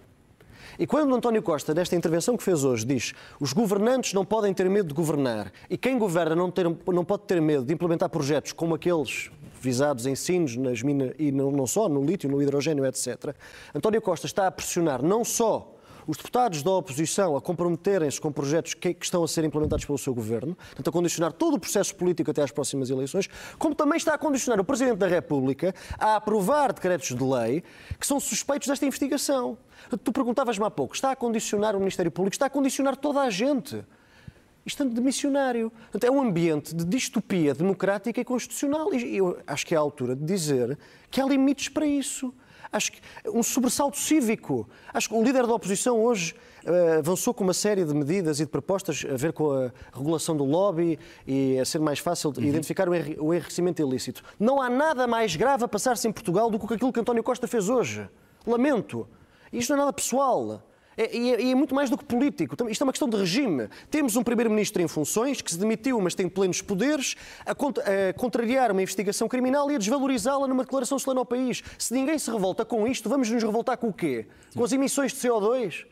E 0.78 0.86
quando 0.86 1.14
António 1.14 1.42
Costa, 1.42 1.72
nesta 1.74 1.96
intervenção 1.96 2.36
que 2.36 2.42
fez 2.42 2.64
hoje, 2.64 2.84
diz 2.84 3.14
os 3.40 3.52
governantes 3.52 4.12
não 4.12 4.24
podem 4.24 4.52
ter 4.52 4.68
medo 4.68 4.88
de 4.88 4.94
governar 4.94 5.52
e 5.70 5.76
quem 5.76 5.98
governa 5.98 6.34
não, 6.34 6.50
ter- 6.50 6.64
não 6.64 7.04
pode 7.04 7.22
ter 7.24 7.40
medo 7.40 7.64
de 7.64 7.72
implementar 7.72 8.08
projetos 8.08 8.52
como 8.52 8.74
aqueles 8.74 9.30
visados 9.60 10.06
em 10.06 10.14
Sines, 10.14 10.56
nas 10.56 10.82
minas 10.82 11.12
e 11.18 11.32
não, 11.32 11.50
não 11.50 11.66
só, 11.66 11.88
no 11.88 12.04
lítio, 12.04 12.30
no 12.30 12.40
hidrogênio, 12.42 12.84
etc., 12.84 13.34
António 13.74 14.00
Costa 14.02 14.26
está 14.26 14.46
a 14.46 14.50
pressionar 14.50 15.02
não 15.02 15.24
só 15.24 15.75
os 16.06 16.16
deputados 16.16 16.62
da 16.62 16.70
oposição 16.70 17.36
a 17.36 17.40
comprometerem-se 17.40 18.20
com 18.20 18.30
projetos 18.30 18.74
que, 18.74 18.94
que 18.94 19.04
estão 19.04 19.24
a 19.24 19.28
ser 19.28 19.44
implementados 19.44 19.84
pelo 19.84 19.98
seu 19.98 20.14
governo, 20.14 20.54
portanto, 20.54 20.88
a 20.88 20.92
condicionar 20.92 21.32
todo 21.32 21.54
o 21.54 21.58
processo 21.58 21.94
político 21.94 22.30
até 22.30 22.42
às 22.42 22.50
próximas 22.50 22.90
eleições, 22.90 23.28
como 23.58 23.74
também 23.74 23.96
está 23.96 24.14
a 24.14 24.18
condicionar 24.18 24.60
o 24.60 24.64
Presidente 24.64 24.98
da 24.98 25.08
República 25.08 25.74
a 25.98 26.16
aprovar 26.16 26.72
decretos 26.72 27.08
de 27.08 27.22
lei 27.22 27.62
que 27.98 28.06
são 28.06 28.20
suspeitos 28.20 28.68
desta 28.68 28.86
investigação. 28.86 29.58
Tu 30.02 30.12
perguntavas-me 30.12 30.64
há 30.64 30.70
pouco, 30.70 30.94
está 30.94 31.10
a 31.10 31.16
condicionar 31.16 31.74
o 31.74 31.78
Ministério 31.78 32.10
Público, 32.10 32.34
está 32.34 32.46
a 32.46 32.50
condicionar 32.50 32.96
toda 32.96 33.20
a 33.20 33.30
gente. 33.30 33.84
É 34.66 34.84
de 34.84 35.00
missionário. 35.00 35.72
É 36.02 36.10
um 36.10 36.20
ambiente 36.20 36.74
de 36.74 36.84
distopia 36.84 37.54
democrática 37.54 38.20
e 38.20 38.24
constitucional. 38.24 38.92
E 38.92 39.16
eu 39.16 39.38
acho 39.46 39.64
que 39.64 39.74
é 39.74 39.78
a 39.78 39.80
altura 39.80 40.16
de 40.16 40.24
dizer 40.24 40.76
que 41.08 41.20
há 41.20 41.24
limites 41.24 41.68
para 41.68 41.86
isso. 41.86 42.34
Acho 42.76 42.92
que 42.92 43.00
um 43.32 43.42
sobressalto 43.42 43.96
cívico. 43.98 44.68
Acho 44.92 45.08
que 45.08 45.14
o 45.14 45.22
líder 45.24 45.46
da 45.46 45.54
oposição 45.54 45.98
hoje 46.04 46.34
eh, 46.64 46.96
avançou 46.98 47.32
com 47.32 47.42
uma 47.42 47.54
série 47.54 47.84
de 47.86 47.94
medidas 47.94 48.38
e 48.38 48.44
de 48.44 48.50
propostas 48.50 49.04
a 49.10 49.16
ver 49.16 49.32
com 49.32 49.50
a 49.50 49.72
regulação 49.96 50.36
do 50.36 50.44
lobby 50.44 50.98
e 51.26 51.58
a 51.58 51.64
ser 51.64 51.78
mais 51.80 51.98
fácil 52.00 52.30
de 52.30 52.46
identificar 52.46 52.86
o 52.88 52.94
enri- 52.94 53.16
o 53.18 53.32
enriquecimento 53.32 53.80
ilícito. 53.80 54.22
Não 54.38 54.60
há 54.60 54.68
nada 54.68 55.06
mais 55.06 55.34
grave 55.36 55.64
a 55.64 55.68
passar-se 55.68 56.06
em 56.06 56.12
Portugal 56.12 56.50
do 56.50 56.58
que 56.58 56.74
aquilo 56.74 56.92
que 56.92 57.00
António 57.00 57.22
Costa 57.22 57.48
fez 57.48 57.68
hoje. 57.70 58.06
Lamento. 58.46 59.08
Isto 59.52 59.70
não 59.70 59.76
é 59.76 59.80
nada 59.80 59.92
pessoal. 59.92 60.62
É, 60.96 61.16
e 61.16 61.34
é, 61.34 61.50
é, 61.50 61.54
muito 61.54 61.74
mais 61.74 61.90
do 61.90 61.98
que 61.98 62.04
político. 62.04 62.56
Isto 62.68 62.82
é 62.82 62.84
uma 62.84 62.92
questão 62.92 63.08
de 63.08 63.16
regime. 63.16 63.68
Temos 63.90 64.16
um 64.16 64.22
primeiro-ministro 64.22 64.80
em 64.80 64.88
funções 64.88 65.42
que 65.42 65.50
se 65.50 65.58
demitiu, 65.58 66.00
mas 66.00 66.14
tem 66.14 66.28
plenos 66.28 66.62
poderes, 66.62 67.14
a, 67.44 67.54
cont 67.54 67.78
a 67.80 68.12
contrariar 68.14 68.72
uma 68.72 68.82
investigação 68.82 69.28
criminal 69.28 69.70
e 69.70 69.74
a 69.74 69.78
desvalorizá-la 69.78 70.48
numa 70.48 70.64
declaração 70.64 70.98
solene 70.98 71.18
ao 71.18 71.26
país. 71.26 71.62
Se 71.78 71.92
ninguém 71.92 72.18
se 72.18 72.30
revolta 72.30 72.64
com 72.64 72.86
isto, 72.86 73.08
vamos 73.08 73.30
nos 73.30 73.42
revoltar 73.42 73.76
com 73.76 73.88
o 73.88 73.92
quê? 73.92 74.26
Com 74.54 74.64
as 74.64 74.72
emissões 74.72 75.12
de 75.12 75.18
CO2? 75.18 75.84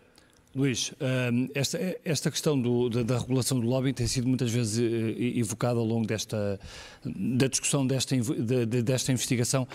Luís, 0.55 0.93
hum, 1.33 1.49
esta, 1.53 1.99
esta 2.05 2.31
questão 2.31 2.61
do, 2.61 2.89
da, 2.89 3.03
da, 3.03 3.19
regulação 3.19 3.59
do 3.59 3.67
lobbying 3.67 3.93
tem 3.93 4.07
sido 4.07 4.29
muitas 4.29 4.53
vezes 4.53 4.79
eh, 4.79 5.39
evocada 5.39 5.81
ao 5.81 5.85
longo 5.85 6.07
desta 6.07 6.61
da 7.05 7.49
discussão 7.49 7.85
desta, 7.85 8.17
de, 8.17 8.83
desta 8.83 9.11
investigação. 9.11 9.67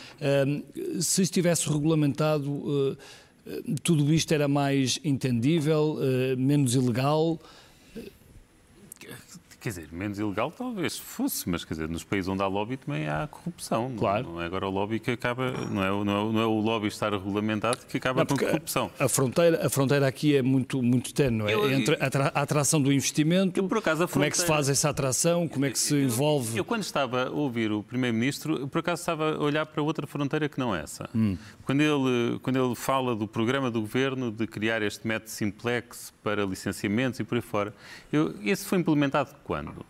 Hum, 0.48 0.64
se 1.02 1.22
estivesse 1.22 1.70
regulamentado, 1.70 2.96
eh, 2.98 3.04
tudo 3.84 4.14
isto 4.14 4.34
era 4.34 4.48
mais 4.48 5.00
entendível, 5.04 5.98
eh, 6.02 6.36
menos 6.36 6.76
ilegal? 6.76 7.40
Quer 9.60 9.70
dizer, 9.70 9.90
menos 9.92 10.18
ilegal 10.18 10.52
talvez 10.52 10.98
fosse, 10.98 11.50
mas 11.50 11.66
quer 11.66 11.74
dizer, 11.74 11.90
nos 11.90 12.04
países 12.04 12.30
onde 12.30 12.42
há 12.42 12.48
lobby 12.48 12.78
também 12.78 13.10
há 13.10 13.28
corrupção. 13.28 13.94
Claro. 13.98 14.32
Não 14.32 14.42
é 14.42 14.46
agora 14.46 14.66
o 14.68 14.70
lobby 14.70 15.00
que 15.00 15.12
acaba, 15.12 15.52
não 15.52 15.84
é, 15.84 15.90
não 15.90 16.30
é, 16.30 16.34
não 16.34 16.40
é 16.40 16.46
o 16.46 16.60
lobby 16.60 16.88
estar 16.88 17.12
regulamentado 17.12 17.80
que 17.86 17.98
acaba 17.98 18.22
não, 18.22 18.26
com 18.26 18.38
corrupção. 18.38 18.90
A, 18.98 19.06
a, 19.06 19.10
fronteira, 19.10 19.66
a 19.66 19.70
fronteira 19.70 20.08
aqui 20.08 20.36
é 20.36 20.42
muito, 20.42 20.82
muito 20.82 21.14
tenue, 21.14 21.52
é 21.52 21.74
entre 21.74 21.96
a, 21.96 22.40
a, 22.40 22.42
atração 22.42 22.82
do 22.82 22.92
investimento, 22.94 23.60
eu, 23.60 23.68
por 23.68 23.80
acaso, 23.80 24.08
fronteira, 24.08 24.14
como 24.14 24.26
é 24.26 24.30
que 24.30 24.38
se 24.38 24.46
faz 24.46 24.70
essa 24.70 24.90
atração, 24.90 25.46
como 25.48 25.66
é 25.66 25.72
que 25.72 25.80
se 25.80 25.94
envolve... 25.94 26.52
Eu, 26.52 26.58
eu 26.58 26.66
quando 26.66 26.84
estava 26.84 27.28
a 27.28 27.30
ouvir 27.30 27.70
o 27.72 27.84
Primeiro-Ministro, 27.84 28.66
por 28.70 28.80
acaso 28.80 29.02
estava 29.02 29.36
a 29.36 29.40
olhar 29.40 29.66
para 29.66 29.84
outra 29.84 30.08
fronteira 30.08 30.48
que 30.48 30.58
não 30.58 30.74
essa. 30.74 31.10
Hum. 31.14 31.38
Quando, 31.66 31.82
ele, 31.82 32.40
quando 32.40 32.56
ele 32.56 32.76
fala 32.76 33.14
do 33.14 33.28
programa 33.28 33.70
do 33.70 33.82
Governo 33.82 34.32
de 34.32 34.48
criar 34.48 34.82
este 34.82 35.06
método 35.06 35.32
simplex 35.32 36.14
para 36.24 36.46
licenciamentos 36.46 37.20
e 37.20 37.24
por 37.24 37.36
aí 37.36 37.42
fora, 37.42 37.74
eu, 38.12 38.34
esse 38.42 38.66
foi 38.66 38.78
implementado 38.78 39.32
quando? 39.50 39.84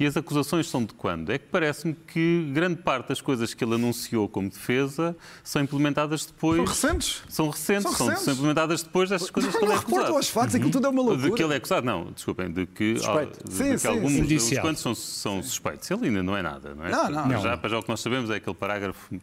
E 0.00 0.06
as 0.06 0.16
acusações 0.16 0.68
são 0.68 0.84
de 0.84 0.92
quando? 0.94 1.30
É 1.30 1.38
que 1.38 1.46
parece-me 1.46 1.94
que 1.94 2.50
grande 2.52 2.82
parte 2.82 3.08
das 3.08 3.20
coisas 3.20 3.54
que 3.54 3.64
ele 3.64 3.74
anunciou 3.74 4.28
como 4.28 4.48
defesa 4.48 5.16
são 5.44 5.62
implementadas 5.62 6.26
depois. 6.26 6.56
São 6.56 6.66
recentes? 6.66 7.22
São 7.28 7.50
recentes, 7.50 7.82
são, 7.82 7.92
recentes. 7.92 8.24
são 8.24 8.34
implementadas 8.34 8.82
depois 8.82 9.10
dessas 9.10 9.30
coisas 9.30 9.54
que 9.54 9.64
ele 9.64 9.72
é 9.72 9.76
acusado. 9.76 10.12
aos 10.12 10.28
factos, 10.28 10.54
uhum. 10.54 10.60
aquilo 10.60 10.72
tudo 10.72 10.86
é 10.86 10.90
uma 10.90 11.02
loucura. 11.02 11.30
De 11.30 11.36
que 11.36 11.42
ele 11.42 11.54
é 11.54 11.56
acusado, 11.56 11.86
não, 11.86 12.12
desculpem, 12.12 12.50
de 12.50 12.66
que, 12.66 12.94
de, 12.94 13.00
sim, 13.00 13.72
que 13.72 13.78
sim, 13.78 13.88
alguns 13.88 14.42
sim. 14.42 14.60
quantos 14.60 14.82
são, 14.82 14.94
são 14.94 15.42
suspeitos. 15.42 15.88
Ele 15.88 16.06
ainda 16.06 16.22
não 16.22 16.36
é 16.36 16.42
nada, 16.42 16.74
não 16.74 16.84
é? 16.84 16.90
Não, 16.90 17.10
não. 17.10 17.40
Já, 17.40 17.60
já 17.68 17.78
o 17.78 17.82
que 17.82 17.88
nós 17.88 18.00
sabemos 18.00 18.28
é 18.30 18.36
aquele 18.36 18.56
parágrafo 18.56 19.14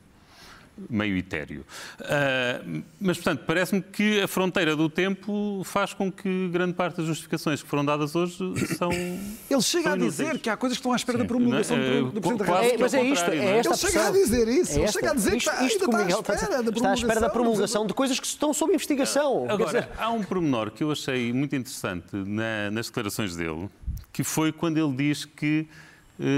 meio 0.89 1.17
etéreo. 1.17 1.65
Uh, 1.99 2.83
mas, 2.99 3.17
portanto, 3.17 3.43
parece-me 3.45 3.81
que 3.81 4.21
a 4.21 4.27
fronteira 4.27 4.75
do 4.75 4.89
tempo 4.89 5.61
faz 5.63 5.93
com 5.93 6.11
que 6.11 6.49
grande 6.49 6.73
parte 6.73 6.97
das 6.97 7.05
justificações 7.05 7.63
que 7.63 7.69
foram 7.69 7.85
dadas 7.85 8.15
hoje 8.15 8.37
são. 8.77 8.89
Ele 9.49 9.61
chega 9.61 9.93
a 9.93 9.97
dizer 9.97 10.39
que 10.39 10.49
há 10.49 10.57
coisas 10.57 10.77
que 10.77 10.81
estão 10.81 10.93
à 10.93 10.95
espera 10.95 11.17
Sim. 11.17 11.23
da 11.23 11.27
promulgação 11.27 11.77
é, 11.77 11.99
do, 11.99 12.11
do 12.11 12.21
Presidente 12.21 12.45
da 12.45 12.45
República. 12.45 12.75
É, 12.75 12.77
mas 12.77 12.93
é 12.93 13.03
isto, 13.03 13.31
é, 13.31 13.37
é 13.37 13.57
esta 13.57 13.73
Ele 13.73 13.77
chega 13.77 14.07
a 14.07 14.11
dizer 14.11 14.47
isso. 14.47 14.71
É 14.71 14.81
ele 14.81 14.91
chega 14.91 15.11
a 15.11 15.13
dizer 15.13 15.35
isto, 15.35 15.49
que 15.49 15.55
está, 15.55 15.65
isto 15.65 15.85
está, 15.85 16.33
à 16.33 16.35
espera 16.35 16.63
da 16.63 16.71
está 16.71 16.91
à 16.91 16.93
espera 16.93 17.19
da 17.21 17.29
promulgação 17.29 17.87
de 17.87 17.93
coisas 17.93 18.19
que 18.19 18.27
estão 18.27 18.53
sob 18.53 18.73
investigação. 18.73 19.45
Agora, 19.49 19.81
dizer... 19.81 19.89
há 19.97 20.09
um 20.09 20.23
pormenor 20.23 20.71
que 20.71 20.83
eu 20.83 20.91
achei 20.91 21.31
muito 21.33 21.55
interessante 21.55 22.15
na, 22.15 22.71
nas 22.71 22.87
declarações 22.87 23.35
dele, 23.35 23.69
que 24.11 24.23
foi 24.23 24.51
quando 24.51 24.77
ele 24.77 24.93
diz 24.95 25.25
que 25.25 25.67
eh, 25.69 25.84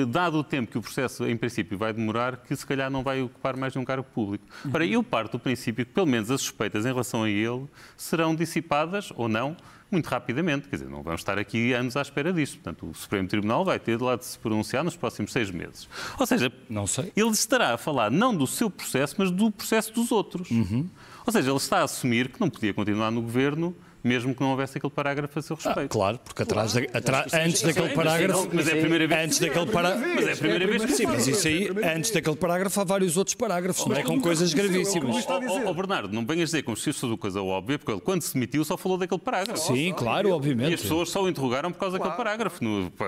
dado 0.07 0.39
o 0.39 0.43
tempo 0.43 0.71
que 0.71 0.78
o 0.78 0.82
processo, 0.82 1.25
em 1.28 1.38
princípio, 1.38 1.78
vai 1.78 1.93
demorar, 1.93 2.38
que 2.38 2.55
se 2.55 2.65
calhar 2.65 2.89
não 2.89 3.03
vai 3.03 3.21
ocupar 3.21 3.55
mais 3.55 3.73
de 3.73 3.80
um 3.80 3.86
cargo 3.86 4.03
público. 4.03 4.45
Uhum. 4.65 4.71
Ora, 4.73 4.86
eu 4.86 5.03
parto 5.03 5.34
do 5.34 5.39
princípio 5.39 5.86
que, 5.86 5.91
pelo 5.91 6.07
menos, 6.07 6.32
as 6.32 6.41
suspeitas 6.41 6.86
em 6.86 6.89
relação 6.89 7.23
a 7.23 7.30
ele 7.30 7.65
serão 7.95 8.36
dissipadas, 8.36 9.11
ou 9.15 9.28
não, 9.28 9.55
muito 9.91 10.07
rapidamente. 10.07 10.67
Quer 10.67 10.78
dizer, 10.78 10.89
não 10.89 11.01
vamos 11.01 11.21
estar 11.21 11.38
aqui 11.38 11.73
anos 11.73 11.95
à 11.95 12.01
espera 12.01 12.34
disto. 12.34 12.55
Portanto, 12.55 12.89
o 12.89 12.93
Supremo 12.93 13.28
Tribunal 13.28 13.63
vai 13.63 13.80
ter 13.80 13.97
de 13.97 14.03
lá 14.03 14.15
de 14.15 14.25
se 14.25 14.38
pronunciar 14.39 14.84
nos 14.84 14.95
próximos 14.95 15.32
seis 15.32 15.49
meses. 15.49 15.88
Ou 16.19 16.25
seja, 16.25 16.51
não 16.69 16.88
sei. 16.88 17.11
ele 17.15 17.30
estará 17.30 17.73
a 17.73 17.78
falar 17.78 18.11
não 18.11 18.36
do 18.36 18.47
seu 18.47 18.69
processo, 18.69 19.15
mas 19.17 19.32
do 19.32 19.51
processo 19.51 19.93
dos 19.93 20.11
outros. 20.11 20.49
Uhum. 20.51 20.89
Ou 21.25 21.32
seja, 21.34 21.49
ele 21.49 21.57
está 21.57 21.80
a 21.80 21.84
assumir 21.84 22.30
que 22.30 22.39
não 22.39 22.49
podia 22.49 22.73
continuar 22.73 23.11
no 23.11 23.21
governo 23.21 23.75
mesmo 24.08 24.34
que 24.34 24.41
não 24.41 24.51
houvesse 24.51 24.78
aquele 24.78 24.91
parágrafo 24.91 25.38
a 25.38 25.41
seu 25.41 25.55
respeito. 25.55 25.80
Ah, 25.80 25.88
claro, 25.88 26.20
porque 26.24 26.43
atrás 26.43 26.74
claro. 26.74 26.88
Da, 27.32 27.43
antes 27.43 27.62
daquele 27.62 27.89
parágrafo. 27.89 28.49
Mas 28.51 28.68
é 28.68 28.72
a 28.72 28.78
primeira 28.78 29.08
vez. 29.08 29.22
Antes 29.22 29.39
daquele 29.39 29.66
parágrafo. 29.68 30.16
Mas 30.16 30.28
é 30.28 30.34
a 30.34 30.38
primeira 30.38 30.68
vez 30.68 30.86
que 30.86 30.91
Sim, 30.93 31.05
mas 31.05 31.28
isso 31.28 31.47
aí, 31.47 31.70
antes 31.95 32.12
daquele 32.12 32.36
parágrafo, 32.36 32.82
há 32.82 32.84
vários 32.84 33.18
outros 33.18 33.36
parágrafos, 33.36 33.86
não 33.86 33.95
é? 33.95 34.03
Com 34.03 34.20
coisas 34.20 34.53
gravíssimas. 34.53 35.26
Ó 35.66 35.74
Bernardo, 35.74 36.14
não 36.14 36.26
venhas 36.26 36.49
dizer 36.49 36.64
como 36.64 36.78
se 36.78 36.89
isso 36.89 37.01
fosse 37.01 37.12
uma 37.12 37.18
coisa 37.18 37.41
óbvia, 37.41 37.78
porque 37.78 37.91
ele, 37.91 38.01
quando 38.01 38.22
se 38.22 38.34
demitiu, 38.34 38.64
só 38.64 38.78
falou 38.78 38.97
daquele 38.97 39.22
parágrafo. 39.22 39.60
Sim, 39.74 39.93
claro, 39.93 40.32
obviamente. 40.32 40.72
E 40.72 40.74
as 40.74 40.82
pessoas 40.82 41.10
só 41.10 41.24
o 41.24 41.30
interrogaram 41.30 41.72
por 41.72 41.80
causa 41.80 41.97
daquele 41.97 42.16
parágrafo. 42.16 42.60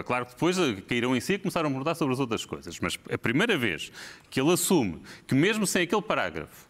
Claro 0.06 0.26
que 0.26 0.34
depois 0.34 0.58
eh, 0.58 0.76
caíram 0.88 1.16
em 1.16 1.20
si 1.20 1.34
e 1.34 1.38
começaram 1.40 1.70
a 1.70 1.72
mudar 1.72 1.96
sobre 1.96 2.14
as 2.14 2.20
outras 2.20 2.46
coisas. 2.46 2.80
Mas 2.80 2.98
a 3.12 3.18
primeira 3.18 3.58
vez 3.58 3.92
que 4.30 4.40
ele 4.40 4.52
assume 4.52 5.02
que, 5.28 5.34
mesmo 5.34 5.66
sem 5.66 5.84
aquele 5.84 6.02
parágrafo, 6.02 6.69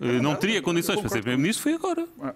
não 0.00 0.36
teria 0.36 0.62
condições 0.62 1.00
para 1.00 1.08
ser 1.08 1.20
Primeiro-Ministro 1.20 1.62
foi 1.62 1.74
agora. 1.74 2.06
Ah. 2.22 2.34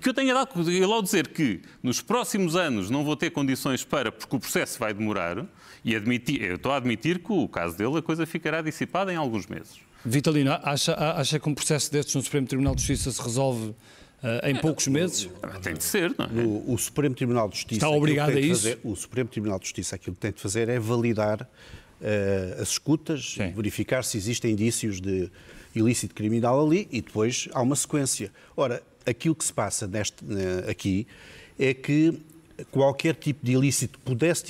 Que 0.00 0.08
eu 0.08 0.14
tenha 0.14 0.34
dado, 0.34 0.70
ele 0.70 0.84
ao 0.84 1.02
dizer 1.02 1.28
que 1.28 1.60
nos 1.82 2.00
próximos 2.00 2.56
anos 2.56 2.90
não 2.90 3.04
vou 3.04 3.16
ter 3.16 3.30
condições 3.30 3.84
para, 3.84 4.10
porque 4.10 4.34
o 4.34 4.40
processo 4.40 4.78
vai 4.78 4.92
demorar, 4.92 5.46
e 5.84 5.94
admitir, 5.94 6.42
eu 6.42 6.56
estou 6.56 6.72
a 6.72 6.78
admitir 6.78 7.20
que 7.20 7.32
o 7.32 7.46
caso 7.46 7.76
dele 7.78 7.98
a 7.98 8.02
coisa 8.02 8.26
ficará 8.26 8.60
dissipada 8.60 9.12
em 9.12 9.16
alguns 9.16 9.46
meses. 9.46 9.76
Vitalino, 10.04 10.58
acha, 10.62 10.94
acha 10.94 11.38
que 11.38 11.48
um 11.48 11.54
processo 11.54 11.92
destes 11.92 12.14
no 12.16 12.22
Supremo 12.22 12.46
Tribunal 12.46 12.74
de 12.74 12.82
Justiça 12.82 13.10
se 13.10 13.22
resolve 13.22 13.74
Uh, 14.16 14.48
em 14.48 14.56
poucos 14.56 14.88
meses? 14.88 15.28
Tem 15.62 15.74
de 15.74 15.84
ser, 15.84 16.12
não 16.18 16.24
é? 16.24 16.44
O, 16.44 16.72
o 16.72 16.78
Supremo 16.78 17.14
Tribunal 17.14 17.48
de 17.50 17.56
Justiça. 17.56 17.76
Está 17.76 17.90
obrigado 17.90 18.30
a 18.30 18.40
isso? 18.40 18.62
Fazer, 18.62 18.78
o 18.82 18.96
Supremo 18.96 19.28
Tribunal 19.28 19.58
de 19.58 19.66
Justiça 19.66 19.94
aquilo 19.94 20.16
que 20.16 20.22
tem 20.22 20.32
de 20.32 20.40
fazer 20.40 20.70
é 20.70 20.80
validar 20.80 21.42
uh, 21.42 22.60
as 22.60 22.70
escutas, 22.70 23.34
Sim. 23.34 23.52
verificar 23.52 24.02
se 24.02 24.16
existem 24.16 24.52
indícios 24.52 25.02
de 25.02 25.30
ilícito 25.78 26.14
criminal 26.14 26.64
ali 26.64 26.88
e 26.90 27.00
depois 27.00 27.48
há 27.52 27.60
uma 27.60 27.76
sequência. 27.76 28.32
Ora, 28.56 28.82
aquilo 29.04 29.34
que 29.34 29.44
se 29.44 29.52
passa 29.52 29.86
neste, 29.86 30.24
eh, 30.24 30.70
aqui 30.70 31.06
é 31.58 31.72
que 31.72 32.18
qualquer 32.70 33.14
tipo 33.14 33.44
de 33.44 33.52
ilícito 33.52 33.98
pudesse 34.00 34.42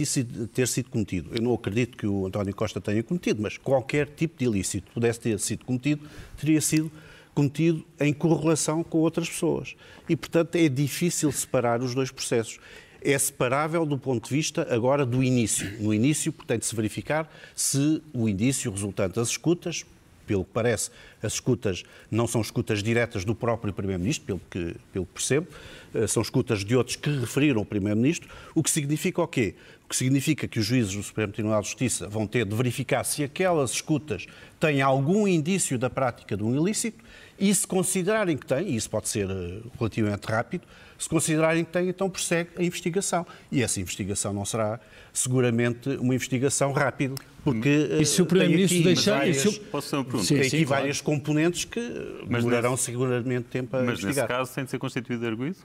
ter 0.55 0.69
sido 0.69 0.91
cometido, 0.91 1.31
eu 1.35 1.43
não 1.43 1.55
acredito 1.55 1.97
que 1.97 2.07
o 2.07 2.27
António 2.27 2.55
Costa 2.55 2.81
tenha 2.81 3.03
cometido, 3.03 3.43
mas 3.43 3.59
qualquer 3.59 4.07
tipo 4.07 4.39
de 4.39 4.45
ilícito 4.45 4.91
pudesse 4.93 5.21
ter 5.21 5.39
sido 5.41 5.65
cometido, 5.65 6.09
teria 6.37 6.61
sido 6.61 6.91
cometido 7.35 7.85
em 8.01 8.13
correlação 8.15 8.83
com 8.83 8.99
outras 8.99 9.29
pessoas. 9.29 9.77
E, 10.09 10.17
portanto, 10.17 10.57
é 10.57 10.69
difícil 10.69 11.31
separar 11.33 11.83
os 11.83 11.95
dois 11.95 12.11
processos. 12.11 12.59
É 13.03 13.17
separável 13.19 13.85
do 13.85 13.99
ponto 13.99 14.29
de 14.29 14.35
vista 14.35 14.67
agora 14.71 15.05
do 15.05 15.23
início. 15.23 15.71
No 15.81 15.93
início, 15.93 16.33
portanto, 16.33 16.65
se 16.65 16.75
verificar 16.75 17.31
se 17.55 18.03
o 18.13 18.29
indício 18.29 18.71
resultante 18.71 19.17
das 19.17 19.29
escutas 19.29 19.85
pelo 20.27 20.45
que 20.45 20.51
parece, 20.53 20.91
as 21.23 21.35
escutas 21.35 21.85
não 22.11 22.27
são 22.27 22.41
escutas 22.41 22.83
diretas 22.83 23.25
do 23.25 23.35
próprio 23.35 23.73
Primeiro-Ministro, 23.73 24.27
pelo 24.27 24.41
que, 24.51 24.77
pelo 24.93 25.07
que 25.07 25.13
percebo, 25.13 25.47
eh, 25.95 26.07
são 26.07 26.23
escutas 26.23 26.65
de 26.65 26.77
outros 26.77 26.97
que 26.97 27.11
referiram 27.11 27.63
o 27.63 27.65
Primeiro-Ministro, 27.65 28.29
o 28.55 28.63
que 28.63 28.71
significa 28.71 29.23
o 29.23 29.29
quê? 29.29 29.55
O 29.85 29.89
que 29.89 29.97
significa 29.97 30.49
que 30.49 30.59
os 30.59 30.67
juízes 30.67 30.95
do 30.95 31.03
Supremo 31.03 31.33
Tribunal 31.33 31.61
de 31.63 31.69
Justiça 31.69 32.09
vão 32.09 32.27
ter 32.27 32.45
de 32.45 32.55
verificar 32.55 33.05
se 33.05 33.23
aquelas 33.23 33.71
escutas 33.71 34.27
têm 34.59 34.83
algum 34.83 35.29
indício 35.29 35.79
da 35.79 35.89
prática 35.89 36.37
de 36.37 36.43
um 36.43 36.57
ilícito 36.57 37.05
e 37.39 37.55
se 37.55 37.67
considerarem 37.67 38.37
que 38.37 38.47
têm, 38.47 38.71
e 38.71 38.77
isso 38.77 38.89
pode 38.89 39.09
ser 39.09 39.29
eh, 39.31 39.61
relativamente 39.79 40.25
rápido, 40.25 40.63
se 40.99 41.09
considerarem 41.09 41.65
que 41.65 41.73
têm, 41.73 41.89
então 41.89 42.09
prossegue 42.09 42.51
a 42.57 42.63
investigação. 42.63 43.27
E 43.53 43.63
essa 43.63 43.81
investigação 43.81 44.33
não 44.33 44.45
será 44.45 44.81
seguramente 45.13 45.91
uma 45.97 46.15
investigação 46.15 46.73
rápida, 46.73 47.15
porque 47.45 47.69
e 48.01 48.05
se 48.05 48.23
o 48.23 48.27
Primeiro-Ministro 48.27 48.83
deixar... 48.83 49.19
Várias, 49.19 49.45
eu... 49.45 49.53
Posso 49.71 49.91
ter 49.91 49.97
uma 49.97 50.05
pergunta? 50.05 50.25
Sim, 50.25 50.35
tem 50.35 50.47
aqui 50.47 50.59
sim, 50.59 50.65
várias 50.65 51.01
claro. 51.01 51.19
componentes 51.19 51.65
que 51.65 51.81
mas 52.29 52.43
demorarão 52.43 52.73
nesse, 52.73 52.85
seguramente 52.85 53.45
tempo 53.45 53.77
a 53.77 53.81
mas 53.81 53.99
investigar. 53.99 54.15
Mas 54.15 54.17
nesse 54.17 54.29
caso 54.29 54.55
tem 54.55 54.65
de 54.65 54.71
ser 54.71 54.79
constituído 54.79 55.27
arguído? 55.27 55.59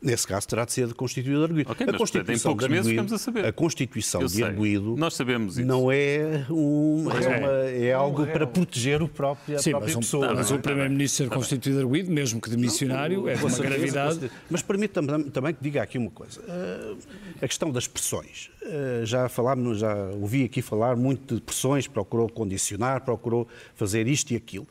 Nesse 0.00 0.26
caso 0.26 0.46
terá 0.46 0.64
de 0.64 0.72
ser 0.72 0.94
constituído 0.94 1.42
arguído. 1.42 1.72
Okay, 1.72 1.86
a 1.88 1.92
Constituição 1.92 2.52
em 2.52 2.56
poucos 2.56 2.68
meses 2.68 2.90
ficamos 2.90 3.12
a 3.12 3.18
saber. 3.18 3.44
A 3.44 3.52
Constituição 3.52 4.24
de 4.24 4.44
arguído 4.44 4.96
Nós 4.96 5.14
sabemos 5.14 5.58
isso. 5.58 5.66
não 5.66 5.90
é, 5.90 6.46
um, 6.50 7.06
é, 7.10 7.38
uma, 7.38 7.52
é 7.70 7.92
algo 7.92 8.26
para 8.26 8.46
proteger 8.46 9.02
o 9.02 9.08
próprio, 9.08 9.56
a 9.56 9.58
Sim, 9.58 9.70
própria 9.70 9.94
mas 9.94 10.04
pessoa. 10.04 10.32
Um, 10.32 10.34
mas 10.36 10.50
o 10.50 10.58
Primeiro-Ministro 10.58 11.24
ser 11.24 11.30
constituído 11.30 11.80
arguído, 11.80 12.10
mesmo 12.10 12.40
que 12.40 12.48
de 12.48 12.56
missionário, 12.56 13.22
não, 13.22 13.28
é 13.28 13.34
uma 13.34 13.58
gravidade. 13.58 14.30
Mas 14.48 14.62
permita-me 14.62 15.24
também 15.30 15.52
que 15.52 15.62
diga 15.62 15.82
aqui 15.82 15.98
uma 15.98 16.10
coisa. 16.10 16.40
Uh, 16.40 16.98
a 17.42 17.48
questão 17.48 17.70
das 17.70 17.86
pressões. 17.86 18.50
Uh, 18.62 19.04
já 19.04 19.28
falámos, 19.28 19.80
já 19.80 19.94
ouvi 20.20 20.44
aqui 20.44 20.62
falar 20.62 20.96
muito 20.96 21.34
de 21.34 21.40
pressões, 21.40 21.88
procurou 21.88 22.28
condicionar, 22.28 23.00
procurou 23.04 23.48
fazer 23.74 24.06
isto 24.06 24.30
e 24.32 24.36
aquilo. 24.36 24.66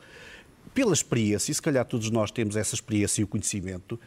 Pela 0.74 0.92
experiência, 0.92 1.50
e 1.50 1.54
se 1.54 1.62
calhar 1.62 1.84
todos 1.84 2.10
nós 2.10 2.30
temos 2.30 2.56
essa 2.56 2.74
experiência 2.74 3.20
e 3.20 3.24
o 3.24 3.26
conhecimento, 3.26 3.98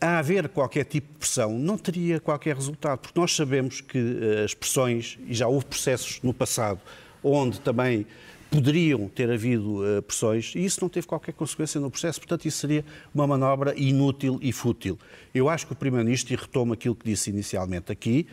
a 0.00 0.18
haver 0.18 0.48
qualquer 0.48 0.84
tipo 0.84 1.12
de 1.12 1.18
pressão, 1.18 1.58
não 1.58 1.76
teria 1.76 2.20
qualquer 2.20 2.54
resultado, 2.54 3.00
porque 3.00 3.18
nós 3.18 3.34
sabemos 3.34 3.80
que 3.80 3.98
uh, 3.98 4.44
as 4.44 4.54
pressões, 4.54 5.18
e 5.26 5.34
já 5.34 5.48
houve 5.48 5.66
processos 5.66 6.20
no 6.22 6.32
passado, 6.32 6.80
onde 7.22 7.60
também 7.60 8.06
poderiam 8.50 9.08
ter 9.08 9.30
havido 9.30 9.82
uh, 9.82 10.00
pressões 10.02 10.54
e 10.54 10.64
isso 10.64 10.80
não 10.80 10.88
teve 10.88 11.06
qualquer 11.06 11.32
consequência 11.32 11.80
no 11.80 11.90
processo, 11.90 12.20
portanto 12.20 12.46
isso 12.46 12.58
seria 12.58 12.84
uma 13.14 13.26
manobra 13.26 13.74
inútil 13.76 14.38
e 14.40 14.52
fútil. 14.52 14.98
Eu 15.34 15.48
acho 15.48 15.66
que 15.66 15.72
o 15.72 15.76
Primeiro-Ministro, 15.76 16.32
e 16.32 16.36
retomo 16.36 16.72
aquilo 16.72 16.94
que 16.94 17.04
disse 17.04 17.30
inicialmente 17.30 17.92
aqui, 17.92 18.26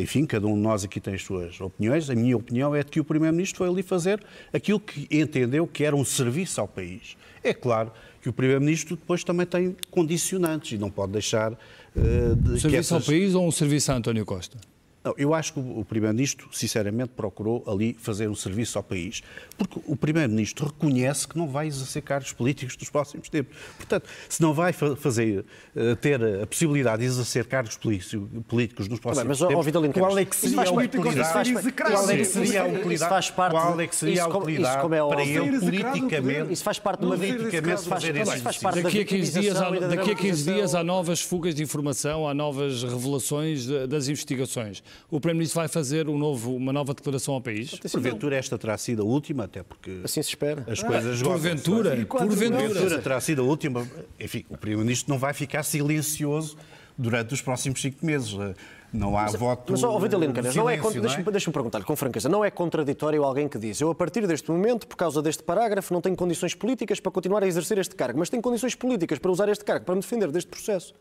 enfim, 0.00 0.24
cada 0.26 0.46
um 0.46 0.54
de 0.54 0.60
nós 0.60 0.84
aqui 0.84 1.00
tem 1.00 1.14
as 1.14 1.22
suas 1.22 1.60
opiniões, 1.60 2.08
a 2.08 2.14
minha 2.14 2.36
opinião 2.36 2.74
é 2.74 2.82
de 2.82 2.90
que 2.90 3.00
o 3.00 3.04
Primeiro-Ministro 3.04 3.58
foi 3.58 3.68
ali 3.68 3.82
fazer 3.82 4.24
aquilo 4.52 4.80
que 4.80 5.06
entendeu 5.10 5.66
que 5.66 5.84
era 5.84 5.94
um 5.94 6.04
serviço 6.04 6.60
ao 6.60 6.68
país. 6.68 7.16
É 7.42 7.54
claro 7.54 7.92
que 8.26 8.30
o 8.30 8.32
Primeiro-Ministro 8.32 8.96
depois 8.96 9.22
também 9.22 9.46
tem 9.46 9.76
condicionantes 9.88 10.72
e 10.72 10.78
não 10.78 10.90
pode 10.90 11.12
deixar... 11.12 11.52
Uh, 11.52 12.34
de, 12.34 12.50
um 12.54 12.58
serviço 12.58 12.76
essas... 12.76 12.92
ao 12.92 13.00
país 13.00 13.34
ou 13.36 13.46
um 13.46 13.52
serviço 13.52 13.92
a 13.92 13.94
António 13.94 14.26
Costa? 14.26 14.58
Não, 15.06 15.14
eu 15.16 15.32
acho 15.32 15.52
que 15.52 15.60
o 15.60 15.84
Primeiro-Ministro, 15.84 16.48
sinceramente, 16.50 17.10
procurou 17.10 17.62
ali 17.64 17.94
fazer 17.96 18.28
um 18.28 18.34
serviço 18.34 18.76
ao 18.76 18.82
país. 18.82 19.22
Porque 19.56 19.80
o 19.86 19.94
Primeiro-Ministro 19.94 20.66
reconhece 20.66 21.28
que 21.28 21.38
não 21.38 21.46
vai 21.46 21.68
exercer 21.68 22.02
cargos 22.02 22.32
políticos 22.32 22.76
nos 22.76 22.90
próximos 22.90 23.28
tempos. 23.28 23.56
Portanto, 23.76 24.08
se 24.28 24.42
não 24.42 24.52
vai 24.52 24.72
fazer, 24.72 25.44
eh, 25.76 25.94
ter 25.94 26.20
a 26.42 26.44
possibilidade 26.44 27.02
de 27.02 27.06
exercer 27.06 27.46
cargos 27.46 27.76
políticos 27.76 28.88
nos 28.88 28.98
próximos 28.98 29.38
mas, 29.38 29.48
tempos, 29.48 29.64
Vitalino, 29.64 29.94
qual 29.94 30.18
é 30.18 30.24
que 30.24 30.34
seria 30.34 30.62
a 30.62 30.72
utilidade? 30.72 31.52
Qual 31.54 32.10
é 32.10 32.16
que 32.16 32.24
seria 32.24 32.62
a 32.62 32.66
utilidade? 32.66 33.08
Faz 33.08 33.30
parte 33.30 33.52
qual 33.52 33.80
é 33.80 33.86
que 33.86 33.94
seria 33.94 34.24
a 34.24 34.28
utilidade 34.28 34.76
é 34.76 35.08
para 35.08 35.24
ele 35.24 35.60
politicamente? 35.60 36.52
Isso 36.52 36.64
faz 36.64 36.80
parte 36.80 36.98
de 36.98 37.06
uma 37.06 37.16
politicamente 37.16 37.82
fazer 37.82 38.16
esse 38.16 38.38
faz 38.40 38.58
parte 38.58 38.82
Daqui 38.82 39.00
a 39.00 39.04
15 39.04 39.40
dias, 39.40 39.56
há, 39.56 39.70
daqui 39.70 40.10
a 40.10 40.14
15 40.16 40.52
dias 40.52 40.74
há 40.74 40.82
novas 40.82 41.20
fugas 41.20 41.54
de 41.54 41.62
informação, 41.62 42.28
há 42.28 42.34
novas 42.34 42.82
revelações 42.82 43.66
das 43.88 44.08
investigações 44.08 44.82
o 45.10 45.20
Primeiro-Ministro 45.20 45.60
vai 45.60 45.68
fazer 45.68 46.08
um 46.08 46.18
novo, 46.18 46.54
uma 46.54 46.72
nova 46.72 46.94
declaração 46.94 47.34
ao 47.34 47.40
país? 47.40 47.78
Porventura 47.78 48.36
esta 48.36 48.58
terá 48.58 48.76
sido 48.76 49.02
a 49.02 49.04
última, 49.04 49.44
até 49.44 49.62
porque... 49.62 50.00
Assim 50.04 50.22
se 50.22 50.30
espera. 50.30 50.64
As 50.68 50.82
coisas... 50.82 51.20
Ah, 51.20 51.24
porventura, 51.24 52.06
porventura. 52.06 52.26
Porventura 52.26 52.98
terá 53.00 53.20
sido 53.20 53.42
a 53.42 53.44
última. 53.44 53.86
Enfim, 54.18 54.44
o 54.48 54.56
Primeiro-Ministro 54.56 55.12
não 55.12 55.18
vai 55.18 55.32
ficar 55.32 55.62
silencioso 55.62 56.56
durante 56.96 57.34
os 57.34 57.42
próximos 57.42 57.80
cinco 57.80 58.04
meses. 58.04 58.34
Não 58.92 59.16
há 59.18 59.24
mas, 59.24 59.34
voto. 59.34 59.72
Mas, 59.72 59.82
ó, 59.82 59.98
Vitalino 59.98 60.32
Canas, 60.32 60.54
não 60.54 60.70
é, 60.70 60.78
deixa-me 60.78 61.30
deixa 61.30 61.50
perguntar-lhe 61.50 61.84
com 61.84 61.94
franqueza, 61.94 62.28
não 62.28 62.44
é 62.44 62.50
contraditório 62.50 63.22
alguém 63.24 63.48
que 63.48 63.58
diz 63.58 63.80
eu, 63.80 63.90
a 63.90 63.94
partir 63.94 64.26
deste 64.26 64.50
momento, 64.50 64.86
por 64.86 64.96
causa 64.96 65.20
deste 65.20 65.42
parágrafo, 65.42 65.92
não 65.92 66.00
tenho 66.00 66.16
condições 66.16 66.54
políticas 66.54 67.00
para 67.00 67.12
continuar 67.12 67.42
a 67.42 67.46
exercer 67.46 67.78
este 67.78 67.94
cargo, 67.94 68.18
mas 68.18 68.30
tenho 68.30 68.42
condições 68.42 68.74
políticas 68.74 69.18
para 69.18 69.30
usar 69.30 69.48
este 69.48 69.64
cargo, 69.64 69.84
para 69.84 69.94
me 69.94 70.00
defender 70.00 70.30
deste 70.30 70.48
processo? 70.48 70.94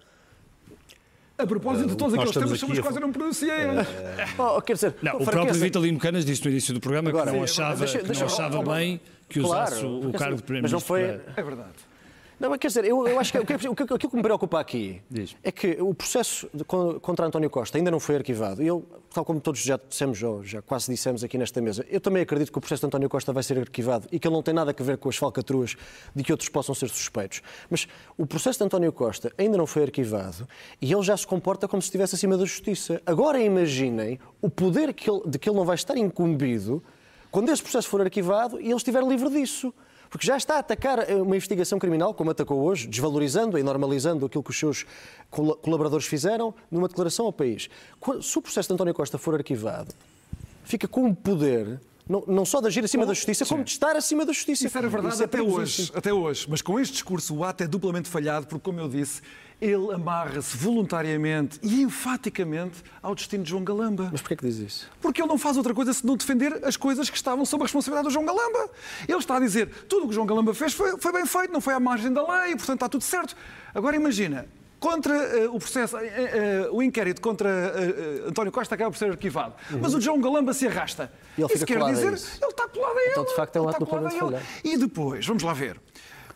A 1.37 1.45
propósito 1.45 1.89
de 1.89 1.97
todos 1.97 2.13
aqueles 2.13 2.33
temas 2.33 2.59
sobre 2.59 2.75
os 2.75 2.79
quais 2.79 2.95
eu 2.95 3.01
não 3.01 3.11
pronunciei. 3.11 3.51
Oh, 4.37 4.61
quer 4.61 4.73
dizer, 4.73 4.95
não, 5.01 5.17
o 5.17 5.25
próprio 5.25 5.53
Vitalino 5.53 5.99
Canas 5.99 6.25
disse 6.25 6.43
no 6.45 6.51
início 6.51 6.73
do 6.73 6.79
programa 6.79 7.09
Agora, 7.09 7.31
que 7.31 7.37
não 7.37 7.43
achava, 7.43 7.85
que 7.85 8.13
não 8.13 8.25
achava 8.25 8.63
bem 8.63 8.99
que 9.27 9.39
usasse 9.39 9.81
claro, 9.81 10.09
o 10.09 10.13
cargo 10.13 10.35
de 10.37 10.43
Primeiro-Ministro. 10.43 10.61
Mas 10.61 10.71
não 10.71 10.79
foi. 10.79 11.01
É 11.35 11.43
verdade. 11.43 11.69
Não, 12.39 12.49
mas 12.49 12.59
quer 12.59 12.67
dizer, 12.67 12.85
eu, 12.85 13.07
eu 13.07 13.19
acho 13.19 13.31
que, 13.31 13.39
o 13.39 13.45
que, 13.45 13.53
aquilo 13.83 13.97
que 13.97 14.15
me 14.15 14.21
preocupa 14.21 14.59
aqui 14.59 15.01
Diz. 15.09 15.35
é 15.41 15.51
que 15.51 15.77
o 15.79 15.93
processo 15.93 16.49
de, 16.53 16.63
contra 16.65 17.25
António 17.25 17.49
Costa 17.49 17.77
ainda 17.77 17.89
não 17.89 17.99
foi 17.99 18.15
arquivado. 18.15 18.61
E 18.61 18.67
eu, 18.67 18.83
tal 19.13 19.23
como 19.23 19.39
todos 19.39 19.61
já 19.61 19.79
dissemos, 19.87 20.21
ou 20.21 20.43
já 20.43 20.61
quase 20.61 20.91
dissemos 20.91 21.23
aqui 21.23 21.37
nesta 21.37 21.61
mesa, 21.61 21.85
eu 21.89 22.01
também 22.01 22.21
acredito 22.21 22.51
que 22.51 22.57
o 22.57 22.61
processo 22.61 22.81
de 22.81 22.87
António 22.87 23.09
Costa 23.09 23.31
vai 23.31 23.41
ser 23.41 23.57
arquivado 23.57 24.07
e 24.11 24.19
que 24.19 24.27
ele 24.27 24.35
não 24.35 24.43
tem 24.43 24.53
nada 24.53 24.75
a 24.77 24.83
ver 24.83 24.97
com 24.97 25.07
as 25.07 25.15
falcatruas 25.15 25.75
de 26.13 26.23
que 26.23 26.31
outros 26.31 26.49
possam 26.49 26.75
ser 26.75 26.89
suspeitos. 26.89 27.41
Mas 27.69 27.87
o 28.17 28.25
processo 28.25 28.59
de 28.59 28.65
António 28.65 28.91
Costa 28.91 29.31
ainda 29.37 29.57
não 29.57 29.65
foi 29.65 29.83
arquivado 29.83 30.47
e 30.81 30.91
ele 30.91 31.03
já 31.03 31.15
se 31.15 31.25
comporta 31.25 31.67
como 31.67 31.81
se 31.81 31.87
estivesse 31.87 32.15
acima 32.15 32.37
da 32.37 32.43
justiça. 32.43 33.01
Agora 33.05 33.39
imaginem 33.39 34.19
o 34.41 34.49
poder 34.49 34.93
que 34.93 35.09
ele, 35.09 35.21
de 35.25 35.39
que 35.39 35.49
ele 35.49 35.57
não 35.57 35.65
vai 35.65 35.75
estar 35.75 35.95
incumbido 35.95 36.83
quando 37.31 37.49
esse 37.49 37.61
processo 37.61 37.87
for 37.89 38.01
arquivado 38.01 38.59
e 38.59 38.65
ele 38.65 38.75
estiver 38.75 39.03
livre 39.03 39.29
disso 39.29 39.73
porque 40.15 40.27
já 40.27 40.37
está 40.37 40.55
a 40.55 40.59
atacar 40.59 41.11
uma 41.11 41.35
investigação 41.35 41.77
criminal, 41.77 42.13
como 42.13 42.31
atacou 42.31 42.63
hoje, 42.63 42.87
desvalorizando 42.87 43.59
e 43.59 43.63
normalizando 43.63 44.25
aquilo 44.25 44.41
que 44.41 44.49
os 44.49 44.57
seus 44.57 44.85
colaboradores 45.29 46.05
fizeram 46.05 46.55
numa 46.71 46.87
declaração 46.87 47.25
ao 47.25 47.33
país. 47.33 47.69
Se 48.21 48.39
o 48.39 48.41
processo 48.41 48.69
de 48.69 48.75
António 48.75 48.93
Costa 48.93 49.17
for 49.17 49.35
arquivado, 49.35 49.93
fica 50.63 50.87
com 50.87 51.09
o 51.09 51.13
poder 51.13 51.81
não, 52.07 52.23
não, 52.27 52.45
só 52.45 52.61
de 52.61 52.67
agir 52.67 52.85
acima 52.85 53.05
da 53.05 53.13
justiça, 53.13 53.45
como 53.45 53.61
de 53.61 53.71
estar 53.71 53.97
acima 53.97 54.25
da 54.25 54.31
justiça. 54.31 54.65
Isso 54.65 54.77
era 54.77 54.87
verdade 54.87 55.15
Isso 55.15 55.23
é 55.23 55.25
até 55.25 55.41
hoje, 55.41 55.91
até 55.93 56.13
hoje. 56.13 56.47
Mas 56.49 56.61
com 56.61 56.79
este 56.79 56.93
discurso 56.93 57.35
o 57.35 57.43
ato 57.43 57.63
é 57.63 57.67
duplamente 57.67 58.07
falhado, 58.07 58.47
porque, 58.47 58.63
como 58.63 58.79
eu 58.79 58.87
disse, 58.87 59.21
ele 59.61 59.93
amarra-se 59.93 60.55
voluntariamente 60.57 61.59
e 61.63 61.81
enfaticamente 61.81 62.83
ao 63.01 63.15
destino 63.15 63.43
de 63.43 63.49
João 63.49 63.63
Galamba. 63.63 64.09
Mas 64.11 64.21
porquê 64.21 64.35
que 64.35 64.45
diz 64.45 64.57
isso? 64.57 64.89
Porque 65.01 65.21
ele 65.21 65.29
não 65.29 65.37
faz 65.37 65.57
outra 65.57 65.73
coisa 65.73 65.93
senão 65.93 66.15
defender 66.15 66.59
as 66.63 66.75
coisas 66.75 67.09
que 67.09 67.15
estavam 67.15 67.45
sob 67.45 67.63
a 67.63 67.65
responsabilidade 67.65 68.07
do 68.07 68.13
João 68.13 68.25
Galamba. 68.25 68.69
Ele 69.07 69.17
está 69.17 69.37
a 69.37 69.39
dizer 69.39 69.67
tudo 69.87 70.03
o 70.03 70.07
que 70.07 70.11
o 70.11 70.13
João 70.13 70.27
Galamba 70.27 70.53
fez 70.53 70.73
foi, 70.73 70.97
foi 70.99 71.11
bem 71.11 71.25
feito, 71.25 71.51
não 71.51 71.61
foi 71.61 71.73
à 71.73 71.79
margem 71.79 72.11
da 72.11 72.21
lei, 72.21 72.55
portanto 72.55 72.75
está 72.75 72.89
tudo 72.89 73.03
certo. 73.03 73.35
Agora 73.73 73.95
imagina, 73.95 74.45
contra 74.79 75.47
uh, 75.47 75.55
o 75.55 75.59
processo, 75.59 75.97
uh, 75.97 75.99
uh, 75.99 76.75
o 76.75 76.83
inquérito 76.83 77.21
contra 77.21 77.49
António 78.27 78.51
Costa 78.51 78.75
acaba 78.75 78.91
por 78.91 78.97
ser 78.97 79.09
arquivado. 79.09 79.53
Uhum. 79.71 79.79
Mas 79.81 79.93
o 79.93 80.01
João 80.01 80.19
Galamba 80.19 80.53
se 80.53 80.67
arrasta. 80.67 81.11
E 81.37 81.41
ele 81.41 81.53
isso 81.53 81.65
quer 81.65 81.83
dizer, 81.85 82.07
ele 82.07 82.15
está 82.15 82.67
colado 82.67 82.97
a 82.97 83.01
ele. 83.01 83.11
Então, 83.11 83.25
de 83.25 83.35
facto, 83.35 83.55
é 83.55 83.61
um 83.61 83.69
ato 83.69 83.85
do 83.85 84.35
E 84.63 84.77
depois, 84.77 85.25
vamos 85.25 85.43
lá 85.43 85.53
ver. 85.53 85.79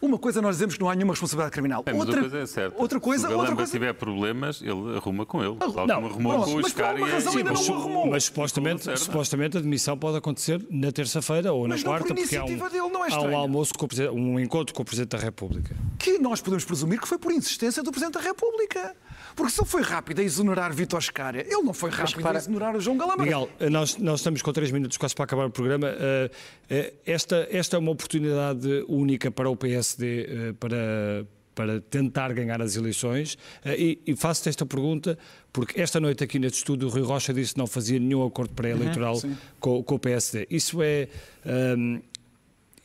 Uma 0.01 0.17
coisa 0.17 0.41
nós 0.41 0.55
dizemos 0.55 0.75
que 0.75 0.81
não 0.81 0.89
há 0.89 0.95
nenhuma 0.95 1.13
responsabilidade 1.13 1.51
criminal. 1.51 1.83
É, 1.85 1.93
outra 1.93 2.21
coisa 2.21 2.37
é 2.37 2.45
certa. 2.45 2.81
Outra 2.81 2.99
coisa, 2.99 3.27
Se 3.27 3.33
o 3.33 3.37
outra 3.37 3.55
coisa... 3.55 3.71
tiver 3.71 3.93
problemas, 3.93 4.61
ele 4.61 4.95
arruma 4.95 5.25
com 5.25 5.43
ele. 5.43 5.57
Não, 5.59 5.73
como 5.73 6.07
arrumou 6.07 6.37
não, 6.37 6.43
com 6.43 6.51
o 6.51 6.59
Oscar 6.59 6.97
e 6.97 7.03
a... 7.03 7.21
Sim, 7.21 7.43
mas, 7.43 7.67
mas 8.09 8.23
supostamente, 8.23 8.97
supostamente 8.97 9.57
a 9.57 9.61
demissão 9.61 9.97
pode 9.97 10.17
acontecer 10.17 10.65
na 10.69 10.91
terça-feira 10.91 11.51
ou 11.51 11.67
na 11.67 11.75
mas 11.75 11.83
quarta, 11.83 12.15
porque 12.15 12.35
há 12.35 12.45
um, 12.45 12.47
dele, 12.47 12.89
não 12.89 13.05
é 13.05 13.11
há 13.11 13.21
um 13.21 13.37
almoço, 13.37 13.73
com 13.73 13.85
o, 13.85 14.13
um 14.13 14.39
encontro 14.39 14.73
com 14.73 14.81
o 14.81 14.85
Presidente 14.85 15.09
da 15.09 15.17
República. 15.17 15.75
Que 15.97 16.17
nós 16.17 16.41
podemos 16.41 16.63
presumir 16.63 17.01
que 17.01 17.07
foi 17.07 17.17
por 17.17 17.31
insistência 17.31 17.83
do 17.83 17.91
Presidente 17.91 18.13
da 18.13 18.21
República. 18.21 18.95
Porque 19.35 19.51
se 19.51 19.61
ele 19.61 19.69
foi 19.69 19.81
rápido 19.81 20.19
a 20.19 20.23
exonerar 20.23 20.73
Vitor 20.73 21.01
Scária, 21.01 21.41
ele 21.41 21.61
não 21.61 21.73
foi 21.73 21.89
rápido 21.89 22.21
para... 22.21 22.37
a 22.37 22.41
exonerar 22.41 22.75
o 22.75 22.81
João 22.81 22.97
Galamba. 22.97 23.23
Miguel, 23.23 23.49
nós, 23.69 23.97
nós 23.97 24.19
estamos 24.19 24.41
com 24.41 24.51
três 24.51 24.71
minutos 24.71 24.97
quase 24.97 25.15
para 25.15 25.25
acabar 25.25 25.45
o 25.45 25.49
programa. 25.49 25.87
Eh, 25.89 26.31
eh, 26.69 26.93
esta, 27.05 27.47
esta 27.51 27.77
é 27.77 27.79
uma 27.79 27.91
oportunidade 27.91 28.85
única 28.87 29.31
para 29.31 29.49
o 29.49 29.55
PSD 29.55 30.23
eh, 30.23 30.53
para, 30.59 31.25
para 31.55 31.81
tentar 31.81 32.33
ganhar 32.33 32.61
as 32.61 32.75
eleições. 32.75 33.37
E, 33.65 33.99
e 34.05 34.15
faço-te 34.15 34.49
esta 34.49 34.65
pergunta 34.65 35.17
porque 35.51 35.79
esta 35.81 35.99
noite 35.99 36.23
aqui 36.23 36.39
neste 36.39 36.59
estúdio 36.59 36.87
o 36.87 36.91
Rui 36.91 37.03
Rocha 37.03 37.33
disse 37.33 37.53
que 37.53 37.59
não 37.59 37.67
fazia 37.67 37.99
nenhum 37.99 38.25
acordo 38.25 38.53
pré-eleitoral 38.53 39.15
uhum, 39.23 39.35
com, 39.59 39.83
com, 39.83 39.95
o 39.95 39.99
PSD. 39.99 40.47
Isso 40.49 40.81
é... 40.81 41.07
Um, 41.45 41.95
ehm, 41.95 42.01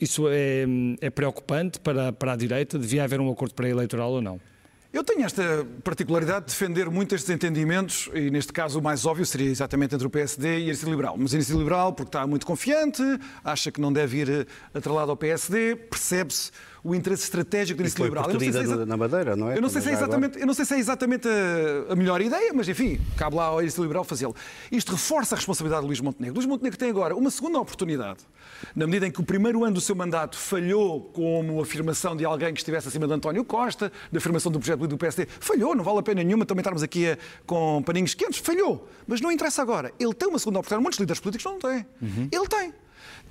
isso 0.01 0.29
é, 0.29 0.65
é 1.01 1.09
preocupante 1.09 1.79
para, 1.79 2.13
para 2.13 2.33
a 2.33 2.37
direita? 2.37 2.79
Devia 2.79 3.05
haver 3.05 3.21
um 3.21 3.31
acordo 3.31 3.55
pré-eleitoral 3.55 4.11
ou 4.11 4.21
não? 4.21 4.41
Eu 4.95 5.03
tenho 5.03 5.27
esta 5.27 5.67
particularidade 5.83 6.47
de 6.47 6.53
defender 6.53 6.89
muito 6.89 7.17
estes 7.17 7.29
entendimentos, 7.29 8.09
e 8.15 8.31
neste 8.31 8.53
caso 8.53 8.79
o 8.79 8.83
mais 8.83 9.05
óbvio 9.05 9.27
seria 9.27 9.51
exatamente 9.51 9.93
entre 9.93 10.07
o 10.07 10.11
PSD 10.11 10.49
e 10.49 10.53
a 10.53 10.59
Iniciativa 10.61 10.91
Liberal. 10.93 11.17
Mas 11.19 11.33
a 11.33 11.35
Iniciativa 11.35 11.59
Liberal, 11.59 11.93
porque 11.93 12.11
está 12.11 12.25
muito 12.29 12.47
confiante, 12.47 13.03
acha 13.43 13.73
que 13.73 13.81
não 13.81 13.93
deve 13.93 14.19
ir 14.19 14.31
eh, 14.31 14.47
atrelado 14.73 15.11
ao 15.11 15.17
PSD, 15.17 15.75
percebe-se 15.75 16.53
o 16.85 16.95
interesse 16.95 17.25
estratégico 17.25 17.79
da 17.79 17.85
Iniciativa 17.85 18.09
Liberal. 18.09 18.29
Eu 18.29 18.35
não 18.35 18.41
sei 18.41 18.53
se 18.53 18.73
é 18.73 18.85
na 18.85 18.97
Madeira, 18.97 19.35
não 19.35 19.51
é? 19.51 19.57
Eu 19.57 19.63
não 19.63 19.71
sei 19.71 19.81
se 19.81 19.89
é 19.89 19.93
exatamente, 19.95 20.39
eu 20.39 20.47
não 20.47 20.55
sei 20.55 20.65
se 20.67 20.75
é 20.75 20.79
exatamente 20.79 21.27
a, 21.27 21.93
a 21.93 21.97
melhor 21.97 22.21
ideia, 22.21 22.53
mas 22.53 22.69
enfim, 22.69 23.01
cabe 23.17 23.37
lá 23.37 23.47
ao 23.47 23.61
Iniciativa 23.63 23.85
Liberal 23.85 24.05
fazê-lo. 24.05 24.37
Isto 24.71 24.93
reforça 24.93 25.35
a 25.35 25.37
responsabilidade 25.37 25.81
de 25.81 25.87
Luís 25.87 26.01
Montenegro. 26.01 26.37
Luís 26.37 26.47
Montenegro 26.47 26.79
tem 26.79 26.91
agora 26.91 27.17
uma 27.17 27.31
segunda 27.31 27.59
oportunidade 27.59 28.21
na 28.77 28.87
medida 28.87 29.07
em 29.07 29.11
que 29.11 29.21
o 29.21 29.25
primeiro 29.25 29.65
ano 29.65 29.75
do 29.75 29.81
seu 29.81 29.97
mandato 29.97 30.37
falhou 30.37 31.01
como 31.01 31.61
afirmação 31.61 32.15
de 32.15 32.25
alguém 32.25 32.53
que 32.53 32.61
estivesse 32.61 32.89
acima 32.89 33.07
de 33.07 33.15
António 33.15 33.45
Costa, 33.45 33.91
da 34.13 34.19
afirmação 34.19 34.53
do 34.53 34.59
projeto 34.59 34.87
do 34.87 34.99
PSD, 34.99 35.27
falhou, 35.41 35.75
não 35.75 35.83
vale 35.83 36.01
a 36.01 36.03
pena 36.03 36.23
nenhuma 36.23 36.45
também 36.45 36.61
estarmos 36.61 36.83
aqui 36.83 37.09
a, 37.09 37.19
com 37.47 37.83
paninhos 37.83 38.15
quentes, 38.15 38.41
falhou. 38.41 38.87
Mas 39.07 39.23
não 39.23 39.33
interessa 39.33 39.63
agora. 39.63 39.91
Ele 39.99 40.13
tem 40.13 40.29
uma 40.29 40.39
segunda 40.39 40.59
oportunidade, 40.59 40.83
muitos 40.83 40.99
líderes 40.99 41.21
políticos 41.21 41.51
não 41.51 41.59
têm. 41.59 41.87
Uhum. 42.03 42.29
Ele 42.31 42.47
tem 42.47 42.75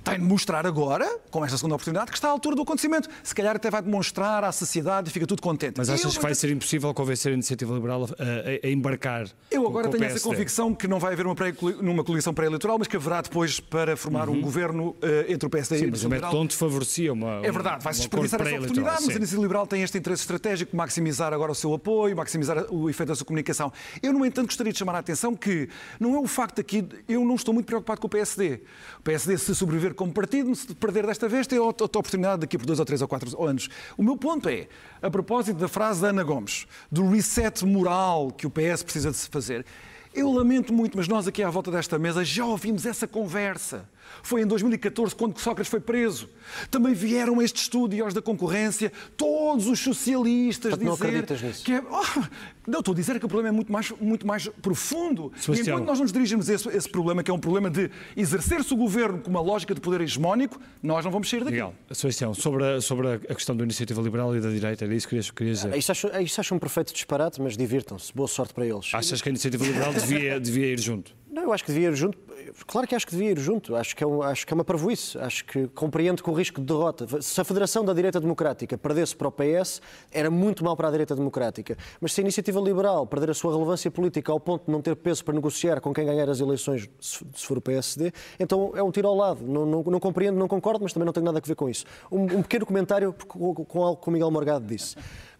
tem 0.04 0.18
de 0.18 0.24
mostrar 0.24 0.66
agora, 0.66 1.18
com 1.30 1.44
esta 1.44 1.56
segunda 1.56 1.74
oportunidade, 1.74 2.10
que 2.10 2.16
está 2.16 2.28
à 2.28 2.30
altura 2.30 2.54
do 2.54 2.62
acontecimento. 2.62 3.08
Se 3.22 3.34
calhar 3.34 3.56
até 3.56 3.70
vai 3.70 3.82
demonstrar 3.82 4.44
à 4.44 4.52
sociedade 4.52 5.08
e 5.08 5.12
fica 5.12 5.26
tudo 5.26 5.40
contente. 5.40 5.78
Mas 5.78 5.88
achas 5.88 6.04
eu, 6.04 6.10
que 6.10 6.22
vai 6.22 6.34
ser 6.34 6.50
impossível 6.50 6.92
convencer 6.92 7.32
a 7.32 7.34
iniciativa 7.34 7.74
liberal 7.74 8.04
a, 8.04 8.66
a, 8.66 8.68
a 8.68 8.70
embarcar? 8.70 9.26
Eu 9.50 9.66
agora 9.66 9.88
tenho 9.88 10.04
essa 10.04 10.20
convicção 10.20 10.74
que 10.74 10.86
não 10.86 10.98
vai 10.98 11.14
haver 11.14 11.26
uma, 11.26 11.34
pré, 11.34 11.54
numa 11.80 12.04
coligação 12.04 12.34
pré-eleitoral, 12.34 12.78
mas 12.78 12.86
que 12.86 12.96
haverá 12.96 13.22
depois 13.22 13.58
para 13.58 13.96
formar 13.96 14.28
uhum. 14.28 14.36
um 14.36 14.40
governo 14.42 14.90
uh, 14.90 14.96
entre 15.32 15.46
o 15.46 15.50
PSD 15.50 15.78
sim, 15.78 15.84
e 15.84 15.88
o 15.88 15.90
Mas 15.90 16.04
o 16.04 16.08
método 16.08 16.54
favorecia 16.54 17.12
uma. 17.12 17.40
É 17.42 17.50
verdade, 17.50 17.82
vai-se 17.82 18.00
desperdiçar 18.00 18.42
essa 18.42 18.56
oportunidade, 18.56 18.98
sim. 18.98 19.06
mas 19.06 19.14
a 19.14 19.18
iniciativa 19.18 19.42
liberal 19.42 19.66
tem 19.66 19.82
este 19.82 19.96
interesse 19.96 20.22
estratégico, 20.22 20.76
maximizar 20.76 21.32
agora 21.32 21.52
o 21.52 21.54
seu 21.54 21.72
apoio, 21.72 22.14
maximizar 22.14 22.66
o 22.70 22.90
efeito 22.90 23.08
da 23.08 23.14
sua 23.14 23.24
comunicação. 23.24 23.72
Eu, 24.02 24.12
no 24.12 24.24
entanto, 24.24 24.46
gostaria 24.46 24.72
de 24.72 24.78
chamar 24.78 24.96
a 24.96 24.98
atenção 24.98 25.34
que 25.34 25.68
não 25.98 26.14
é 26.14 26.18
o 26.18 26.26
facto 26.26 26.60
aqui, 26.60 26.86
eu 27.08 27.24
não 27.24 27.36
estou 27.36 27.54
muito 27.54 27.66
preocupado 27.66 28.00
com 28.00 28.06
o 28.06 28.10
PSD. 28.10 28.60
O 28.98 29.02
PSD, 29.02 29.38
se 29.38 29.54
sobreviver 29.54 29.93
como 29.94 30.12
partido, 30.12 30.54
se 30.54 30.74
perder 30.74 31.06
desta 31.06 31.28
vez, 31.28 31.46
tem 31.46 31.58
outra 31.58 31.84
oportunidade 31.86 32.40
daqui 32.40 32.58
por 32.58 32.66
dois 32.66 32.78
ou 32.78 32.84
três 32.84 33.00
ou 33.00 33.08
quatro 33.08 33.42
anos. 33.42 33.68
O 33.96 34.02
meu 34.02 34.16
ponto 34.16 34.48
é, 34.48 34.68
a 35.00 35.10
propósito 35.10 35.58
da 35.58 35.68
frase 35.68 36.02
da 36.02 36.08
Ana 36.08 36.22
Gomes, 36.22 36.66
do 36.90 37.08
reset 37.08 37.64
moral 37.64 38.30
que 38.30 38.46
o 38.46 38.50
PS 38.50 38.82
precisa 38.82 39.10
de 39.10 39.16
se 39.16 39.28
fazer, 39.28 39.64
eu 40.14 40.30
lamento 40.30 40.72
muito, 40.72 40.96
mas 40.96 41.08
nós 41.08 41.26
aqui 41.26 41.42
à 41.42 41.50
volta 41.50 41.70
desta 41.70 41.98
mesa 41.98 42.24
já 42.24 42.44
ouvimos 42.44 42.86
essa 42.86 43.06
conversa. 43.06 43.88
Foi 44.22 44.42
em 44.42 44.46
2014 44.46 45.14
quando 45.14 45.38
Sócrates 45.38 45.70
foi 45.70 45.80
preso. 45.80 46.28
Também 46.70 46.94
vieram 46.94 47.40
a 47.40 47.44
este 47.44 47.62
estudo 47.62 47.94
e 47.94 48.00
aos 48.00 48.14
da 48.14 48.22
concorrência 48.22 48.92
todos 49.16 49.66
os 49.66 49.78
socialistas 49.78 50.70
Portanto, 50.70 50.86
não 50.86 50.94
dizer 50.94 51.06
acreditas 51.06 51.42
nisso? 51.42 51.64
que 51.64 51.72
é... 51.72 51.82
Oh, 51.94 52.22
não, 52.66 52.80
estou 52.80 52.92
a 52.92 52.96
dizer 52.96 53.18
que 53.18 53.26
o 53.26 53.28
problema 53.28 53.48
é 53.50 53.52
muito 53.52 53.70
mais, 53.70 53.90
muito 54.00 54.26
mais 54.26 54.48
profundo. 54.48 55.30
E 55.36 55.40
Sebastião. 55.40 55.76
enquanto 55.76 55.88
nós 55.88 56.00
nos 56.00 56.12
dirigimos 56.12 56.48
a 56.48 56.54
esse, 56.54 56.68
esse 56.68 56.88
problema, 56.88 57.22
que 57.22 57.30
é 57.30 57.34
um 57.34 57.38
problema 57.38 57.70
de 57.70 57.90
exercer-se 58.16 58.72
o 58.72 58.76
governo 58.76 59.18
com 59.20 59.30
uma 59.30 59.40
lógica 59.40 59.74
de 59.74 59.80
poder 59.80 60.00
hegemónico, 60.00 60.58
nós 60.82 61.04
não 61.04 61.12
vamos 61.12 61.28
sair 61.28 61.40
daqui. 61.40 61.52
Miguel, 61.52 61.74
Sebastião, 61.92 62.32
sobre 62.34 62.64
a, 62.64 62.80
sobre 62.80 63.08
a 63.12 63.18
questão 63.34 63.56
da 63.56 63.64
iniciativa 63.64 64.00
liberal 64.00 64.34
e 64.34 64.40
da 64.40 64.50
direita, 64.50 64.84
era 64.84 64.94
isso 64.94 65.06
que 65.06 65.10
querias, 65.10 65.30
querias 65.30 65.62
dizer. 65.62 65.76
Isto 65.76 65.92
acho, 65.92 66.08
isto 66.22 66.40
acho 66.40 66.54
um 66.54 66.58
perfeito 66.58 66.92
disparate, 66.92 67.40
mas 67.40 67.56
divirtam-se. 67.56 68.12
Boa 68.14 68.28
sorte 68.28 68.54
para 68.54 68.66
eles. 68.66 68.90
Achas 68.94 69.20
que 69.20 69.28
a 69.28 69.30
iniciativa 69.30 69.64
liberal 69.64 69.92
devia, 69.92 70.40
devia 70.40 70.66
ir 70.66 70.80
junto? 70.80 71.14
Não, 71.34 71.42
eu 71.42 71.52
acho 71.52 71.64
que 71.64 71.72
devia 71.72 71.88
ir 71.88 71.96
junto. 71.96 72.16
Claro 72.64 72.86
que 72.86 72.94
acho 72.94 73.04
que 73.04 73.10
devia 73.10 73.32
ir 73.32 73.38
junto. 73.40 73.74
Acho 73.74 73.96
que 73.96 74.04
é, 74.04 74.06
um, 74.06 74.22
acho 74.22 74.46
que 74.46 74.52
é 74.52 74.54
uma 74.54 74.64
parvoíce. 74.64 75.18
Acho 75.18 75.44
que 75.44 75.66
compreendo 75.66 76.22
com 76.22 76.30
o 76.30 76.34
risco 76.34 76.60
de 76.60 76.66
derrota. 76.68 77.20
Se 77.20 77.40
a 77.40 77.44
Federação 77.44 77.84
da 77.84 77.92
Direita 77.92 78.20
Democrática 78.20 78.78
perdesse 78.78 79.16
para 79.16 79.26
o 79.26 79.32
PS, 79.32 79.82
era 80.12 80.30
muito 80.30 80.62
mal 80.62 80.76
para 80.76 80.86
a 80.86 80.90
Direita 80.92 81.16
Democrática. 81.16 81.76
Mas 82.00 82.12
se 82.12 82.20
a 82.20 82.22
Iniciativa 82.22 82.60
Liberal 82.60 83.04
perder 83.04 83.30
a 83.30 83.34
sua 83.34 83.52
relevância 83.52 83.90
política 83.90 84.30
ao 84.30 84.38
ponto 84.38 84.66
de 84.66 84.70
não 84.70 84.80
ter 84.80 84.94
peso 84.94 85.24
para 85.24 85.34
negociar 85.34 85.80
com 85.80 85.92
quem 85.92 86.06
ganhar 86.06 86.30
as 86.30 86.38
eleições, 86.38 86.88
se 87.00 87.24
se 87.34 87.46
for 87.46 87.58
o 87.58 87.60
PSD, 87.60 88.12
então 88.38 88.72
é 88.76 88.82
um 88.82 88.92
tiro 88.92 89.08
ao 89.08 89.16
lado. 89.16 89.44
Não, 89.44 89.66
não, 89.66 89.82
não 89.82 89.98
compreendo, 89.98 90.38
não 90.38 90.46
concordo, 90.46 90.84
mas 90.84 90.92
também 90.92 91.06
não 91.06 91.12
tenho 91.12 91.26
nada 91.26 91.38
a 91.38 91.42
ver 91.44 91.56
com 91.56 91.68
isso. 91.68 91.84
Um, 92.12 92.22
um 92.22 92.42
pequeno 92.42 92.64
comentário 92.64 93.12
com, 93.26 93.52
com 93.52 93.82
algo 93.82 94.00
que 94.00 94.08
o 94.08 94.12
Miguel 94.12 94.30
Morgado 94.30 94.64
disse 94.64 94.94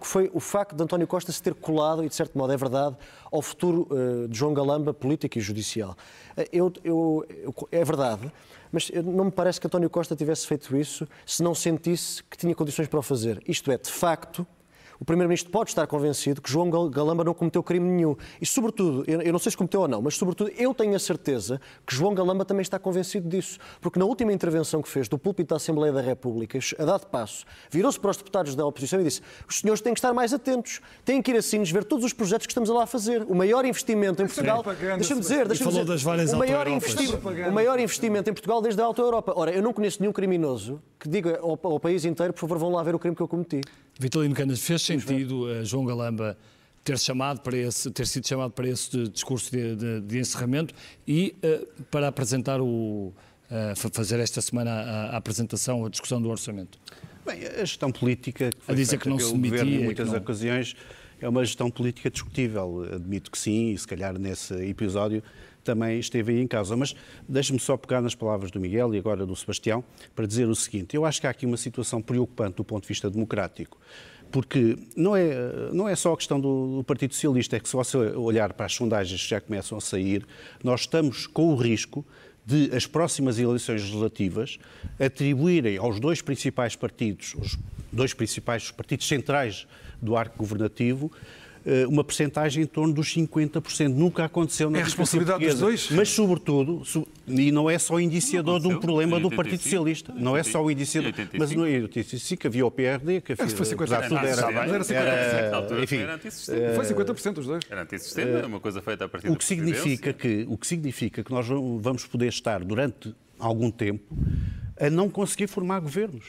que 0.05 0.09
foi 0.11 0.31
o 0.35 0.39
facto 0.39 0.77
de 0.77 0.83
António 0.83 1.07
Costa 1.07 1.33
se 1.33 1.43
ter 1.43 1.55
colado, 1.55 2.05
e 2.05 2.09
de 2.11 2.15
certo 2.15 2.37
modo 2.37 2.53
é 2.53 2.57
verdade, 2.59 2.95
ao 3.33 3.41
futuro 3.41 3.89
eh, 3.91 4.29
de 4.29 4.37
João 4.39 4.53
Galamba 4.53 4.93
político 4.93 5.39
e 5.39 5.41
judicial. 5.41 5.97
Eh, 6.37 6.47
eu- 6.53 6.71
eu- 6.85 7.27
eu- 7.31 7.55
é 7.73 7.83
verdade, 7.83 8.31
mas 8.71 8.91
não 9.03 9.25
me 9.25 9.31
parece 9.31 9.59
que 9.59 9.67
António 9.67 9.89
Costa 9.89 10.15
tivesse 10.15 10.47
feito 10.47 10.77
isso 10.77 11.09
se 11.25 11.43
não 11.43 11.55
sentisse 11.55 12.23
que 12.25 12.37
tinha 12.37 12.55
condições 12.55 12.87
para 12.87 12.99
o 12.99 13.03
fazer. 13.03 13.43
Isto 13.49 13.73
é, 13.73 13.79
de 13.79 13.91
facto, 13.91 14.47
o 15.05 15.07
Primeiro-Ministro 15.07 15.53
pode 15.53 15.69
estar 15.69 15.87
convencido 15.87 16.41
que 16.41 16.51
João 16.51 16.71
Gal- 16.71 16.89
Galamba 16.89 17.23
não 17.23 17.35
cometeu 17.35 17.63
crime 17.63 17.87
nenhum. 17.87 18.17
E, 18.41 18.47
sobretudo, 18.47 19.05
eu 19.07 19.31
não 19.35 19.39
sei 19.39 19.51
se 19.51 19.57
cometeu 19.57 19.83
ou 19.83 19.89
não, 19.89 20.01
mas, 20.01 20.17
sobretudo, 20.17 20.51
eu 20.57 20.73
tenho 20.73 20.97
a 20.97 20.99
certeza 20.99 21.61
que 21.87 21.95
João 21.95 22.15
Galamba 22.15 22.43
também 22.43 22.63
está 22.63 22.79
convencido 22.79 23.29
disso. 23.29 23.59
Porque 23.83 23.99
na 23.99 24.07
última 24.07 24.33
intervenção 24.33 24.81
que 24.81 24.89
fez 24.89 25.07
do 25.07 25.19
púlpito 25.19 25.51
da 25.51 25.57
Assembleia 25.57 25.93
da 25.93 26.01
República, 26.01 26.59
a 26.79 26.85
dado 26.87 27.07
passo, 27.09 27.45
virou-se 27.71 28.01
para 28.01 28.13
os 28.13 28.17
deputados 28.17 28.55
da 28.55 28.65
oposição 28.65 28.99
e 28.99 29.05
disse 29.05 29.21
os 29.47 29.59
senhores 29.59 29.83
têm 29.83 29.93
que 29.93 29.99
estar 29.99 30.15
mais 30.15 30.33
atentos, 30.33 30.81
têm 31.05 31.21
que 31.21 31.33
ir 31.33 31.37
assim 31.37 31.63
ver 31.65 31.85
todos 31.85 32.03
os 32.03 32.15
projetos 32.15 32.47
que 32.47 32.53
estamos 32.53 32.71
lá 32.71 32.85
a 32.85 32.87
fazer. 32.87 33.27
O 33.29 33.35
maior 33.35 33.67
investimento 33.67 34.23
em 34.23 34.27
Portugal... 34.27 34.65
Deixa-me 34.97 35.21
dizer, 35.21 35.47
deixa-me 35.47 35.71
falou 35.71 35.85
dizer, 35.85 35.93
das 35.93 36.03
várias 36.03 36.33
o 36.33 36.39
maior, 36.39 36.67
o 36.67 37.53
maior 37.53 37.79
investimento 37.79 38.31
em 38.31 38.33
Portugal 38.33 38.63
desde 38.63 38.81
a 38.81 38.87
Auto-Europa. 38.87 39.35
Ora, 39.37 39.51
eu 39.51 39.63
não 39.63 39.75
conheço 39.75 40.01
nenhum 40.01 40.15
criminoso 40.15 40.81
que 40.99 41.11
diga 41.11 41.39
ao, 41.43 41.59
ao 41.63 41.79
país 41.79 42.07
inteiro, 42.07 42.33
por 42.33 42.41
favor, 42.41 42.57
vão 42.57 42.71
lá 42.73 42.83
ver 42.83 42.95
o 42.95 42.99
crime 42.99 43.15
que 43.15 43.21
eu 43.21 43.29
cometi. 43.29 43.61
Vitalino 43.99 44.35
Canas, 44.35 44.61
fez 44.61 44.83
sentido 45.01 45.47
a 45.47 45.65
João 45.65 45.85
Galamba 45.85 46.37
ter, 46.83 46.99
chamado 46.99 47.41
para 47.41 47.57
esse, 47.57 47.91
ter 47.91 48.07
sido 48.07 48.27
chamado 48.29 48.51
para 48.53 48.69
esse 48.69 49.09
discurso 49.09 49.51
de, 49.51 49.75
de- 49.77 50.01
de 50.03 50.19
encerramento 50.19 50.75
e 51.09 51.35
eh, 51.43 51.67
para 51.91 52.09
apresentar 52.09 52.61
o. 52.61 53.13
eh, 53.51 53.75
fa- 53.77 53.91
fazer 53.93 54.21
esta 54.21 54.41
semana 54.41 54.71
a, 54.71 55.11
a 55.11 55.17
apresentação, 55.17 55.85
a 55.87 55.89
discussão 55.89 56.21
do 56.21 56.29
orçamento. 56.29 56.79
Bem, 57.27 57.43
a 57.47 57.65
gestão 57.65 57.91
política 57.91 58.51
que 58.51 58.61
foi 58.65 58.75
A 58.75 58.77
dizer 58.77 58.99
que 58.99 59.09
não 59.09 59.19
se 59.19 59.33
demitia 59.33 59.59
governo 59.61 59.81
em 59.81 59.85
muitas 59.85 60.09
não- 60.11 60.19
ocasiões 60.19 60.77
é 61.21 61.27
uma 61.29 61.43
gestão 61.45 61.71
política 61.71 62.11
discutível. 62.11 62.87
Admito 62.93 63.31
que 63.31 63.39
sim, 63.39 63.71
e 63.73 63.79
se 63.79 63.87
calhar 63.89 64.19
nesse 64.19 64.53
episódio 64.69 65.23
também 65.63 65.99
esteve 65.99 66.33
aí 66.33 66.41
em 66.43 66.47
causa. 66.47 66.77
Mas 66.77 66.95
deixe-me 67.27 67.59
só 67.59 67.79
pegar 67.79 68.03
nas 68.03 68.15
palavras 68.15 68.51
do 68.51 68.61
Miguel 68.61 68.95
e 68.95 68.99
agora 68.99 69.25
do 69.25 69.35
Sebastião 69.35 69.83
para 70.15 70.27
dizer 70.27 70.47
o 70.49 70.55
seguinte: 70.55 70.95
eu 70.95 71.07
acho 71.07 71.19
que 71.19 71.27
há 71.27 71.31
aqui 71.31 71.47
uma 71.47 71.57
situação 71.57 72.03
preocupante 72.03 72.57
do 72.59 72.65
ponto 72.65 72.83
de 72.83 72.89
vista 72.89 73.09
democrático. 73.09 73.79
Porque 74.35 74.77
não 74.97 75.15
é, 75.15 75.33
não 75.73 75.89
é 75.89 75.95
só 75.95 76.13
a 76.13 76.17
questão 76.17 76.41
do, 76.41 76.79
do 76.79 76.83
Partido 76.83 77.15
Socialista, 77.15 77.57
é 77.57 77.61
que 77.61 77.69
se 77.69 77.77
você 77.77 77.97
olhar 77.97 78.53
para 78.53 78.67
as 78.67 78.75
sondagens 78.75 79.23
que 79.23 79.29
já 79.29 79.41
começam 79.41 79.79
a 79.79 79.81
sair, 79.81 80.27
nós 80.61 80.81
estamos 80.81 81.29
com 81.29 81.53
o 81.53 81.55
risco 81.55 82.05
de 82.45 82.69
as 82.75 82.85
próximas 82.85 83.39
eleições 83.39 83.83
legislativas 83.83 84.59
atribuírem 84.99 85.77
aos 85.77 86.01
dois 86.01 86.21
principais 86.21 86.75
partidos, 86.75 87.37
os 87.39 87.57
dois 87.93 88.13
principais 88.13 88.73
partidos 88.73 89.07
centrais 89.07 89.69
do 90.03 90.17
arco 90.17 90.37
governativo, 90.37 91.13
uma 91.89 92.05
percentagem 92.05 92.63
em 92.63 92.67
torno 92.67 92.93
dos 92.93 93.15
50%. 93.15 93.89
Nunca 93.89 94.25
aconteceu 94.25 94.69
na 94.71 94.79
É 94.79 94.83
a 94.83 94.85
responsabilidade 94.85 95.47
dos 95.47 95.59
dois? 95.59 95.91
Mas, 95.91 96.09
sobretudo, 96.11 96.85
su- 96.85 97.07
e 97.27 97.51
não 97.51 97.71
é 97.71 97.79
só 97.79 97.99
indiciador 97.99 98.61
de 98.61 98.69
um 98.69 98.79
problema 98.79 99.19
Em 99.19 99.23
do 99.23 99.29
Partido 99.31 99.53
85. 99.55 99.63
Socialista. 99.71 100.13
Não 100.15 100.37
é 100.37 100.43
só 100.43 100.63
o 100.63 100.71
indiciador. 100.71 101.09
Em 101.09 101.13
85. 101.13 101.39
Mas 101.43 101.57
no 101.57 101.63
85 101.63 102.47
havia 102.47 102.67
o 102.67 102.71
PRD, 102.71 103.21
que 103.23 103.33
havia, 103.33 103.49
foi 103.49 103.67
50%. 103.67 103.75
apesar 103.75 104.01
de 104.03 104.09
tudo, 104.09 104.19
Era 104.95 105.83
enfim, 105.83 105.97
era 105.97 106.15
antissistema. 106.15 106.75
Foi 106.75 106.85
50% 106.85 107.39
os 107.39 107.47
dois. 107.47 107.65
Era 107.71 107.83
antissistema, 107.83 108.39
é 108.41 108.47
uma 108.47 108.61
coisa 108.61 108.83
feita 108.83 109.05
a 109.05 109.09
partir 109.09 109.31
o 109.31 109.37
que 109.37 109.45
significa 109.45 110.13
que 110.13 110.45
o 110.49 110.57
que 110.59 110.67
significa 110.67 111.25
que 111.25 111.31
nós 111.31 111.47
vamos 111.49 112.05
poder 112.07 112.29
estar 112.29 112.63
durante 112.65 113.15
algum 113.39 113.71
tempo 113.71 114.17
a 114.79 114.91
não 114.91 115.09
conseguir 115.09 115.47
formar 115.47 115.81
governos. 115.81 116.25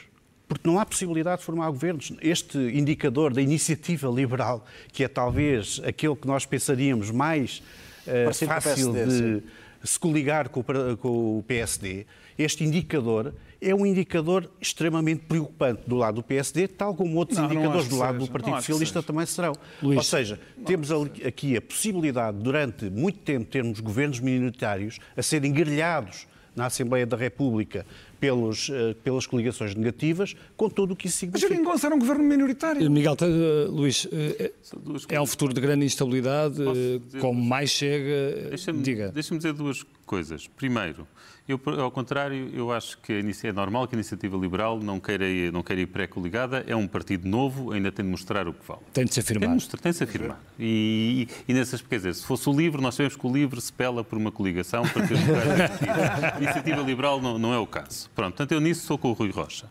Porque 0.47 0.67
não 0.67 0.79
há 0.79 0.85
possibilidade 0.85 1.39
de 1.39 1.45
formar 1.45 1.69
governos. 1.71 2.13
Este 2.21 2.57
indicador 2.57 3.33
da 3.33 3.41
iniciativa 3.41 4.07
liberal, 4.09 4.65
que 4.91 5.03
é 5.03 5.07
talvez 5.07 5.81
aquele 5.83 6.15
que 6.15 6.27
nós 6.27 6.45
pensaríamos 6.45 7.09
mais 7.11 7.63
o 8.05 8.33
fácil 8.45 8.93
PSD, 8.93 9.39
de 9.39 9.43
se 9.83 9.99
coligar 9.99 10.49
com 10.49 10.59
o, 10.61 10.97
com 10.97 11.39
o 11.39 11.43
PSD, 11.47 12.05
este 12.37 12.63
indicador 12.63 13.33
é 13.61 13.73
um 13.73 13.85
indicador 13.85 14.47
extremamente 14.61 15.23
preocupante 15.25 15.81
do 15.87 15.95
lado 15.95 16.15
do 16.15 16.23
PSD, 16.23 16.67
tal 16.67 16.93
como 16.93 17.15
outros 17.17 17.39
Não, 17.39 17.45
não 17.47 17.53
indicadores 17.55 17.85
que 17.85 17.89
do 17.89 17.97
lado 17.97 18.13
seja. 18.15 18.25
do 18.27 18.31
Partido 18.31 18.51
Não 18.51 18.57
Socialista 18.59 18.99
seja. 18.99 19.07
também 19.07 19.25
serão. 19.25 19.53
Luís. 19.81 19.97
Ou 19.97 20.03
seja, 20.03 20.39
temos 20.65 20.91
ali- 20.91 21.23
aqui 21.25 21.55
a 21.57 21.61
possibilidade, 21.61 22.37
durante 22.37 22.85
muito 22.89 23.19
tempo, 23.19 23.45
termos 23.45 23.79
governos 23.79 24.19
minoritários 24.19 24.99
a 25.17 25.23
serem 25.23 25.51
grelhados 25.51 26.27
na 26.55 26.67
Assembleia 26.67 27.05
da 27.05 27.17
República 27.17 27.85
pelos, 28.25 28.69
eh, 28.71 28.95
pelas 29.03 29.27
coligações 29.27 29.75
negativas, 29.75 30.35
com 30.57 30.67
tudo 30.69 30.93
o 30.93 30.95
que 30.95 31.07
isso 31.07 31.17
Mas 31.31 31.39
significa. 31.41 31.53
Jeringonça 31.53 31.87
era 31.87 31.95
um 31.95 31.99
governo 31.99 32.23
minoritário. 32.23 32.89
Miguel, 32.89 33.15
eh, 33.21 33.67
Luís, 33.69 34.07
eh, 34.11 34.51
São 34.63 34.79
duas 34.79 35.05
é 35.09 35.21
um 35.21 35.25
futuro 35.27 35.53
de 35.53 35.61
grande 35.61 35.85
instabilidade, 35.85 36.55
dizer- 36.55 37.01
como 37.21 37.39
mais 37.43 37.69
chega, 37.69 38.49
Deixa-me 38.49 38.81
diga. 38.81 39.09
deixa 39.09 39.33
dizer 39.37 39.53
duas 39.53 39.83
coisas. 40.05 40.47
Primeiro, 40.47 41.07
eu, 41.47 41.59
ao 41.79 41.91
contrário, 41.91 42.49
eu 42.53 42.71
acho 42.71 42.97
que 42.99 43.13
a 43.13 43.19
é 43.19 43.53
normal 43.53 43.87
que 43.87 43.95
a 43.95 43.97
Iniciativa 43.97 44.35
Liberal 44.37 44.79
não 44.79 44.99
queira 44.99 45.27
ir, 45.27 45.51
não 45.51 45.61
queira 45.63 45.81
ir 45.81 45.85
pré-coligada. 45.87 46.63
É 46.67 46.75
um 46.75 46.87
partido 46.87 47.27
novo, 47.27 47.71
ainda 47.71 47.91
tem 47.91 48.03
de 48.05 48.09
mostrar 48.11 48.47
o 48.47 48.53
que 48.53 48.65
vale. 48.67 48.81
Tem 48.93 49.05
de 49.05 49.13
se 49.13 49.21
Tem 49.21 49.25
de, 49.25 49.37
afirmar. 49.37 49.53
mostrar, 49.55 49.79
tem 49.79 49.91
de 49.91 49.97
se 49.97 50.03
afirmar. 50.03 50.43
E, 50.59 51.27
e, 51.47 51.51
e 51.51 51.53
nessas, 51.55 51.81
quer 51.81 51.97
dizer, 51.97 52.15
se 52.15 52.23
fosse 52.25 52.47
o 52.49 52.53
LIVRE, 52.53 52.81
nós 52.81 52.95
sabemos 52.95 53.15
que 53.15 53.27
o 53.27 53.31
LIVRE 53.33 53.61
se 53.61 53.71
pela 53.73 54.03
por 54.03 54.17
uma 54.17 54.31
coligação 54.31 54.83
para 54.87 55.07
ter 55.07 55.13
lugar 55.15 56.33
a 56.35 56.37
Iniciativa 56.41 56.81
Liberal 56.81 57.21
não, 57.21 57.37
não 57.39 57.53
é 57.53 57.57
o 57.59 57.67
caso. 57.67 58.09
Pronto, 58.15 58.29
portanto, 58.35 58.51
eu 58.53 58.61
nisso 58.61 58.85
sou 58.87 58.97
com 58.97 59.09
o 59.09 59.13
Rui 59.13 59.29
Rocha. 59.29 59.69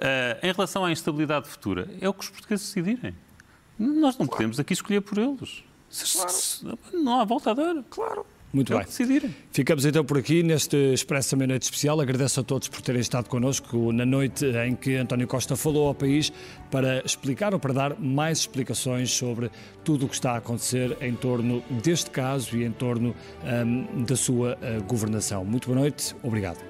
Ah, 0.00 0.38
em 0.42 0.52
relação 0.52 0.84
à 0.84 0.92
instabilidade 0.92 1.48
futura, 1.48 1.88
é 2.00 2.08
o 2.08 2.14
que 2.14 2.22
os 2.24 2.30
portugueses 2.30 2.66
decidirem. 2.66 3.14
Nós 3.78 4.16
não 4.16 4.26
podemos 4.26 4.60
aqui 4.60 4.72
escolher 4.72 5.00
por 5.00 5.18
eles. 5.18 5.64
Se- 5.88 6.64
Não 6.92 7.20
há 7.20 7.24
volta 7.24 7.50
a 7.50 7.54
dar. 7.54 7.74
Claro. 7.90 8.24
Muito 8.52 8.72
É 8.72 8.76
o 8.76 8.78
bem. 8.78 8.84
que 8.84 8.90
decidirem. 8.90 9.34
Ficamos 9.52 9.84
então 9.84 10.04
por 10.04 10.18
aqui 10.18 10.42
neste 10.42 10.76
Expresso 10.92 11.30
da 11.32 11.36
Meia-Noite 11.38 11.62
Especial. 11.62 12.00
Agradeço 12.00 12.40
a 12.40 12.42
todos 12.42 12.66
por 12.68 12.80
terem 12.82 13.00
estado 13.00 13.28
connosco 13.28 13.92
na 13.92 14.04
noite 14.04 14.44
em 14.44 14.74
que 14.74 14.96
António 14.96 15.26
Costa 15.28 15.56
falou 15.56 15.86
ao 15.86 15.94
país 15.94 16.32
para 16.70 17.00
explicar 17.06 17.54
ou 17.54 17.60
para 17.60 17.72
dar 17.72 17.98
mais 18.00 18.38
explicações 18.40 19.10
sobre 19.12 19.50
tudo 19.84 20.06
o 20.06 20.08
que 20.08 20.14
está 20.16 20.32
a 20.32 20.36
acontecer 20.38 20.96
em 21.00 21.14
torno 21.14 21.62
deste 21.82 22.10
caso 22.10 22.56
e 22.56 22.64
em 22.64 22.72
torno 22.72 23.14
hum, 23.64 24.04
da 24.04 24.16
sua 24.16 24.58
ah, 24.60 24.80
governação. 24.80 25.44
Muito 25.44 25.68
boa 25.68 25.78
noite. 25.80 26.14
Obrigado. 26.22 26.69